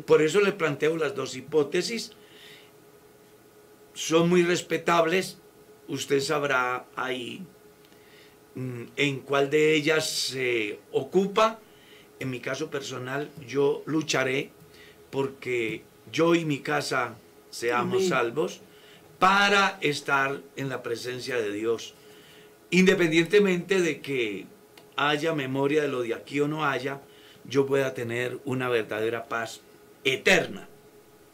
Por 0.04 0.22
eso 0.22 0.40
le 0.40 0.52
planteo 0.52 0.96
las 0.96 1.14
dos 1.14 1.36
hipótesis. 1.36 2.12
Son 3.94 4.28
muy 4.28 4.42
respetables. 4.42 5.38
Usted 5.88 6.20
sabrá 6.20 6.86
ahí 6.96 7.40
mm, 7.40 7.55
en 8.56 9.20
cuál 9.20 9.50
de 9.50 9.74
ellas 9.74 10.08
se 10.10 10.78
ocupa. 10.92 11.60
En 12.18 12.30
mi 12.30 12.40
caso 12.40 12.70
personal, 12.70 13.30
yo 13.46 13.82
lucharé 13.86 14.50
porque 15.10 15.82
yo 16.10 16.34
y 16.34 16.44
mi 16.44 16.60
casa 16.60 17.16
seamos 17.50 17.96
Amén. 17.96 18.08
salvos 18.08 18.60
para 19.18 19.78
estar 19.80 20.40
en 20.56 20.68
la 20.68 20.82
presencia 20.82 21.36
de 21.36 21.52
Dios. 21.52 21.94
Independientemente 22.70 23.80
de 23.80 24.00
que 24.00 24.46
haya 24.96 25.34
memoria 25.34 25.82
de 25.82 25.88
lo 25.88 26.02
de 26.02 26.14
aquí 26.14 26.40
o 26.40 26.48
no 26.48 26.64
haya, 26.64 27.00
yo 27.44 27.66
pueda 27.66 27.94
tener 27.94 28.38
una 28.44 28.68
verdadera 28.68 29.28
paz 29.28 29.60
eterna 30.04 30.68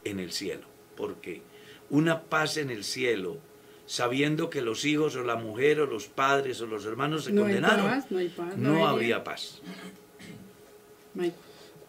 en 0.04 0.20
el 0.20 0.32
cielo. 0.32 0.66
Porque 0.96 1.42
una 1.90 2.22
paz 2.22 2.56
en 2.56 2.70
el 2.70 2.84
cielo, 2.84 3.38
sabiendo 3.87 4.49
que 4.51 4.62
los 4.62 4.85
hijos 4.85 5.16
o 5.16 5.22
la 5.24 5.37
mujer 5.37 5.80
o 5.80 5.87
los 5.87 6.07
padres 6.07 6.61
o 6.61 6.66
los 6.66 6.85
hermanos 6.85 7.24
se 7.24 7.33
No 7.33 7.45
hay 7.45 7.55
condenaron, 7.55 7.87
paz, 7.87 8.11
no 8.11 8.18
hay 8.18 8.28
paz, 8.28 8.57
no 8.57 8.68
no 8.72 8.76
hay 8.78 8.83
habría 8.85 9.24
paz. 9.24 9.61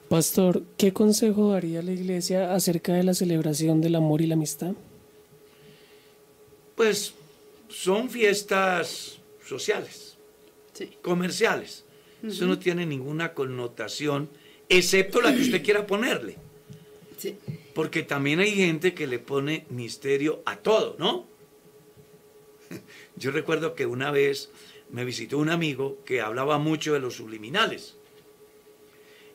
Pastor, 0.10 0.64
¿qué 0.78 0.94
consejo 0.94 1.52
daría 1.54 1.82
la 1.82 1.92
iglesia 1.92 2.54
acerca 2.54 2.94
de 2.94 3.04
la 3.04 3.14
celebración 3.14 3.82
del 3.82 3.96
amor 3.96 4.22
y 4.22 4.28
la 4.28 4.36
amistad? 4.36 4.74
Pues 6.76 7.14
son 7.70 8.10
fiestas 8.10 9.20
sociales, 9.46 10.18
Sí. 10.74 10.92
comerciales. 11.02 11.86
Eso 12.26 12.46
no 12.46 12.58
tiene 12.58 12.86
ninguna 12.86 13.34
connotación, 13.34 14.30
excepto 14.70 15.22
la 15.22 15.34
que 15.36 15.42
usted 15.42 15.62
quiera 15.64 15.86
ponerle. 15.86 16.38
Sí. 17.18 17.36
Porque 17.76 18.04
también 18.04 18.40
hay 18.40 18.52
gente 18.52 18.94
que 18.94 19.08
le 19.08 19.20
pone 19.20 19.66
misterio 19.70 20.42
a 20.46 20.56
todo, 20.58 20.96
¿no? 21.00 21.26
Yo 23.16 23.32
recuerdo 23.32 23.76
que 23.76 23.86
una 23.86 24.12
vez 24.12 24.50
me 24.90 25.06
visitó 25.06 25.38
un 25.38 25.50
amigo 25.50 26.00
que 26.06 26.22
hablaba 26.22 26.58
mucho 26.58 26.94
de 26.94 27.00
los 27.00 27.16
subliminales. 27.16 27.98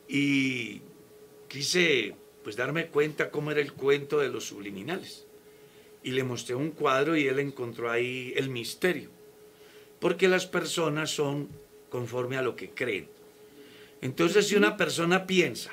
Y 0.07 0.81
quise 1.47 2.15
pues 2.43 2.55
darme 2.55 2.87
cuenta 2.87 3.29
cómo 3.29 3.51
era 3.51 3.61
el 3.61 3.73
cuento 3.73 4.19
de 4.19 4.29
los 4.29 4.45
subliminales. 4.45 5.25
Y 6.03 6.11
le 6.11 6.23
mostré 6.23 6.55
un 6.55 6.71
cuadro 6.71 7.17
y 7.17 7.27
él 7.27 7.39
encontró 7.39 7.91
ahí 7.91 8.33
el 8.35 8.49
misterio. 8.49 9.09
Porque 9.99 10.29
las 10.29 10.47
personas 10.47 11.11
son 11.11 11.49
conforme 11.89 12.37
a 12.37 12.41
lo 12.41 12.55
que 12.55 12.69
creen. 12.69 13.09
Entonces, 14.01 14.47
si 14.47 14.55
una 14.55 14.77
persona 14.77 15.27
piensa 15.27 15.71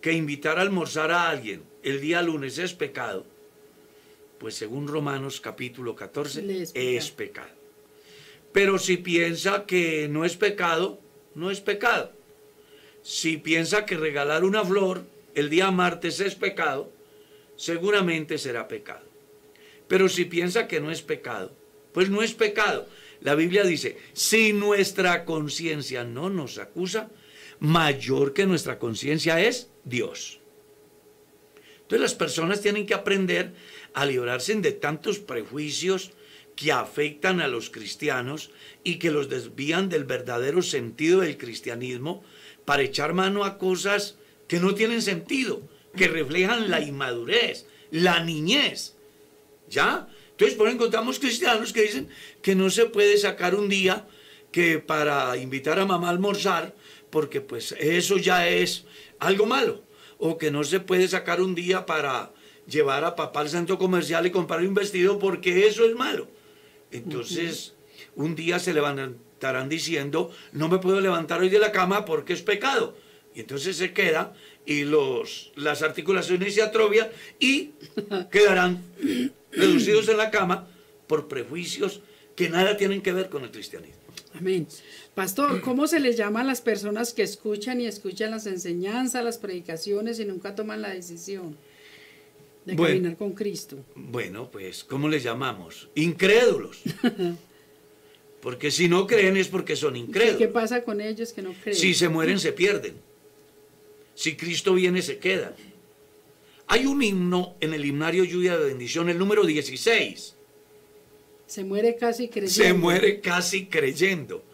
que 0.00 0.12
invitar 0.12 0.58
a 0.58 0.62
almorzar 0.62 1.10
a 1.10 1.28
alguien 1.28 1.64
el 1.82 2.00
día 2.00 2.22
lunes 2.22 2.58
es 2.58 2.74
pecado, 2.74 3.26
pues 4.38 4.54
según 4.54 4.88
Romanos 4.88 5.40
capítulo 5.40 5.94
14 5.94 6.42
Le 6.42 6.62
es 6.62 6.72
es 6.74 7.10
pecado. 7.10 7.48
pecado. 7.48 7.60
Pero 8.52 8.78
si 8.78 8.96
piensa 8.96 9.66
que 9.66 10.08
no 10.08 10.24
es 10.24 10.36
pecado, 10.36 11.00
no 11.34 11.50
es 11.50 11.60
pecado. 11.60 12.12
Si 13.02 13.36
piensa 13.36 13.86
que 13.86 13.96
regalar 13.96 14.44
una 14.44 14.64
flor 14.64 15.04
el 15.34 15.50
día 15.50 15.70
martes 15.70 16.20
es 16.20 16.34
pecado, 16.34 16.90
seguramente 17.56 18.38
será 18.38 18.68
pecado. 18.68 19.04
Pero 19.88 20.08
si 20.08 20.24
piensa 20.24 20.66
que 20.66 20.80
no 20.80 20.90
es 20.90 21.02
pecado, 21.02 21.52
pues 21.92 22.10
no 22.10 22.22
es 22.22 22.34
pecado. 22.34 22.88
La 23.20 23.34
Biblia 23.34 23.64
dice, 23.64 23.98
si 24.12 24.52
nuestra 24.52 25.24
conciencia 25.24 26.04
no 26.04 26.30
nos 26.30 26.58
acusa, 26.58 27.10
mayor 27.60 28.32
que 28.32 28.46
nuestra 28.46 28.78
conciencia 28.78 29.40
es 29.40 29.70
Dios. 29.84 30.40
Entonces 31.82 32.00
las 32.00 32.14
personas 32.14 32.60
tienen 32.60 32.84
que 32.84 32.94
aprender 32.94 33.52
a 33.96 34.04
librarse 34.04 34.54
de 34.54 34.72
tantos 34.72 35.18
prejuicios 35.18 36.12
que 36.54 36.70
afectan 36.70 37.40
a 37.40 37.48
los 37.48 37.70
cristianos 37.70 38.50
y 38.84 38.98
que 38.98 39.10
los 39.10 39.30
desvían 39.30 39.88
del 39.88 40.04
verdadero 40.04 40.60
sentido 40.60 41.20
del 41.20 41.38
cristianismo 41.38 42.22
para 42.66 42.82
echar 42.82 43.14
mano 43.14 43.42
a 43.44 43.56
cosas 43.56 44.16
que 44.48 44.60
no 44.60 44.74
tienen 44.74 45.00
sentido, 45.00 45.62
que 45.96 46.08
reflejan 46.08 46.70
la 46.70 46.82
inmadurez, 46.82 47.66
la 47.90 48.22
niñez. 48.22 48.96
¿Ya? 49.70 50.08
Entonces, 50.32 50.58
por 50.58 50.66
ejemplo, 50.66 50.86
encontramos 50.86 51.18
cristianos 51.18 51.72
que 51.72 51.82
dicen 51.82 52.08
que 52.42 52.54
no 52.54 52.68
se 52.68 52.84
puede 52.84 53.16
sacar 53.16 53.54
un 53.54 53.70
día 53.70 54.06
que 54.52 54.78
para 54.78 55.38
invitar 55.38 55.78
a 55.78 55.86
mamá 55.86 56.08
a 56.08 56.10
almorzar, 56.10 56.74
porque 57.08 57.40
pues 57.40 57.72
eso 57.78 58.18
ya 58.18 58.46
es 58.46 58.84
algo 59.18 59.46
malo. 59.46 59.82
O 60.18 60.36
que 60.36 60.50
no 60.50 60.64
se 60.64 60.80
puede 60.80 61.08
sacar 61.08 61.40
un 61.40 61.54
día 61.54 61.86
para 61.86 62.35
llevar 62.68 63.04
a 63.04 63.16
papá 63.16 63.40
al 63.40 63.48
centro 63.48 63.78
comercial 63.78 64.26
y 64.26 64.30
comprar 64.30 64.60
un 64.60 64.74
vestido 64.74 65.18
porque 65.18 65.66
eso 65.66 65.84
es 65.84 65.94
malo. 65.94 66.28
Entonces, 66.90 67.74
un 68.14 68.34
día 68.34 68.58
se 68.58 68.74
levantarán 68.74 69.68
diciendo, 69.68 70.30
no 70.52 70.68
me 70.68 70.78
puedo 70.78 71.00
levantar 71.00 71.40
hoy 71.40 71.48
de 71.48 71.58
la 71.58 71.72
cama 71.72 72.04
porque 72.04 72.32
es 72.32 72.42
pecado. 72.42 72.96
Y 73.34 73.40
entonces 73.40 73.76
se 73.76 73.92
queda 73.92 74.34
y 74.64 74.84
los, 74.84 75.52
las 75.56 75.82
articulaciones 75.82 76.54
se 76.54 76.62
atrofian 76.62 77.08
y 77.38 77.72
quedarán 78.30 78.82
reducidos 79.52 80.08
en 80.08 80.16
la 80.16 80.30
cama 80.30 80.68
por 81.06 81.28
prejuicios 81.28 82.00
que 82.34 82.48
nada 82.48 82.76
tienen 82.76 83.02
que 83.02 83.12
ver 83.12 83.28
con 83.28 83.44
el 83.44 83.50
cristianismo. 83.50 83.96
Amén. 84.34 84.66
Pastor, 85.14 85.62
¿cómo 85.62 85.86
se 85.86 86.00
les 86.00 86.16
llama 86.16 86.42
a 86.42 86.44
las 86.44 86.60
personas 86.60 87.14
que 87.14 87.22
escuchan 87.22 87.80
y 87.80 87.86
escuchan 87.86 88.30
las 88.30 88.46
enseñanzas, 88.46 89.24
las 89.24 89.38
predicaciones 89.38 90.18
y 90.18 90.26
nunca 90.26 90.54
toman 90.54 90.82
la 90.82 90.90
decisión 90.90 91.56
de 92.66 92.74
Bueno. 92.74 92.94
caminar 92.96 93.16
con 93.16 93.32
Cristo? 93.32 93.78
Bueno, 93.94 94.50
pues, 94.50 94.84
¿cómo 94.84 95.08
les 95.08 95.22
llamamos? 95.22 95.88
Incrédulos. 95.94 96.82
Porque 98.42 98.70
si 98.70 98.88
no 98.88 99.06
creen 99.06 99.36
es 99.36 99.48
porque 99.48 99.74
son 99.74 99.94
¿Qué, 99.94 100.00
incrédulos. 100.00 100.36
qué 100.36 100.46
pasa 100.48 100.84
con 100.84 101.00
ellos 101.00 101.32
que 101.32 101.42
no 101.42 101.52
creen? 101.52 101.76
Si 101.76 101.94
se 101.94 102.08
mueren, 102.08 102.38
se 102.38 102.52
pierden. 102.52 102.94
Si 104.14 104.36
Cristo 104.36 104.74
viene, 104.74 105.02
se 105.02 105.18
quedan. 105.18 105.54
Hay 106.68 106.86
un 106.86 107.02
himno 107.02 107.56
en 107.60 107.74
el 107.74 107.84
himnario 107.84 108.22
Lluvia 108.24 108.56
de 108.56 108.66
Bendición, 108.66 109.08
el 109.08 109.18
número 109.18 109.44
16. 109.44 110.36
Se 111.46 111.64
muere 111.64 111.96
casi 111.96 112.28
creyendo. 112.28 112.52
Se 112.62 112.72
muere 112.72 113.20
casi 113.20 113.66
creyendo. 113.66 114.44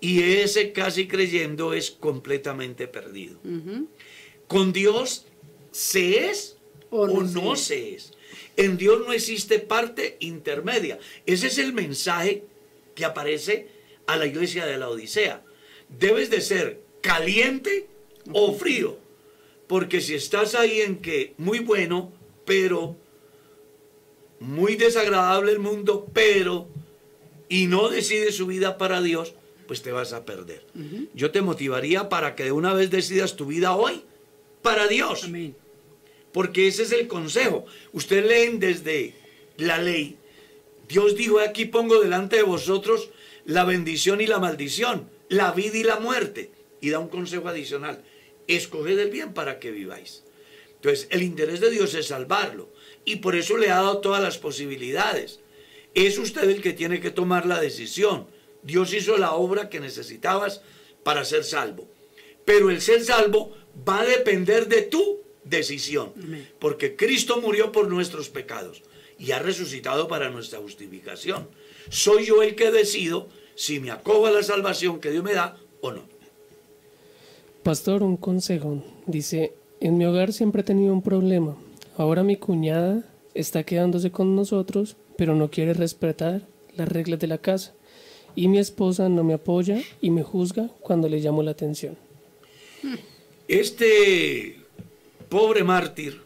Y 0.00 0.22
ese 0.22 0.72
casi 0.72 1.06
creyendo 1.06 1.74
es 1.74 1.90
completamente 1.90 2.88
perdido. 2.88 3.38
Con 4.46 4.72
Dios 4.72 5.26
se 5.72 6.30
es 6.30 6.56
O 6.92 7.02
o 7.02 7.22
no 7.22 7.56
se 7.56 7.64
se 7.64 7.94
es. 7.94 8.12
En 8.56 8.76
Dios 8.76 9.00
no 9.04 9.12
existe 9.12 9.58
parte 9.58 10.16
intermedia. 10.20 10.98
Ese 11.26 11.48
es 11.48 11.58
el 11.58 11.72
mensaje 11.72 12.44
que 12.94 13.04
aparece 13.04 13.68
a 14.06 14.16
la 14.16 14.26
iglesia 14.26 14.66
de 14.66 14.78
la 14.78 14.88
Odisea. 14.88 15.42
Debes 15.88 16.30
de 16.30 16.40
ser 16.40 16.80
caliente 17.00 17.88
o 18.32 18.52
frío. 18.52 18.98
Porque 19.66 20.00
si 20.00 20.14
estás 20.14 20.54
ahí 20.54 20.82
en 20.82 20.98
que 20.98 21.34
muy 21.38 21.60
bueno, 21.60 22.12
pero 22.44 22.96
muy 24.38 24.76
desagradable 24.76 25.52
el 25.52 25.58
mundo, 25.58 26.06
pero 26.12 26.68
y 27.48 27.66
no 27.66 27.88
decides 27.88 28.36
su 28.36 28.46
vida 28.46 28.76
para 28.76 29.00
Dios, 29.00 29.34
pues 29.66 29.82
te 29.82 29.92
vas 29.92 30.12
a 30.12 30.24
perder. 30.24 30.66
Yo 31.14 31.30
te 31.30 31.40
motivaría 31.40 32.08
para 32.08 32.34
que 32.34 32.44
de 32.44 32.52
una 32.52 32.74
vez 32.74 32.90
decidas 32.90 33.36
tu 33.36 33.46
vida 33.46 33.74
hoy 33.74 34.02
para 34.60 34.88
Dios. 34.88 35.24
Amén. 35.24 35.56
Porque 36.32 36.68
ese 36.68 36.84
es 36.84 36.92
el 36.92 37.08
consejo. 37.08 37.66
Usted 37.92 38.26
leen 38.26 38.58
desde 38.58 39.14
la 39.56 39.78
ley. 39.78 40.16
Dios 40.88 41.16
dijo, 41.16 41.38
aquí 41.38 41.66
pongo 41.66 42.00
delante 42.00 42.36
de 42.36 42.42
vosotros 42.42 43.10
la 43.44 43.64
bendición 43.64 44.20
y 44.20 44.26
la 44.26 44.38
maldición, 44.38 45.08
la 45.28 45.52
vida 45.52 45.76
y 45.76 45.84
la 45.84 46.00
muerte. 46.00 46.50
Y 46.80 46.90
da 46.90 46.98
un 46.98 47.08
consejo 47.08 47.48
adicional. 47.48 48.02
Escoged 48.46 48.98
el 48.98 49.10
bien 49.10 49.34
para 49.34 49.58
que 49.58 49.70
viváis. 49.70 50.24
Entonces, 50.76 51.06
el 51.10 51.22
interés 51.22 51.60
de 51.60 51.70
Dios 51.70 51.94
es 51.94 52.08
salvarlo. 52.08 52.72
Y 53.04 53.16
por 53.16 53.36
eso 53.36 53.56
le 53.56 53.70
ha 53.70 53.76
dado 53.76 53.98
todas 53.98 54.22
las 54.22 54.38
posibilidades. 54.38 55.40
Es 55.94 56.18
usted 56.18 56.48
el 56.48 56.60
que 56.60 56.72
tiene 56.72 57.00
que 57.00 57.10
tomar 57.10 57.46
la 57.46 57.60
decisión. 57.60 58.26
Dios 58.62 58.92
hizo 58.92 59.16
la 59.16 59.32
obra 59.32 59.68
que 59.68 59.80
necesitabas 59.80 60.62
para 61.02 61.24
ser 61.24 61.44
salvo. 61.44 61.88
Pero 62.44 62.70
el 62.70 62.80
ser 62.80 63.04
salvo 63.04 63.56
va 63.88 64.00
a 64.00 64.04
depender 64.04 64.68
de 64.68 64.82
tu 64.82 65.20
decisión. 65.44 66.12
Porque 66.58 66.96
Cristo 66.96 67.40
murió 67.40 67.72
por 67.72 67.88
nuestros 67.88 68.28
pecados 68.28 68.82
y 69.18 69.32
ha 69.32 69.38
resucitado 69.38 70.08
para 70.08 70.30
nuestra 70.30 70.58
justificación. 70.58 71.48
Soy 71.88 72.26
yo 72.26 72.42
el 72.42 72.54
que 72.54 72.70
decido 72.70 73.28
si 73.54 73.80
me 73.80 73.90
acojo 73.90 74.26
a 74.26 74.30
la 74.30 74.42
salvación 74.42 75.00
que 75.00 75.10
Dios 75.10 75.24
me 75.24 75.34
da 75.34 75.56
o 75.80 75.92
no. 75.92 76.02
Pastor, 77.62 78.02
un 78.02 78.16
consejo. 78.16 78.82
Dice, 79.06 79.52
en 79.80 79.96
mi 79.96 80.04
hogar 80.04 80.32
siempre 80.32 80.62
he 80.62 80.64
tenido 80.64 80.92
un 80.92 81.02
problema. 81.02 81.56
Ahora 81.96 82.22
mi 82.22 82.36
cuñada 82.36 83.04
está 83.34 83.62
quedándose 83.62 84.10
con 84.10 84.34
nosotros, 84.34 84.96
pero 85.16 85.34
no 85.34 85.50
quiere 85.50 85.74
respetar 85.74 86.42
las 86.74 86.88
reglas 86.88 87.20
de 87.20 87.26
la 87.26 87.38
casa. 87.38 87.74
Y 88.34 88.48
mi 88.48 88.58
esposa 88.58 89.08
no 89.08 89.24
me 89.24 89.34
apoya 89.34 89.80
y 90.00 90.10
me 90.10 90.22
juzga 90.22 90.70
cuando 90.80 91.08
le 91.08 91.20
llamo 91.20 91.42
la 91.42 91.50
atención. 91.50 91.96
Este 93.46 94.61
pobre 95.32 95.64
mártir 95.64 96.20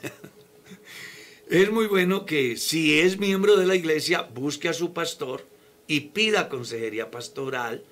es 1.50 1.70
muy 1.70 1.86
bueno 1.86 2.24
que 2.24 2.56
si 2.56 2.98
es 2.98 3.18
miembro 3.18 3.58
de 3.58 3.66
la 3.66 3.74
iglesia 3.74 4.22
busque 4.22 4.70
a 4.70 4.72
su 4.72 4.94
pastor 4.94 5.46
y 5.86 6.00
pida 6.00 6.48
consejería 6.48 7.10
pastoral. 7.10 7.84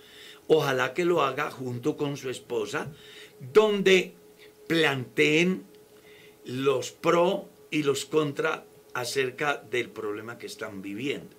Ojalá 0.46 0.94
que 0.94 1.04
lo 1.04 1.20
haga 1.20 1.50
junto 1.50 1.98
con 1.98 2.16
su 2.16 2.30
esposa, 2.30 2.90
donde 3.52 4.14
planteen 4.66 5.64
los 6.46 6.90
pro 6.90 7.50
y 7.70 7.82
los 7.82 8.06
contra 8.06 8.64
acerca 8.94 9.62
del 9.70 9.90
problema 9.90 10.38
que 10.38 10.46
están 10.46 10.80
viviendo. 10.80 11.36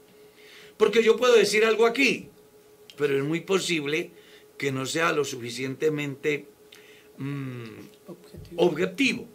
Porque 0.78 1.01
yo 1.01 1.18
puedo 1.18 1.34
decir 1.34 1.66
algo 1.66 1.88
aquí, 1.88 2.30
pero 2.97 3.18
es 3.18 3.24
muy 3.24 3.41
posible 3.41 4.12
que 4.60 4.72
no 4.72 4.86
sea 4.86 5.12
lo 5.12 5.26
suficientemente 5.26 6.53
mm, 7.18 7.64
objetivo. 8.57 9.28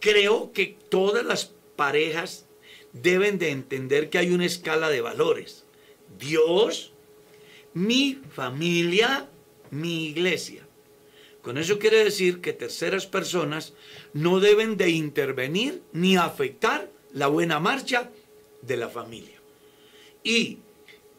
Creo 0.00 0.52
que 0.52 0.76
todas 0.88 1.24
las 1.24 1.52
parejas 1.76 2.46
deben 2.92 3.38
de 3.38 3.50
entender 3.50 4.10
que 4.10 4.18
hay 4.18 4.32
una 4.32 4.46
escala 4.46 4.90
de 4.90 5.00
valores. 5.00 5.64
Dios, 6.18 6.92
mi 7.72 8.20
familia, 8.30 9.28
mi 9.70 10.06
iglesia. 10.06 10.66
Con 11.40 11.58
eso 11.58 11.78
quiere 11.78 12.04
decir 12.04 12.40
que 12.40 12.52
terceras 12.52 13.06
personas 13.06 13.74
no 14.12 14.38
deben 14.38 14.76
de 14.76 14.90
intervenir 14.90 15.82
ni 15.92 16.16
afectar 16.16 16.90
la 17.12 17.26
buena 17.26 17.58
marcha 17.58 18.10
de 18.60 18.76
la 18.76 18.88
familia. 18.88 19.40
Y 20.22 20.58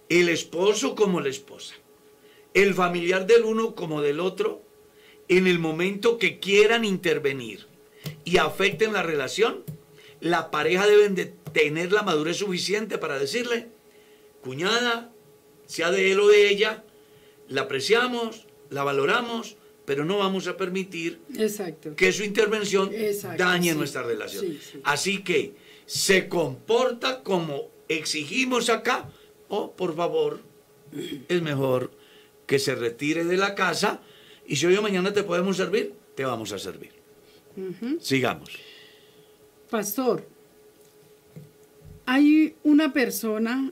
el 0.08 0.30
esposo 0.30 0.96
como 0.96 1.20
la 1.20 1.30
esposa, 1.30 1.76
el 2.54 2.74
familiar 2.74 3.26
del 3.26 3.44
uno 3.44 3.76
como 3.76 4.02
del 4.02 4.20
otro, 4.20 4.62
en 5.28 5.48
el 5.48 5.60
momento 5.60 6.18
que 6.18 6.40
quieran 6.40 6.86
intervenir 6.86 7.68
y 8.26 8.38
afecten 8.38 8.94
la 8.94 9.04
relación, 9.04 9.64
la 10.20 10.52
pareja 10.52 10.88
deben 10.88 11.16
de 11.16 11.34
tener 11.54 11.92
la 11.92 12.04
madurez 12.04 12.38
suficiente 12.38 12.98
para 12.98 13.20
decirle, 13.20 13.70
cuñada, 14.42 15.12
sea 15.66 15.92
de 15.92 16.12
él 16.12 16.20
o 16.20 16.28
de 16.28 16.50
ella, 16.50 16.84
la 17.48 17.62
apreciamos, 17.62 18.48
la 18.70 18.84
valoramos, 18.84 19.58
pero 19.86 20.06
no 20.06 20.18
vamos 20.18 20.48
a 20.48 20.58
permitir 20.58 21.20
Exacto. 21.38 21.96
que 21.96 22.12
su 22.12 22.24
intervención 22.24 22.94
Exacto, 22.94 23.44
dañe 23.44 23.72
sí. 23.72 23.78
nuestra 23.78 24.04
relación. 24.04 24.46
Sí, 24.46 24.60
sí. 24.72 24.82
Así 24.84 25.24
que 25.24 25.56
se 25.86 26.30
comporta 26.30 27.22
como 27.24 27.70
exigimos 27.90 28.70
acá, 28.70 29.10
o 29.50 29.76
por 29.76 29.96
favor, 29.96 30.40
es 31.28 31.42
mejor 31.42 31.92
que 32.46 32.60
se 32.60 32.76
retire 32.76 33.24
de 33.24 33.38
la 33.38 33.56
casa 33.56 34.02
y 34.48 34.56
si 34.56 34.66
hoy 34.66 34.76
o 34.76 34.82
mañana 34.82 35.14
te 35.14 35.24
podemos 35.24 35.58
servir, 35.58 35.94
te 36.16 36.26
vamos 36.26 36.52
a 36.52 36.60
servir. 36.60 36.92
Sigamos. 38.00 38.50
Pastor, 39.70 40.28
hay 42.06 42.56
una 42.64 42.94
persona, 42.94 43.72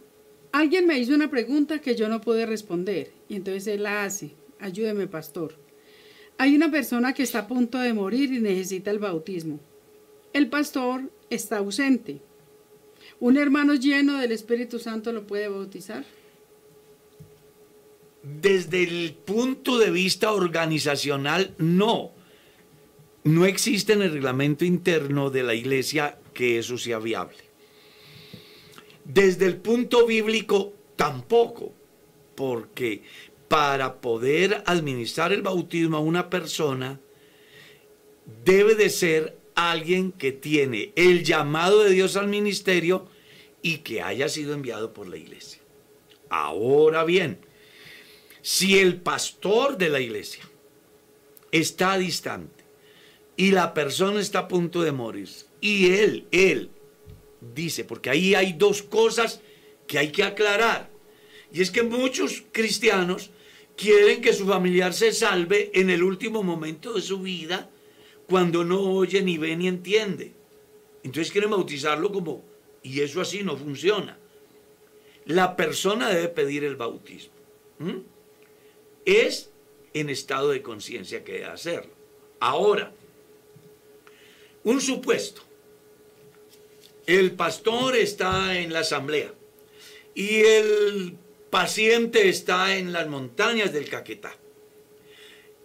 alguien 0.52 0.88
me 0.88 0.98
hizo 0.98 1.14
una 1.14 1.30
pregunta 1.30 1.80
que 1.80 1.96
yo 1.96 2.08
no 2.08 2.22
pude 2.22 2.46
responder 2.46 3.12
y 3.28 3.36
entonces 3.36 3.68
él 3.68 3.84
la 3.84 4.04
hace. 4.04 4.32
Ayúdeme, 4.60 5.08
pastor. 5.08 5.56
Hay 6.38 6.56
una 6.56 6.72
persona 6.72 7.14
que 7.14 7.24
está 7.24 7.40
a 7.40 7.48
punto 7.48 7.78
de 7.78 7.94
morir 7.94 8.34
y 8.34 8.40
necesita 8.40 8.90
el 8.92 9.00
bautismo. 9.00 9.60
El 10.34 10.50
pastor 10.50 11.12
está 11.30 11.58
ausente. 11.58 12.22
¿Un 13.20 13.38
hermano 13.38 13.76
lleno 13.76 14.18
del 14.18 14.32
Espíritu 14.32 14.80
Santo 14.80 15.12
lo 15.12 15.28
puede 15.28 15.48
bautizar? 15.48 16.06
Desde 18.24 18.84
el 18.84 19.14
punto 19.14 19.80
de 19.80 19.90
vista 19.90 20.32
organizacional, 20.32 21.56
no. 21.58 22.12
No 23.24 23.46
existe 23.46 23.94
en 23.94 24.02
el 24.02 24.14
reglamento 24.14 24.66
interno 24.66 25.30
de 25.30 25.44
la 25.44 25.54
iglesia 25.54 26.20
que 26.34 26.60
eso 26.60 26.78
sea 26.78 27.00
viable. 27.00 27.38
Desde 29.06 29.46
el 29.46 29.58
punto 29.58 30.06
bíblico, 30.06 30.74
tampoco, 30.96 31.74
porque 32.36 33.04
para 33.48 34.00
poder 34.00 34.64
administrar 34.66 35.34
el 35.34 35.42
bautismo 35.42 35.98
a 35.98 36.02
una 36.02 36.30
persona, 36.30 37.00
debe 38.46 38.76
de 38.76 38.90
ser 38.90 39.38
alguien 39.56 40.12
que 40.12 40.32
tiene 40.32 40.94
el 40.96 41.24
llamado 41.24 41.84
de 41.84 41.92
Dios 41.92 42.16
al 42.16 42.28
ministerio 42.28 43.08
y 43.62 43.80
que 43.80 44.02
haya 44.02 44.30
sido 44.30 44.54
enviado 44.54 44.94
por 44.94 45.08
la 45.08 45.18
iglesia. 45.18 45.62
Ahora 46.30 47.04
bien, 47.04 47.40
si 48.42 48.80
el 48.80 49.02
pastor 49.02 49.78
de 49.78 49.89
la 49.89 50.00
iglesia 50.00 50.44
está 51.52 51.98
distante 51.98 52.64
y 53.36 53.52
la 53.52 53.74
persona 53.74 54.20
está 54.20 54.39
a 54.39 54.48
punto 54.48 54.82
de 54.82 54.92
morir 54.92 55.30
y 55.60 55.92
él, 55.92 56.28
él 56.32 56.70
dice, 57.54 57.84
porque 57.84 58.10
ahí 58.10 58.36
hay 58.36 58.54
dos 58.54 58.82
cosas 58.82 59.42
que 59.88 60.00
hay 60.00 60.12
que 60.12 60.24
aclarar. 60.24 60.89
Y 61.54 61.62
es 61.62 61.70
que 61.70 61.84
muchos 61.84 62.44
cristianos 62.52 63.30
quieren 63.76 64.22
que 64.22 64.34
su 64.34 64.48
familiar 64.48 64.94
se 64.94 65.12
salve 65.12 65.72
en 65.74 65.89
el 65.89 66.04
último 66.04 66.44
momento 66.44 66.94
de 66.94 67.02
su 67.02 67.20
vida, 67.20 67.70
cuando 68.28 68.64
no 68.64 68.82
oye, 68.82 69.22
ni 69.22 69.38
ve, 69.38 69.56
ni 69.56 69.68
entiende. 69.68 70.34
Entonces 71.04 71.32
quieren 71.32 71.50
bautizarlo 71.50 72.12
como, 72.12 72.44
y 72.84 73.02
eso 73.02 73.22
así 73.22 73.44
no 73.44 73.58
funciona. 73.58 74.18
La 75.26 75.56
persona 75.56 76.10
debe 76.10 76.30
pedir 76.30 76.64
el 76.64 76.76
bautismo. 76.76 77.34
Es 79.06 79.49
en 79.93 80.10
estado 80.10 80.49
de 80.49 80.62
conciencia 80.62 81.24
que 81.24 81.34
debe 81.34 81.45
hacerlo. 81.45 81.93
Ahora, 82.39 82.93
un 84.64 84.82
supuesto. 84.82 85.41
El 87.06 87.32
pastor 87.32 87.95
está 87.95 88.60
en 88.60 88.72
la 88.72 88.80
asamblea 88.80 89.34
y 90.14 90.41
el 90.41 91.18
paciente 91.49 92.30
está 92.30 92.78
en 92.78 92.93
las 92.93 93.08
montañas 93.08 93.74
del 93.74 93.89
Caquetá 93.89 94.36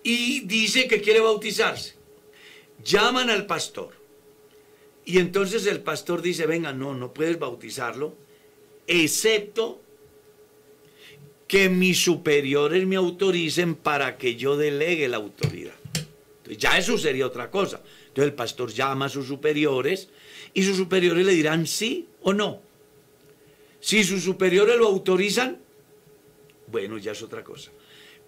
y 0.03 0.41
dice 0.41 0.89
que 0.89 1.01
quiere 1.01 1.21
bautizarse. 1.21 1.95
Llaman 2.83 3.31
al 3.31 3.47
pastor 3.47 3.93
y 5.05 5.19
entonces 5.19 5.67
el 5.67 5.83
pastor 5.83 6.23
dice, 6.23 6.47
venga, 6.47 6.73
no, 6.73 6.95
no 6.95 7.13
puedes 7.13 7.39
bautizarlo, 7.39 8.15
excepto 8.87 9.81
que 11.47 11.69
mis 11.69 12.03
superiores 12.03 12.87
me 12.87 12.97
autoricen 12.97 13.75
para 13.75 14.17
que 14.17 14.37
yo 14.37 14.57
delegue 14.57 15.09
la 15.09 15.19
autoridad. 15.19 15.75
Ya 16.59 16.79
eso 16.79 16.97
sería 16.99 17.27
otra 17.27 17.51
cosa. 17.51 17.83
Entonces 18.09 18.31
el 18.31 18.35
pastor 18.35 18.73
llama 18.73 19.07
a 19.07 19.09
sus 19.09 19.27
superiores 19.27 20.09
y 20.55 20.63
sus 20.63 20.77
superiores 20.77 21.25
le 21.25 21.33
dirán 21.33 21.67
sí 21.67 22.09
o 22.23 22.33
no. 22.33 22.61
Si 23.81 24.05
sus 24.05 24.23
superiores 24.23 24.77
lo 24.77 24.87
autorizan, 24.87 25.59
bueno, 26.69 26.99
ya 26.99 27.13
es 27.13 27.23
otra 27.23 27.45
cosa. 27.45 27.71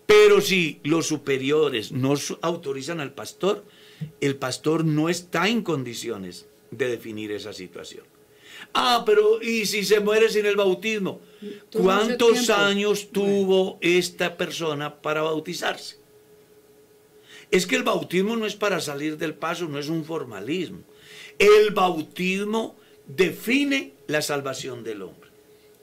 Pero 0.06 0.40
si 0.40 0.80
los 0.84 1.06
superiores 1.06 1.92
no 1.92 2.14
autorizan 2.40 3.00
al 3.00 3.12
pastor, 3.12 3.64
el 4.20 4.36
pastor 4.36 4.84
no 4.84 5.08
está 5.08 5.48
en 5.48 5.62
condiciones 5.62 6.46
de 6.70 6.88
definir 6.88 7.32
esa 7.32 7.52
situación. 7.52 8.04
Ah, 8.74 9.02
pero 9.06 9.42
¿y 9.42 9.66
si 9.66 9.84
se 9.84 10.00
muere 10.00 10.28
sin 10.28 10.46
el 10.46 10.56
bautismo? 10.56 11.20
¿Cuántos 11.72 12.50
años 12.50 13.10
tuvo 13.12 13.78
esta 13.80 14.36
persona 14.36 15.00
para 15.00 15.22
bautizarse? 15.22 15.96
Es 17.50 17.66
que 17.66 17.76
el 17.76 17.82
bautismo 17.82 18.36
no 18.36 18.46
es 18.46 18.54
para 18.54 18.80
salir 18.80 19.16
del 19.16 19.34
paso, 19.34 19.66
no 19.66 19.78
es 19.78 19.88
un 19.88 20.04
formalismo. 20.04 20.80
El 21.38 21.70
bautismo 21.70 22.76
define 23.06 23.94
la 24.06 24.22
salvación 24.22 24.84
del 24.84 25.02
hombre. 25.02 25.30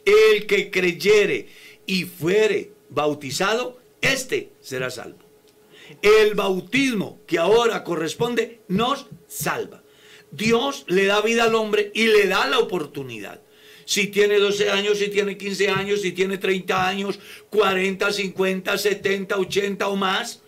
El 0.05 0.45
que 0.45 0.69
creyere 0.69 1.47
y 1.87 2.03
fuere 2.03 2.71
bautizado, 2.89 3.79
éste 4.01 4.51
será 4.61 4.89
salvo. 4.89 5.19
El 6.01 6.35
bautismo 6.35 7.19
que 7.25 7.39
ahora 7.39 7.83
corresponde 7.83 8.61
nos 8.67 9.07
salva. 9.27 9.81
Dios 10.31 10.85
le 10.87 11.05
da 11.05 11.21
vida 11.21 11.45
al 11.45 11.55
hombre 11.55 11.91
y 11.93 12.07
le 12.07 12.27
da 12.27 12.47
la 12.47 12.59
oportunidad. 12.59 13.41
Si 13.85 14.07
tiene 14.07 14.39
12 14.39 14.71
años, 14.71 14.97
si 14.97 15.09
tiene 15.09 15.37
15 15.37 15.69
años, 15.69 16.01
si 16.01 16.11
tiene 16.11 16.37
30 16.37 16.87
años, 16.87 17.19
40, 17.51 18.11
50, 18.11 18.77
70, 18.77 19.37
80 19.37 19.87
o 19.87 19.95
más, 19.95 20.41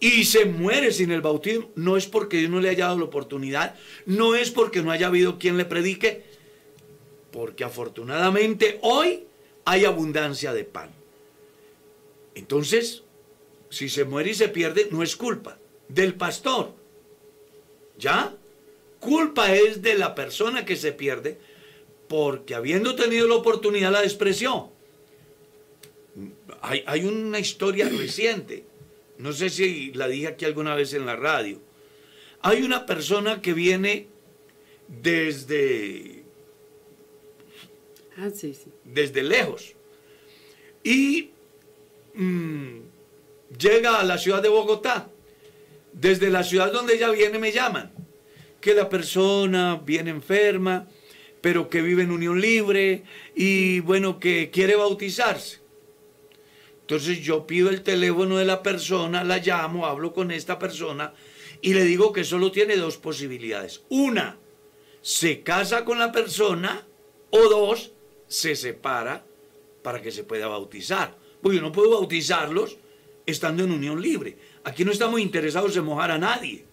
y 0.00 0.24
se 0.24 0.44
muere 0.44 0.92
sin 0.92 1.10
el 1.10 1.20
bautismo, 1.20 1.70
no 1.74 1.96
es 1.96 2.06
porque 2.06 2.38
Dios 2.38 2.50
no 2.50 2.60
le 2.60 2.70
haya 2.70 2.86
dado 2.86 2.98
la 2.98 3.04
oportunidad, 3.04 3.74
no 4.06 4.34
es 4.34 4.50
porque 4.50 4.82
no 4.82 4.90
haya 4.90 5.08
habido 5.08 5.38
quien 5.38 5.56
le 5.56 5.64
predique, 5.64 6.24
porque 7.32 7.64
afortunadamente 7.64 8.78
hoy 8.82 9.24
hay 9.64 9.84
abundancia 9.84 10.52
de 10.52 10.64
pan. 10.64 10.90
Entonces, 12.34 13.02
si 13.70 13.88
se 13.88 14.04
muere 14.04 14.30
y 14.30 14.34
se 14.34 14.48
pierde, 14.48 14.88
no 14.90 15.02
es 15.02 15.16
culpa 15.16 15.58
del 15.88 16.14
pastor. 16.14 16.77
¿Ya? 17.98 18.34
Culpa 19.00 19.54
es 19.54 19.82
de 19.82 19.94
la 19.94 20.14
persona 20.14 20.64
que 20.64 20.76
se 20.76 20.92
pierde 20.92 21.38
porque 22.08 22.54
habiendo 22.54 22.94
tenido 22.94 23.28
la 23.28 23.34
oportunidad 23.34 23.92
la 23.92 24.02
despreció. 24.02 24.70
Hay, 26.62 26.82
hay 26.86 27.04
una 27.04 27.38
historia 27.38 27.88
reciente 27.98 28.64
no 29.18 29.32
sé 29.32 29.50
si 29.50 29.92
la 29.92 30.08
dije 30.08 30.28
aquí 30.28 30.44
alguna 30.44 30.74
vez 30.74 30.94
en 30.94 31.04
la 31.04 31.16
radio. 31.16 31.60
Hay 32.40 32.62
una 32.62 32.86
persona 32.86 33.42
que 33.42 33.52
viene 33.52 34.06
desde, 34.86 36.22
ah, 38.16 38.30
desde 38.84 39.22
lejos 39.24 39.74
y 40.84 41.30
mm, 42.14 42.78
llega 43.58 43.98
a 43.98 44.04
la 44.04 44.18
ciudad 44.18 44.40
de 44.40 44.48
Bogotá. 44.48 45.10
Desde 45.92 46.30
la 46.30 46.44
ciudad 46.44 46.72
donde 46.72 46.94
ella 46.94 47.10
viene 47.10 47.38
me 47.38 47.52
llaman 47.52 47.92
que 48.60 48.74
la 48.74 48.88
persona 48.88 49.80
viene 49.84 50.10
enferma, 50.10 50.88
pero 51.40 51.68
que 51.68 51.82
vive 51.82 52.02
en 52.02 52.10
unión 52.10 52.40
libre 52.40 53.04
y 53.34 53.80
bueno, 53.80 54.18
que 54.18 54.50
quiere 54.50 54.76
bautizarse. 54.76 55.60
Entonces 56.80 57.20
yo 57.20 57.46
pido 57.46 57.68
el 57.70 57.82
teléfono 57.82 58.38
de 58.38 58.44
la 58.44 58.62
persona, 58.62 59.22
la 59.22 59.38
llamo, 59.38 59.86
hablo 59.86 60.12
con 60.12 60.30
esta 60.30 60.58
persona 60.58 61.12
y 61.60 61.74
le 61.74 61.84
digo 61.84 62.12
que 62.12 62.24
solo 62.24 62.50
tiene 62.50 62.76
dos 62.76 62.96
posibilidades. 62.96 63.82
Una, 63.90 64.38
se 65.02 65.42
casa 65.42 65.84
con 65.84 65.98
la 65.98 66.10
persona 66.12 66.86
o 67.30 67.38
dos, 67.48 67.92
se 68.26 68.56
separa 68.56 69.24
para 69.82 70.02
que 70.02 70.10
se 70.10 70.24
pueda 70.24 70.48
bautizar. 70.48 71.16
Porque 71.42 71.56
yo 71.56 71.62
no 71.62 71.72
puedo 71.72 71.90
bautizarlos 71.90 72.78
estando 73.30 73.62
en 73.62 73.70
unión 73.70 74.00
libre. 74.00 74.36
Aquí 74.64 74.84
no 74.84 74.90
estamos 74.90 75.20
interesados 75.20 75.76
en 75.76 75.84
mojar 75.84 76.10
a 76.10 76.18
nadie. 76.18 76.64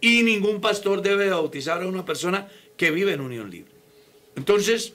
Y 0.00 0.22
ningún 0.22 0.60
pastor 0.60 1.00
debe 1.00 1.30
bautizar 1.30 1.80
a 1.80 1.86
una 1.86 2.04
persona 2.04 2.48
que 2.76 2.90
vive 2.90 3.12
en 3.12 3.20
unión 3.20 3.50
libre. 3.50 3.72
Entonces, 4.36 4.94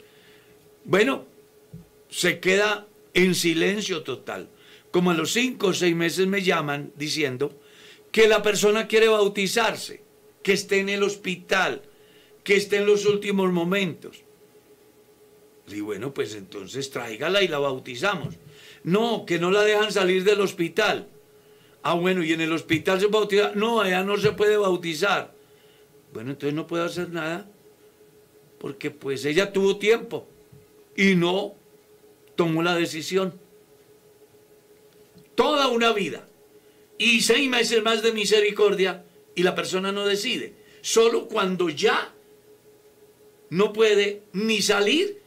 bueno, 0.84 1.26
se 2.10 2.40
queda 2.40 2.88
en 3.14 3.36
silencio 3.36 4.04
total. 4.04 4.50
Como 4.92 5.12
a 5.12 5.14
los 5.14 5.32
cinco 5.32 5.68
o 5.68 5.74
seis 5.74 5.96
meses 5.96 6.28
me 6.28 6.42
llaman 6.42 6.92
diciendo 6.96 7.58
que 8.12 8.28
la 8.28 8.42
persona 8.42 8.88
quiere 8.88 9.08
bautizarse, 9.08 10.04
que 10.44 10.54
esté 10.54 10.80
en 10.80 10.90
el 10.90 11.04
hospital, 11.04 11.84
que 12.44 12.58
esté 12.58 12.78
en 12.78 12.86
los 12.86 13.06
últimos 13.06 13.52
momentos. 13.52 14.24
Y 15.68 15.82
bueno, 15.82 16.14
pues 16.14 16.36
entonces 16.36 16.90
tráigala 16.90 17.44
y 17.44 17.48
la 17.48 17.60
bautizamos. 17.60 18.36
No, 18.90 19.24
que 19.28 19.38
no 19.38 19.52
la 19.52 19.62
dejan 19.62 19.92
salir 19.92 20.24
del 20.24 20.42
hospital. 20.42 21.08
Ah, 21.84 21.94
bueno, 21.94 22.24
y 22.24 22.34
en 22.34 22.42
el 22.42 22.52
hospital 22.52 23.00
se 23.00 23.06
bautiza. 23.06 23.52
No, 23.54 23.82
allá 23.82 24.04
no 24.04 24.18
se 24.18 24.32
puede 24.32 24.58
bautizar. 24.58 25.36
Bueno, 26.12 26.32
entonces 26.32 26.56
no 26.56 26.66
puedo 26.66 26.86
hacer 26.86 27.10
nada. 27.10 27.48
Porque 28.58 28.90
pues 28.90 29.26
ella 29.26 29.54
tuvo 29.54 29.78
tiempo. 29.78 30.28
Y 30.96 31.14
no 31.14 31.54
tomó 32.36 32.64
la 32.64 32.76
decisión. 32.76 33.40
Toda 35.36 35.68
una 35.68 35.94
vida. 35.94 36.28
Y 36.98 37.22
seis 37.22 37.48
meses 37.48 37.84
más 37.84 38.02
de 38.02 38.12
misericordia 38.12 39.06
y 39.36 39.44
la 39.44 39.54
persona 39.54 39.92
no 39.92 40.08
decide. 40.08 40.56
Solo 40.82 41.28
cuando 41.28 41.70
ya 41.70 42.12
no 43.52 43.72
puede 43.72 44.24
ni 44.34 44.64
salir 44.64 45.22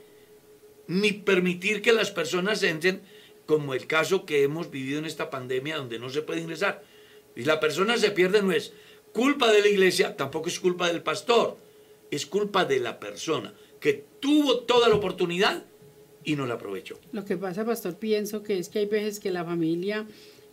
ni 0.89 1.13
permitir 1.13 1.81
que 1.81 1.93
las 1.93 2.11
personas 2.11 2.63
entren, 2.65 3.03
como 3.47 3.75
el 3.75 3.87
caso 3.87 4.25
que 4.25 4.43
hemos 4.43 4.71
vivido 4.71 4.99
en 4.99 5.05
esta 5.05 5.31
pandemia 5.31 5.77
donde 5.77 5.99
no 5.99 6.11
se 6.11 6.23
puede 6.23 6.41
ingresar. 6.41 6.83
Y 7.35 7.45
la 7.45 7.61
persona 7.61 7.97
se 7.97 8.11
pierde 8.11 8.43
no 8.43 8.53
es 8.53 8.73
culpa 9.13 9.51
de 9.53 9.61
la 9.61 9.69
iglesia, 9.69 10.17
tampoco 10.17 10.49
es 10.49 10.61
culpa 10.61 10.89
del 10.89 11.03
pastor, 11.03 11.57
es 12.11 12.27
culpa 12.27 12.65
de 12.65 12.81
la 12.81 12.99
persona 12.99 13.55
que 13.81 14.05
tuvo 14.21 14.61
toda 14.61 14.89
la 14.89 14.95
oportunidad 14.95 15.65
y 16.25 16.37
no 16.37 16.47
la 16.47 16.55
aprovechó. 16.55 16.99
Lo 17.11 17.25
que 17.25 17.37
pasa, 17.37 17.65
pastor, 17.65 17.97
pienso 17.97 18.43
que 18.43 18.59
es 18.59 18.69
que 18.69 18.79
hay 18.79 18.87
veces 18.87 19.19
que 19.19 19.31
la 19.31 19.45
familia 19.45 20.07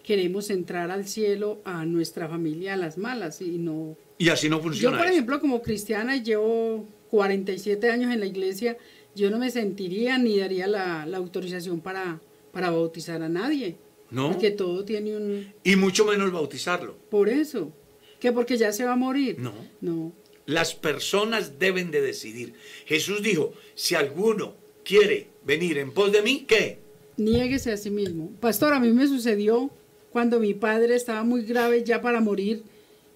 queremos 0.04 0.50
entrar 0.50 0.90
al 0.90 1.08
cielo 1.08 1.62
a 1.64 1.86
nuestra 1.86 2.28
familia 2.28 2.74
a 2.74 2.78
las 2.78 2.98
malas 2.98 3.42
y 3.42 3.60
no... 3.60 3.96
Y 4.18 4.30
así 4.30 4.50
no 4.50 4.60
funciona. 4.60 4.98
Yo, 4.98 5.04
por 5.04 5.12
ejemplo, 5.12 5.40
como 5.40 5.62
cristiana, 5.62 6.18
llevo 6.18 6.88
47 7.12 7.90
años 7.92 8.12
en 8.12 8.20
la 8.20 8.26
iglesia, 8.26 8.78
yo 9.16 9.30
no 9.30 9.38
me 9.38 9.52
sentiría 9.52 10.18
ni 10.18 10.40
daría 10.40 10.66
la, 10.68 11.04
autorización 11.16 11.82
para, 11.82 12.20
para 12.52 12.72
bautizar 12.72 13.22
a 13.22 13.30
nadie. 13.30 13.78
No. 14.12 14.32
Porque 14.32 14.52
todo 14.52 14.84
tiene 14.84 15.16
un... 15.16 15.54
Y 15.64 15.76
mucho 15.76 16.06
menos 16.06 16.32
bautizarlo. 16.32 16.98
Por 17.10 17.30
eso. 17.30 17.72
Que 18.20 18.32
porque 18.32 18.58
ya 18.58 18.72
se 18.72 18.86
va 18.86 18.94
a 18.94 18.98
morir. 18.98 19.38
No. 19.40 19.54
No. 19.82 20.14
Las 20.46 20.74
personas 20.74 21.60
deben 21.60 21.92
de 21.92 22.02
decidir. 22.02 22.54
Jesús 22.86 23.22
dijo, 23.22 23.54
si 23.76 23.96
alguno 23.96 24.56
quiere 24.84 25.28
venir 25.46 25.78
en 25.78 25.92
pos 25.92 26.12
de 26.12 26.24
mí, 26.24 26.46
¿qué? 26.48 26.80
Niéguese 27.18 27.72
a 27.72 27.78
sí 27.78 27.92
mismo. 27.92 28.32
Pastor, 28.40 28.74
a 28.74 28.80
mí 28.80 28.92
me 28.92 29.08
sucedió 29.08 29.70
cuando 30.12 30.40
mi 30.40 30.56
padre 30.56 30.96
estaba 30.96 31.24
muy 31.24 31.44
grave 31.44 31.84
ya 31.84 32.02
para 32.02 32.20
morir 32.20 32.64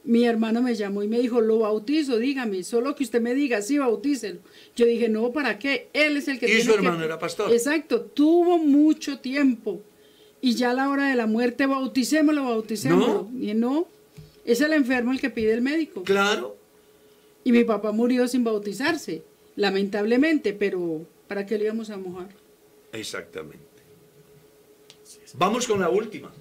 mi 0.05 0.25
hermano 0.25 0.61
me 0.61 0.75
llamó 0.75 1.01
y 1.03 1.07
me 1.07 1.19
dijo, 1.19 1.39
lo 1.41 1.59
bautizo, 1.59 2.17
dígame, 2.17 2.63
solo 2.63 2.95
que 2.95 3.03
usted 3.03 3.21
me 3.21 3.33
diga, 3.33 3.61
sí, 3.61 3.77
bautícelo. 3.77 4.39
Yo 4.75 4.85
dije, 4.85 5.07
no, 5.09 5.31
¿para 5.31 5.57
qué? 5.59 5.89
Él 5.93 6.17
es 6.17 6.27
el 6.27 6.39
que 6.39 6.45
Y 6.47 6.49
tiene 6.49 6.63
su 6.63 6.71
que-". 6.71 6.75
hermano 6.77 7.03
era 7.03 7.17
pastor. 7.19 7.51
Exacto, 7.53 8.01
tuvo 8.01 8.57
mucho 8.57 9.19
tiempo. 9.19 9.81
Y 10.41 10.55
ya 10.55 10.71
a 10.71 10.73
la 10.73 10.89
hora 10.89 11.07
de 11.07 11.15
la 11.15 11.25
muerte, 11.25 11.65
bauticémoslo, 11.67 12.43
bauticémoslo. 12.43 13.29
Y 13.39 13.53
no, 13.53 13.87
es 14.43 14.59
el 14.59 14.73
enfermo 14.73 15.13
el 15.13 15.21
que 15.21 15.29
pide 15.29 15.53
el 15.53 15.61
médico. 15.61 16.03
Claro. 16.03 16.57
Y 17.45 17.51
mi 17.53 17.63
papá 17.63 17.91
murió 17.93 18.27
sin 18.27 18.43
bautizarse, 18.43 19.23
lamentablemente, 19.55 20.51
pero 20.53 21.05
¿para 21.29 21.45
qué 21.45 21.57
le 21.57 21.65
íbamos 21.65 21.89
a 21.89 21.97
mojar? 21.97 22.27
Exactamente. 22.91 23.59
Vamos 25.37 25.65
con 25.65 25.79
la 25.79 25.89
última. 25.89 26.31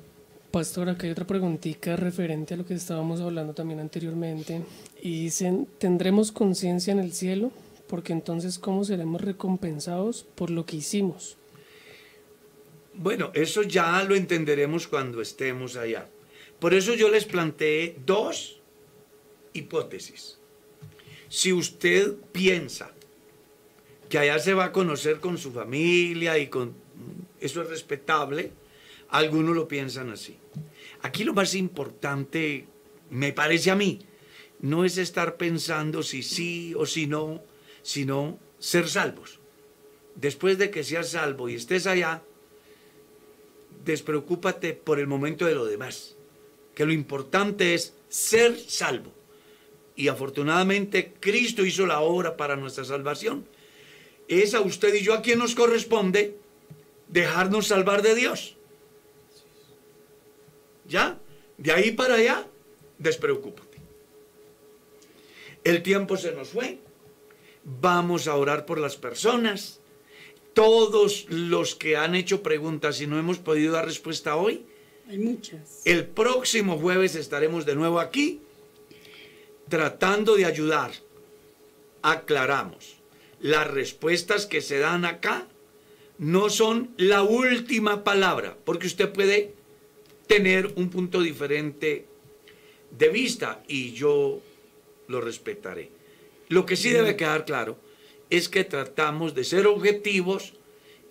Pastor, 0.52 0.90
acá 0.90 1.06
hay 1.06 1.12
otra 1.12 1.26
preguntita 1.26 1.96
referente 1.96 2.52
a 2.52 2.58
lo 2.58 2.66
que 2.66 2.74
estábamos 2.74 3.22
hablando 3.22 3.54
también 3.54 3.80
anteriormente. 3.80 4.62
Y 5.00 5.22
dicen, 5.24 5.66
¿tendremos 5.78 6.30
conciencia 6.30 6.92
en 6.92 6.98
el 6.98 7.14
cielo? 7.14 7.50
Porque 7.88 8.12
entonces, 8.12 8.58
¿cómo 8.58 8.84
seremos 8.84 9.22
recompensados 9.22 10.26
por 10.34 10.50
lo 10.50 10.66
que 10.66 10.76
hicimos? 10.76 11.38
Bueno, 12.92 13.30
eso 13.32 13.62
ya 13.62 14.04
lo 14.04 14.14
entenderemos 14.14 14.86
cuando 14.88 15.22
estemos 15.22 15.76
allá. 15.76 16.06
Por 16.60 16.74
eso 16.74 16.92
yo 16.92 17.08
les 17.08 17.24
planteé 17.24 17.96
dos 18.04 18.60
hipótesis. 19.54 20.36
Si 21.30 21.50
usted 21.54 22.12
piensa 22.30 22.92
que 24.10 24.18
allá 24.18 24.38
se 24.38 24.52
va 24.52 24.66
a 24.66 24.72
conocer 24.72 25.18
con 25.18 25.38
su 25.38 25.50
familia 25.50 26.36
y 26.38 26.48
con 26.48 26.74
eso 27.40 27.62
es 27.62 27.70
respetable, 27.70 28.52
algunos 29.12 29.54
lo 29.54 29.68
piensan 29.68 30.10
así. 30.10 30.38
Aquí 31.02 31.22
lo 31.22 31.34
más 31.34 31.54
importante, 31.54 32.66
me 33.10 33.32
parece 33.32 33.70
a 33.70 33.76
mí, 33.76 34.00
no 34.60 34.84
es 34.84 34.96
estar 34.96 35.36
pensando 35.36 36.02
si 36.02 36.22
sí 36.22 36.74
o 36.76 36.86
si 36.86 37.06
no, 37.06 37.42
sino 37.82 38.38
ser 38.58 38.88
salvos. 38.88 39.38
Después 40.14 40.56
de 40.56 40.70
que 40.70 40.82
seas 40.82 41.10
salvo 41.10 41.48
y 41.48 41.56
estés 41.56 41.86
allá, 41.86 42.22
despreocúpate 43.84 44.72
por 44.72 44.98
el 44.98 45.06
momento 45.06 45.44
de 45.44 45.54
lo 45.54 45.66
demás, 45.66 46.16
que 46.74 46.86
lo 46.86 46.92
importante 46.92 47.74
es 47.74 47.94
ser 48.08 48.58
salvo. 48.58 49.12
Y 49.94 50.08
afortunadamente 50.08 51.12
Cristo 51.20 51.66
hizo 51.66 51.86
la 51.86 52.00
obra 52.00 52.38
para 52.38 52.56
nuestra 52.56 52.84
salvación. 52.84 53.46
Es 54.26 54.54
a 54.54 54.60
usted 54.60 54.94
y 54.94 55.02
yo 55.02 55.12
a 55.12 55.20
quien 55.20 55.38
nos 55.38 55.54
corresponde 55.54 56.38
dejarnos 57.08 57.66
salvar 57.66 58.00
de 58.00 58.14
Dios. 58.14 58.56
¿Ya? 60.92 61.18
De 61.56 61.72
ahí 61.72 61.92
para 61.92 62.16
allá, 62.16 62.46
despreocúpate. 62.98 63.78
El 65.64 65.82
tiempo 65.82 66.18
se 66.18 66.32
nos 66.32 66.48
fue. 66.50 66.78
Vamos 67.64 68.28
a 68.28 68.36
orar 68.36 68.66
por 68.66 68.78
las 68.78 68.96
personas. 68.96 69.80
Todos 70.52 71.24
los 71.30 71.74
que 71.74 71.96
han 71.96 72.14
hecho 72.14 72.42
preguntas 72.42 73.00
y 73.00 73.06
no 73.06 73.18
hemos 73.18 73.38
podido 73.38 73.72
dar 73.72 73.86
respuesta 73.86 74.36
hoy, 74.36 74.66
Hay 75.08 75.16
muchas. 75.16 75.80
el 75.86 76.04
próximo 76.04 76.78
jueves 76.78 77.14
estaremos 77.14 77.64
de 77.64 77.74
nuevo 77.74 77.98
aquí 77.98 78.42
tratando 79.70 80.36
de 80.36 80.44
ayudar. 80.44 80.90
Aclaramos, 82.02 82.96
las 83.40 83.66
respuestas 83.70 84.44
que 84.44 84.60
se 84.60 84.78
dan 84.78 85.06
acá 85.06 85.46
no 86.18 86.50
son 86.50 86.90
la 86.98 87.22
última 87.22 88.04
palabra, 88.04 88.58
porque 88.66 88.88
usted 88.88 89.10
puede 89.10 89.54
tener 90.32 90.72
un 90.76 90.88
punto 90.88 91.20
diferente 91.20 92.06
de 92.90 93.08
vista 93.10 93.62
y 93.68 93.92
yo 93.92 94.40
lo 95.06 95.20
respetaré. 95.20 95.90
Lo 96.48 96.64
que 96.64 96.76
sí 96.76 96.88
debe 96.88 97.16
quedar 97.16 97.44
claro 97.44 97.76
es 98.30 98.48
que 98.48 98.64
tratamos 98.64 99.34
de 99.34 99.44
ser 99.44 99.66
objetivos 99.66 100.54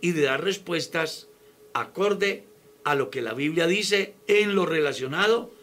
y 0.01 0.13
de 0.13 0.23
dar 0.23 0.43
respuestas 0.43 1.27
acorde 1.73 2.45
a 2.83 2.95
lo 2.95 3.11
que 3.11 3.21
la 3.21 3.35
Biblia 3.35 3.67
dice 3.67 4.15
en 4.25 4.55
lo 4.55 4.65
relacionado 4.65 5.53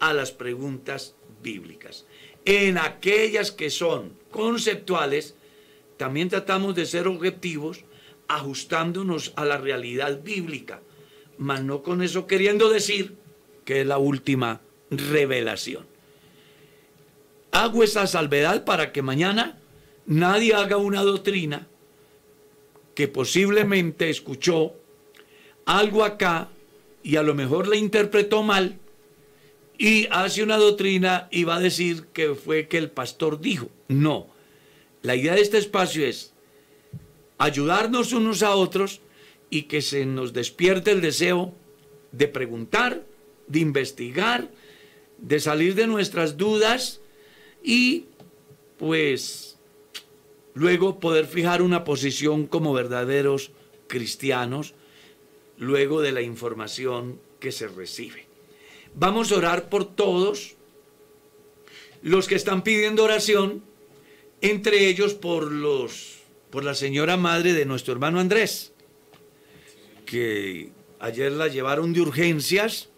a 0.00 0.12
las 0.12 0.32
preguntas 0.32 1.14
bíblicas. 1.44 2.06
En 2.44 2.76
aquellas 2.76 3.52
que 3.52 3.70
son 3.70 4.16
conceptuales, 4.32 5.36
también 5.96 6.28
tratamos 6.28 6.74
de 6.74 6.86
ser 6.86 7.06
objetivos 7.06 7.84
ajustándonos 8.26 9.32
a 9.36 9.44
la 9.44 9.58
realidad 9.58 10.22
bíblica, 10.24 10.82
mas 11.40 11.64
no 11.64 11.82
con 11.82 12.02
eso 12.02 12.26
queriendo 12.26 12.68
decir 12.68 13.16
que 13.64 13.80
es 13.80 13.86
la 13.86 13.96
última 13.96 14.60
revelación. 14.90 15.86
Hago 17.50 17.82
esa 17.82 18.06
salvedad 18.06 18.64
para 18.64 18.92
que 18.92 19.00
mañana 19.00 19.58
nadie 20.04 20.54
haga 20.54 20.76
una 20.76 21.02
doctrina 21.02 21.66
que 22.94 23.08
posiblemente 23.08 24.10
escuchó 24.10 24.74
algo 25.64 26.04
acá 26.04 26.50
y 27.02 27.16
a 27.16 27.22
lo 27.22 27.34
mejor 27.34 27.68
la 27.68 27.76
interpretó 27.76 28.42
mal 28.42 28.78
y 29.78 30.08
hace 30.10 30.42
una 30.42 30.58
doctrina 30.58 31.26
y 31.30 31.44
va 31.44 31.56
a 31.56 31.60
decir 31.60 32.04
que 32.12 32.34
fue 32.34 32.68
que 32.68 32.76
el 32.76 32.90
pastor 32.90 33.40
dijo. 33.40 33.70
No, 33.88 34.26
la 35.00 35.16
idea 35.16 35.34
de 35.34 35.40
este 35.40 35.56
espacio 35.56 36.04
es 36.04 36.34
ayudarnos 37.38 38.12
unos 38.12 38.42
a 38.42 38.54
otros 38.54 39.00
y 39.50 39.62
que 39.62 39.82
se 39.82 40.06
nos 40.06 40.32
despierte 40.32 40.92
el 40.92 41.00
deseo 41.00 41.52
de 42.12 42.28
preguntar, 42.28 43.04
de 43.48 43.58
investigar, 43.58 44.48
de 45.18 45.40
salir 45.40 45.74
de 45.74 45.86
nuestras 45.86 46.36
dudas 46.36 47.00
y 47.62 48.06
pues 48.78 49.58
luego 50.54 51.00
poder 51.00 51.26
fijar 51.26 51.62
una 51.62 51.84
posición 51.84 52.46
como 52.46 52.72
verdaderos 52.72 53.50
cristianos 53.86 54.74
luego 55.58 56.00
de 56.00 56.12
la 56.12 56.22
información 56.22 57.20
que 57.38 57.52
se 57.52 57.68
recibe. 57.68 58.26
Vamos 58.94 59.30
a 59.30 59.36
orar 59.36 59.68
por 59.68 59.84
todos 59.84 60.56
los 62.02 62.26
que 62.26 62.34
están 62.34 62.62
pidiendo 62.62 63.04
oración, 63.04 63.62
entre 64.40 64.88
ellos 64.88 65.14
por 65.14 65.50
los 65.50 66.18
por 66.50 66.64
la 66.64 66.74
señora 66.74 67.16
madre 67.16 67.52
de 67.52 67.64
nuestro 67.64 67.92
hermano 67.92 68.18
Andrés, 68.18 68.69
que 70.10 70.72
ayer 70.98 71.30
la 71.30 71.46
llevaron 71.46 71.92
de 71.92 72.00
urgencias 72.00 72.88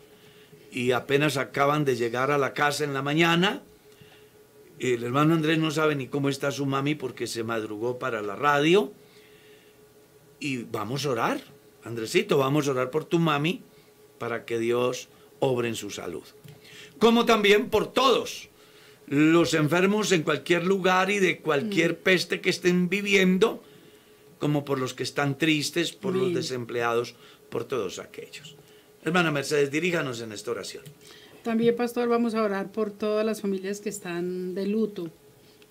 y 0.71 0.93
apenas 0.93 1.37
acaban 1.37 1.85
de 1.85 1.95
llegar 1.95 2.31
a 2.31 2.39
la 2.39 2.55
casa 2.55 2.85
en 2.85 2.95
la 2.95 3.03
mañana. 3.03 3.63
El 4.79 5.05
hermano 5.05 5.35
Andrés 5.35 5.59
no 5.59 5.71
sabe 5.71 5.95
ni 5.95 6.07
cómo 6.07 6.31
está 6.31 6.51
su 6.51 6.65
mami 6.65 6.95
porque 6.95 7.27
se 7.27 7.45
madrugó 7.45 7.99
para 7.99 8.23
la 8.23 8.35
radio. 8.35 8.95
Y 10.41 10.63
vamos 10.63 11.05
a 11.05 11.11
orar, 11.11 11.43
Andresito, 11.85 12.39
vamos 12.39 12.67
a 12.67 12.71
orar 12.71 12.91
por 12.91 13.05
tu 13.05 13.19
mami 13.19 13.61
para 14.19 14.47
que 14.47 14.59
Dios 14.59 15.11
obre 15.39 15.69
en 15.69 15.75
su 15.75 15.91
salud. 15.91 16.25
Como 16.99 17.27
también 17.27 17.69
por 17.69 17.93
todos 17.93 18.49
los 19.07 19.53
enfermos 19.53 20.13
en 20.13 20.23
cualquier 20.23 20.65
lugar 20.65 21.11
y 21.11 21.19
de 21.19 21.41
cualquier 21.41 21.99
peste 21.99 22.41
que 22.41 22.49
estén 22.49 22.89
viviendo, 22.89 23.63
como 24.43 24.65
por 24.65 24.81
los 24.81 24.93
que 24.93 25.05
están 25.05 25.39
tristes, 25.39 25.93
por 25.93 26.17
los 26.17 26.35
desempleados, 26.35 27.15
por 27.49 27.63
todos 27.63 28.01
aquellos. 28.01 28.57
Hermana 29.05 29.31
Mercedes, 29.31 29.71
diríjanos 29.71 30.21
en 30.21 30.33
esta 30.33 30.51
oración. 30.51 30.83
También, 31.45 31.77
pastor, 31.77 32.09
vamos 32.09 32.35
a 32.35 32.43
orar 32.43 32.73
por 32.73 32.91
todas 32.91 33.25
las 33.25 33.41
familias 33.41 33.79
que 33.79 33.89
están 33.89 34.57
de 34.57 34.67
luto, 34.67 35.11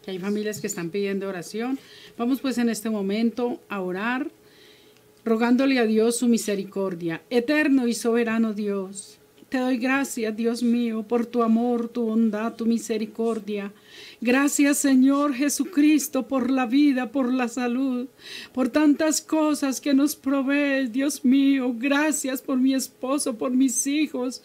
que 0.05 0.11
hay 0.11 0.19
familias 0.19 0.61
que 0.61 0.67
están 0.67 0.89
pidiendo 0.89 1.27
oración. 1.27 1.79
Vamos 2.17 2.39
pues 2.39 2.57
en 2.59 2.69
este 2.69 2.89
momento 2.89 3.59
a 3.67 3.81
orar, 3.81 4.31
rogándole 5.25 5.77
a 5.77 5.85
Dios 5.85 6.15
su 6.15 6.29
misericordia. 6.29 7.23
Eterno 7.29 7.87
y 7.87 7.93
soberano 7.93 8.53
Dios, 8.53 9.19
te 9.51 9.57
doy 9.57 9.75
gracias, 9.75 10.33
Dios 10.37 10.63
mío, 10.63 11.03
por 11.03 11.25
tu 11.25 11.43
amor, 11.43 11.89
tu 11.89 12.03
bondad, 12.03 12.55
tu 12.55 12.65
misericordia. 12.65 13.73
Gracias, 14.21 14.77
Señor 14.77 15.33
Jesucristo, 15.33 16.25
por 16.25 16.49
la 16.49 16.65
vida, 16.65 17.11
por 17.11 17.33
la 17.33 17.49
salud, 17.49 18.07
por 18.53 18.69
tantas 18.69 19.19
cosas 19.19 19.81
que 19.81 19.93
nos 19.93 20.15
provees, 20.15 20.93
Dios 20.93 21.25
mío. 21.25 21.75
Gracias 21.77 22.41
por 22.41 22.59
mi 22.59 22.73
esposo, 22.73 23.37
por 23.37 23.51
mis 23.51 23.85
hijos. 23.87 24.41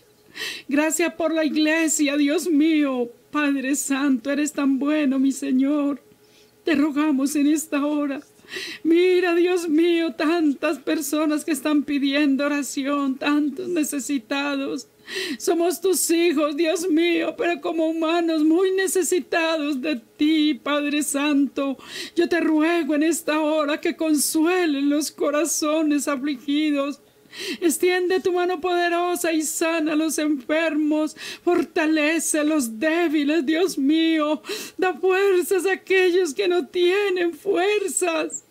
Gracias 0.68 1.14
por 1.14 1.32
la 1.32 1.44
iglesia, 1.44 2.16
Dios 2.16 2.50
mío. 2.50 3.09
Padre 3.30 3.76
Santo, 3.76 4.32
eres 4.32 4.54
tan 4.54 4.80
bueno, 4.80 5.20
mi 5.20 5.30
Señor. 5.30 6.02
Te 6.64 6.74
rogamos 6.74 7.36
en 7.36 7.46
esta 7.46 7.86
hora. 7.86 8.22
Mira, 8.82 9.36
Dios 9.36 9.68
mío, 9.68 10.14
tantas 10.14 10.80
personas 10.80 11.44
que 11.44 11.52
están 11.52 11.84
pidiendo 11.84 12.44
oración, 12.44 13.14
tantos 13.14 13.68
necesitados. 13.68 14.88
Somos 15.38 15.80
tus 15.80 16.11
hijos, 16.11 16.57
Dios 16.57 16.88
mío, 16.88 17.34
pero 17.36 17.61
como 17.61 17.88
humanos 17.88 18.42
muy 18.42 18.72
necesitados 18.72 19.80
de 19.80 20.00
ti, 20.16 20.54
Padre 20.54 21.02
Santo. 21.02 21.76
Yo 22.14 22.28
te 22.28 22.40
ruego 22.40 22.94
en 22.94 23.02
esta 23.02 23.40
hora 23.40 23.80
que 23.80 23.96
consuelen 23.96 24.90
los 24.90 25.11
corazones 25.11 26.09
afligidos. 26.09 27.00
Extiende 27.61 28.20
tu 28.20 28.32
mano 28.32 28.61
poderosa 28.61 29.32
y 29.32 29.42
sana 29.42 29.92
a 29.92 29.96
los 29.96 30.18
enfermos. 30.18 31.16
Fortalece 31.44 32.40
a 32.40 32.44
los 32.44 32.78
débiles, 32.78 33.44
Dios 33.44 33.76
mío. 33.76 34.42
Da 34.76 34.94
fuerzas 34.94 35.66
a 35.66 35.72
aquellos 35.72 36.34
que 36.34 36.48
no 36.48 36.66
tienen 36.66 37.34
fuerzas. 37.34 38.45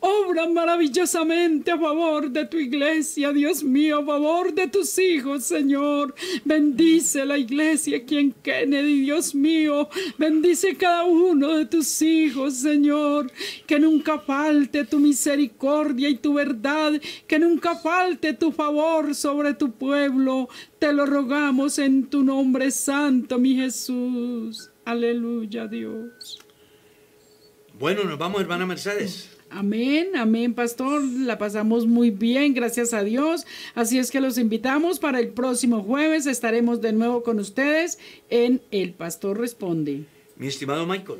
Obra 0.00 0.48
maravillosamente 0.48 1.70
a 1.70 1.78
favor 1.78 2.30
de 2.30 2.46
tu 2.46 2.56
iglesia, 2.58 3.32
Dios 3.32 3.62
mío, 3.62 3.98
a 3.98 4.04
favor 4.04 4.52
de 4.54 4.68
tus 4.68 4.98
hijos, 4.98 5.44
Señor. 5.44 6.14
Bendice 6.44 7.24
la 7.24 7.38
iglesia 7.38 7.98
aquí 7.98 8.18
en 8.18 8.32
Kennedy, 8.32 9.00
Dios 9.00 9.34
mío. 9.34 9.88
Bendice 10.18 10.76
cada 10.76 11.04
uno 11.04 11.56
de 11.56 11.66
tus 11.66 12.00
hijos, 12.02 12.54
Señor. 12.54 13.30
Que 13.66 13.78
nunca 13.78 14.18
falte 14.18 14.84
tu 14.84 14.98
misericordia 14.98 16.08
y 16.08 16.16
tu 16.16 16.34
verdad. 16.34 17.00
Que 17.26 17.38
nunca 17.38 17.76
falte 17.76 18.34
tu 18.34 18.52
favor 18.52 19.14
sobre 19.14 19.54
tu 19.54 19.72
pueblo. 19.72 20.48
Te 20.78 20.92
lo 20.92 21.06
rogamos 21.06 21.78
en 21.78 22.06
tu 22.06 22.22
nombre 22.22 22.70
santo, 22.70 23.38
mi 23.38 23.54
Jesús. 23.54 24.70
Aleluya, 24.84 25.66
Dios. 25.66 26.38
Bueno, 27.78 28.04
nos 28.04 28.18
vamos, 28.18 28.40
hermana 28.40 28.66
Mercedes. 28.66 29.29
Amén, 29.50 30.10
amén, 30.16 30.54
pastor. 30.54 31.02
La 31.02 31.36
pasamos 31.36 31.86
muy 31.86 32.10
bien, 32.10 32.54
gracias 32.54 32.94
a 32.94 33.02
Dios. 33.02 33.46
Así 33.74 33.98
es 33.98 34.12
que 34.12 34.20
los 34.20 34.38
invitamos 34.38 35.00
para 35.00 35.18
el 35.18 35.28
próximo 35.30 35.82
jueves. 35.82 36.26
Estaremos 36.26 36.80
de 36.80 36.92
nuevo 36.92 37.24
con 37.24 37.40
ustedes 37.40 37.98
en 38.28 38.62
El 38.70 38.92
Pastor 38.92 39.40
Responde. 39.40 40.04
Mi 40.36 40.46
estimado 40.46 40.86
Michael. 40.86 41.18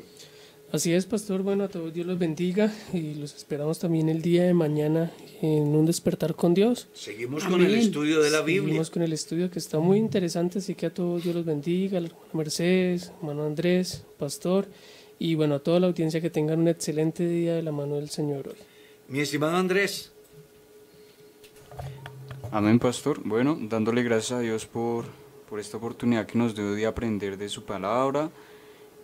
Así 0.71 0.93
es, 0.93 1.05
pastor. 1.05 1.43
Bueno, 1.43 1.65
a 1.65 1.67
todos 1.67 1.93
Dios 1.93 2.07
los 2.07 2.17
bendiga 2.17 2.73
y 2.93 3.15
los 3.15 3.35
esperamos 3.35 3.79
también 3.79 4.07
el 4.07 4.21
día 4.21 4.43
de 4.43 4.53
mañana 4.53 5.11
en 5.41 5.75
un 5.75 5.85
despertar 5.85 6.33
con 6.33 6.53
Dios. 6.53 6.87
Seguimos 6.93 7.43
con 7.43 7.61
el 7.61 7.75
estudio 7.75 8.21
de 8.21 8.29
la 8.29 8.41
Biblia. 8.41 8.63
Seguimos 8.63 8.89
con 8.89 9.01
el 9.01 9.11
estudio 9.11 9.51
que 9.51 9.59
está 9.59 9.79
muy 9.79 9.97
interesante, 9.97 10.59
así 10.59 10.73
que 10.75 10.85
a 10.85 10.93
todos 10.93 11.23
Dios 11.23 11.35
los 11.35 11.43
bendiga. 11.43 11.97
Hermano 11.97 12.15
Mercedes, 12.31 13.11
hermano 13.19 13.45
Andrés, 13.45 14.05
pastor 14.17 14.69
y 15.21 15.35
bueno, 15.35 15.55
a 15.55 15.59
toda 15.59 15.79
la 15.79 15.85
audiencia 15.85 16.19
que 16.19 16.31
tengan 16.31 16.61
un 16.61 16.67
excelente 16.67 17.27
día 17.27 17.53
de 17.53 17.61
la 17.61 17.71
mano 17.71 17.97
del 17.97 18.09
Señor 18.09 18.47
hoy. 18.47 18.55
Mi 19.07 19.19
estimado 19.19 19.55
Andrés. 19.55 20.11
Amén, 22.49 22.79
pastor. 22.79 23.21
Bueno, 23.23 23.55
dándole 23.61 24.01
gracias 24.01 24.31
a 24.31 24.39
Dios 24.39 24.65
por, 24.65 25.05
por 25.47 25.59
esta 25.59 25.77
oportunidad 25.77 26.25
que 26.25 26.39
nos 26.39 26.55
dio 26.55 26.73
de 26.73 26.87
aprender 26.87 27.37
de 27.37 27.49
su 27.49 27.65
palabra 27.65 28.31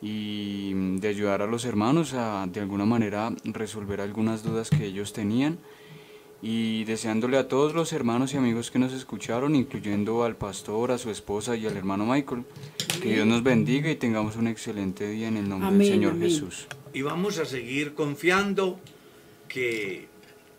y 0.02 0.74
de 0.98 1.08
ayudar 1.08 1.44
a 1.44 1.46
los 1.46 1.66
hermanos 1.66 2.16
a 2.16 2.48
de 2.52 2.62
alguna 2.62 2.86
manera 2.86 3.32
resolver 3.44 4.02
algunas 4.02 4.42
dudas 4.42 4.72
que 4.72 4.86
ellos 4.86 5.14
tenían 5.14 5.60
y 6.42 6.84
deseándole 6.84 7.38
a 7.38 7.48
todos 7.48 7.74
los 7.74 7.94
hermanos 7.94 8.34
y 8.34 8.38
amigos 8.38 8.70
que 8.70 8.80
nos 8.80 8.94
escucharon, 8.94 9.56
incluyendo 9.56 10.24
al 10.24 10.36
pastor, 10.36 10.92
a 10.92 10.98
su 10.98 11.10
esposa 11.10 11.56
y 11.56 11.66
al 11.66 11.76
hermano 11.76 12.06
Michael, 12.06 12.44
que 13.02 13.14
Dios 13.14 13.26
nos 13.26 13.44
bendiga 13.44 13.90
y 13.90 13.96
tengamos 13.96 14.36
un 14.36 14.48
excelente 14.48 15.08
día 15.08 15.28
en 15.28 15.38
el 15.38 15.50
nombre 15.50 15.72
del 15.72 15.88
Señor 15.88 16.20
Jesús. 16.20 16.68
Y 16.94 17.02
vamos 17.02 17.40
a 17.40 17.46
seguir 17.46 17.94
confiando 17.94 18.80
que 19.48 20.08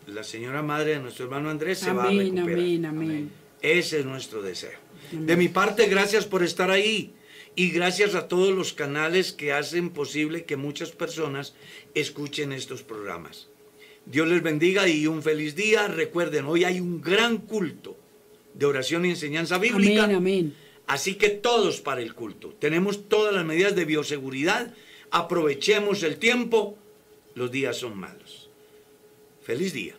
la 0.06 0.24
señora 0.24 0.62
madre 0.62 0.92
de 0.92 1.00
nuestro 1.00 1.26
hermano 1.26 1.50
Andrés 1.50 1.78
se 1.78 1.92
va 1.92 2.04
a 2.04 2.10
recuperar. 2.10 2.58
Amén, 2.58 2.86
amén. 2.86 3.30
Ese 3.60 4.00
es 4.00 4.06
nuestro 4.06 4.42
deseo. 4.42 4.78
De 5.12 5.36
mi 5.36 5.48
parte, 5.48 5.86
gracias 5.86 6.26
por 6.26 6.42
estar 6.42 6.70
ahí. 6.70 7.14
Y 7.54 7.70
gracias 7.70 8.14
a 8.14 8.28
todos 8.28 8.54
los 8.54 8.72
canales 8.72 9.32
que 9.32 9.52
hacen 9.52 9.90
posible 9.90 10.44
que 10.44 10.56
muchas 10.56 10.92
personas 10.92 11.54
escuchen 11.94 12.52
estos 12.52 12.84
programas. 12.84 13.47
Dios 14.10 14.26
les 14.26 14.42
bendiga 14.42 14.88
y 14.88 15.06
un 15.06 15.22
feliz 15.22 15.54
día. 15.54 15.86
Recuerden, 15.86 16.46
hoy 16.46 16.64
hay 16.64 16.80
un 16.80 17.00
gran 17.02 17.38
culto 17.38 17.96
de 18.54 18.64
oración 18.64 19.04
y 19.04 19.10
enseñanza 19.10 19.58
bíblica. 19.58 20.04
Amén, 20.04 20.16
amén. 20.16 20.54
Así 20.86 21.16
que 21.16 21.28
todos 21.28 21.82
para 21.82 22.00
el 22.00 22.14
culto. 22.14 22.54
Tenemos 22.58 23.08
todas 23.08 23.34
las 23.34 23.44
medidas 23.44 23.76
de 23.76 23.84
bioseguridad. 23.84 24.74
Aprovechemos 25.10 26.02
el 26.02 26.16
tiempo. 26.16 26.78
Los 27.34 27.50
días 27.50 27.76
son 27.76 27.98
malos. 27.98 28.48
Feliz 29.42 29.74
día. 29.74 29.94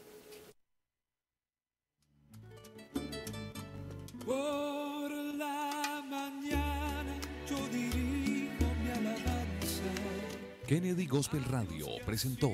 Por 4.26 5.12
la 5.12 6.03
mañana 6.10 7.16
yo 7.47 7.57
dirijo 7.72 8.66
mi 8.84 8.89
alabanza. 8.89 9.84
Kennedy 10.68 11.05
Gospel 11.05 11.43
Radio 11.45 11.86
presentó 12.05 12.51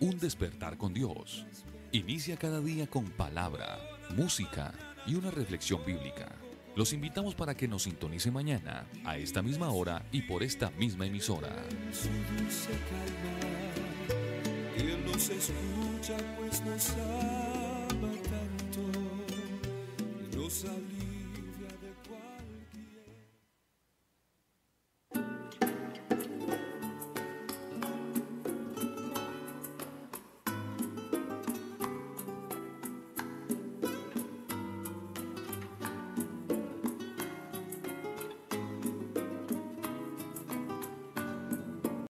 Un 0.00 0.16
despertar 0.20 0.78
con 0.78 0.94
Dios. 0.94 1.44
Inicia 1.90 2.36
cada 2.36 2.60
día 2.60 2.86
con 2.86 3.10
palabra, 3.10 3.80
música 4.14 4.72
y 5.06 5.16
una 5.16 5.32
reflexión 5.32 5.84
bíblica. 5.84 6.30
Los 6.76 6.92
invitamos 6.92 7.34
para 7.34 7.56
que 7.56 7.66
nos 7.66 7.82
sintonice 7.82 8.30
mañana, 8.30 8.86
a 9.04 9.16
esta 9.16 9.42
misma 9.42 9.70
hora 9.70 10.06
y 10.12 10.22
por 10.22 10.44
esta 10.44 10.70
misma 10.70 11.06
emisora. 11.06 11.48
Él 14.76 15.04
nos 15.04 15.30
escucha, 15.30 16.16
pues 16.38 16.60
nos 16.64 16.90
ama 16.90 18.12
tanto. 18.22 18.48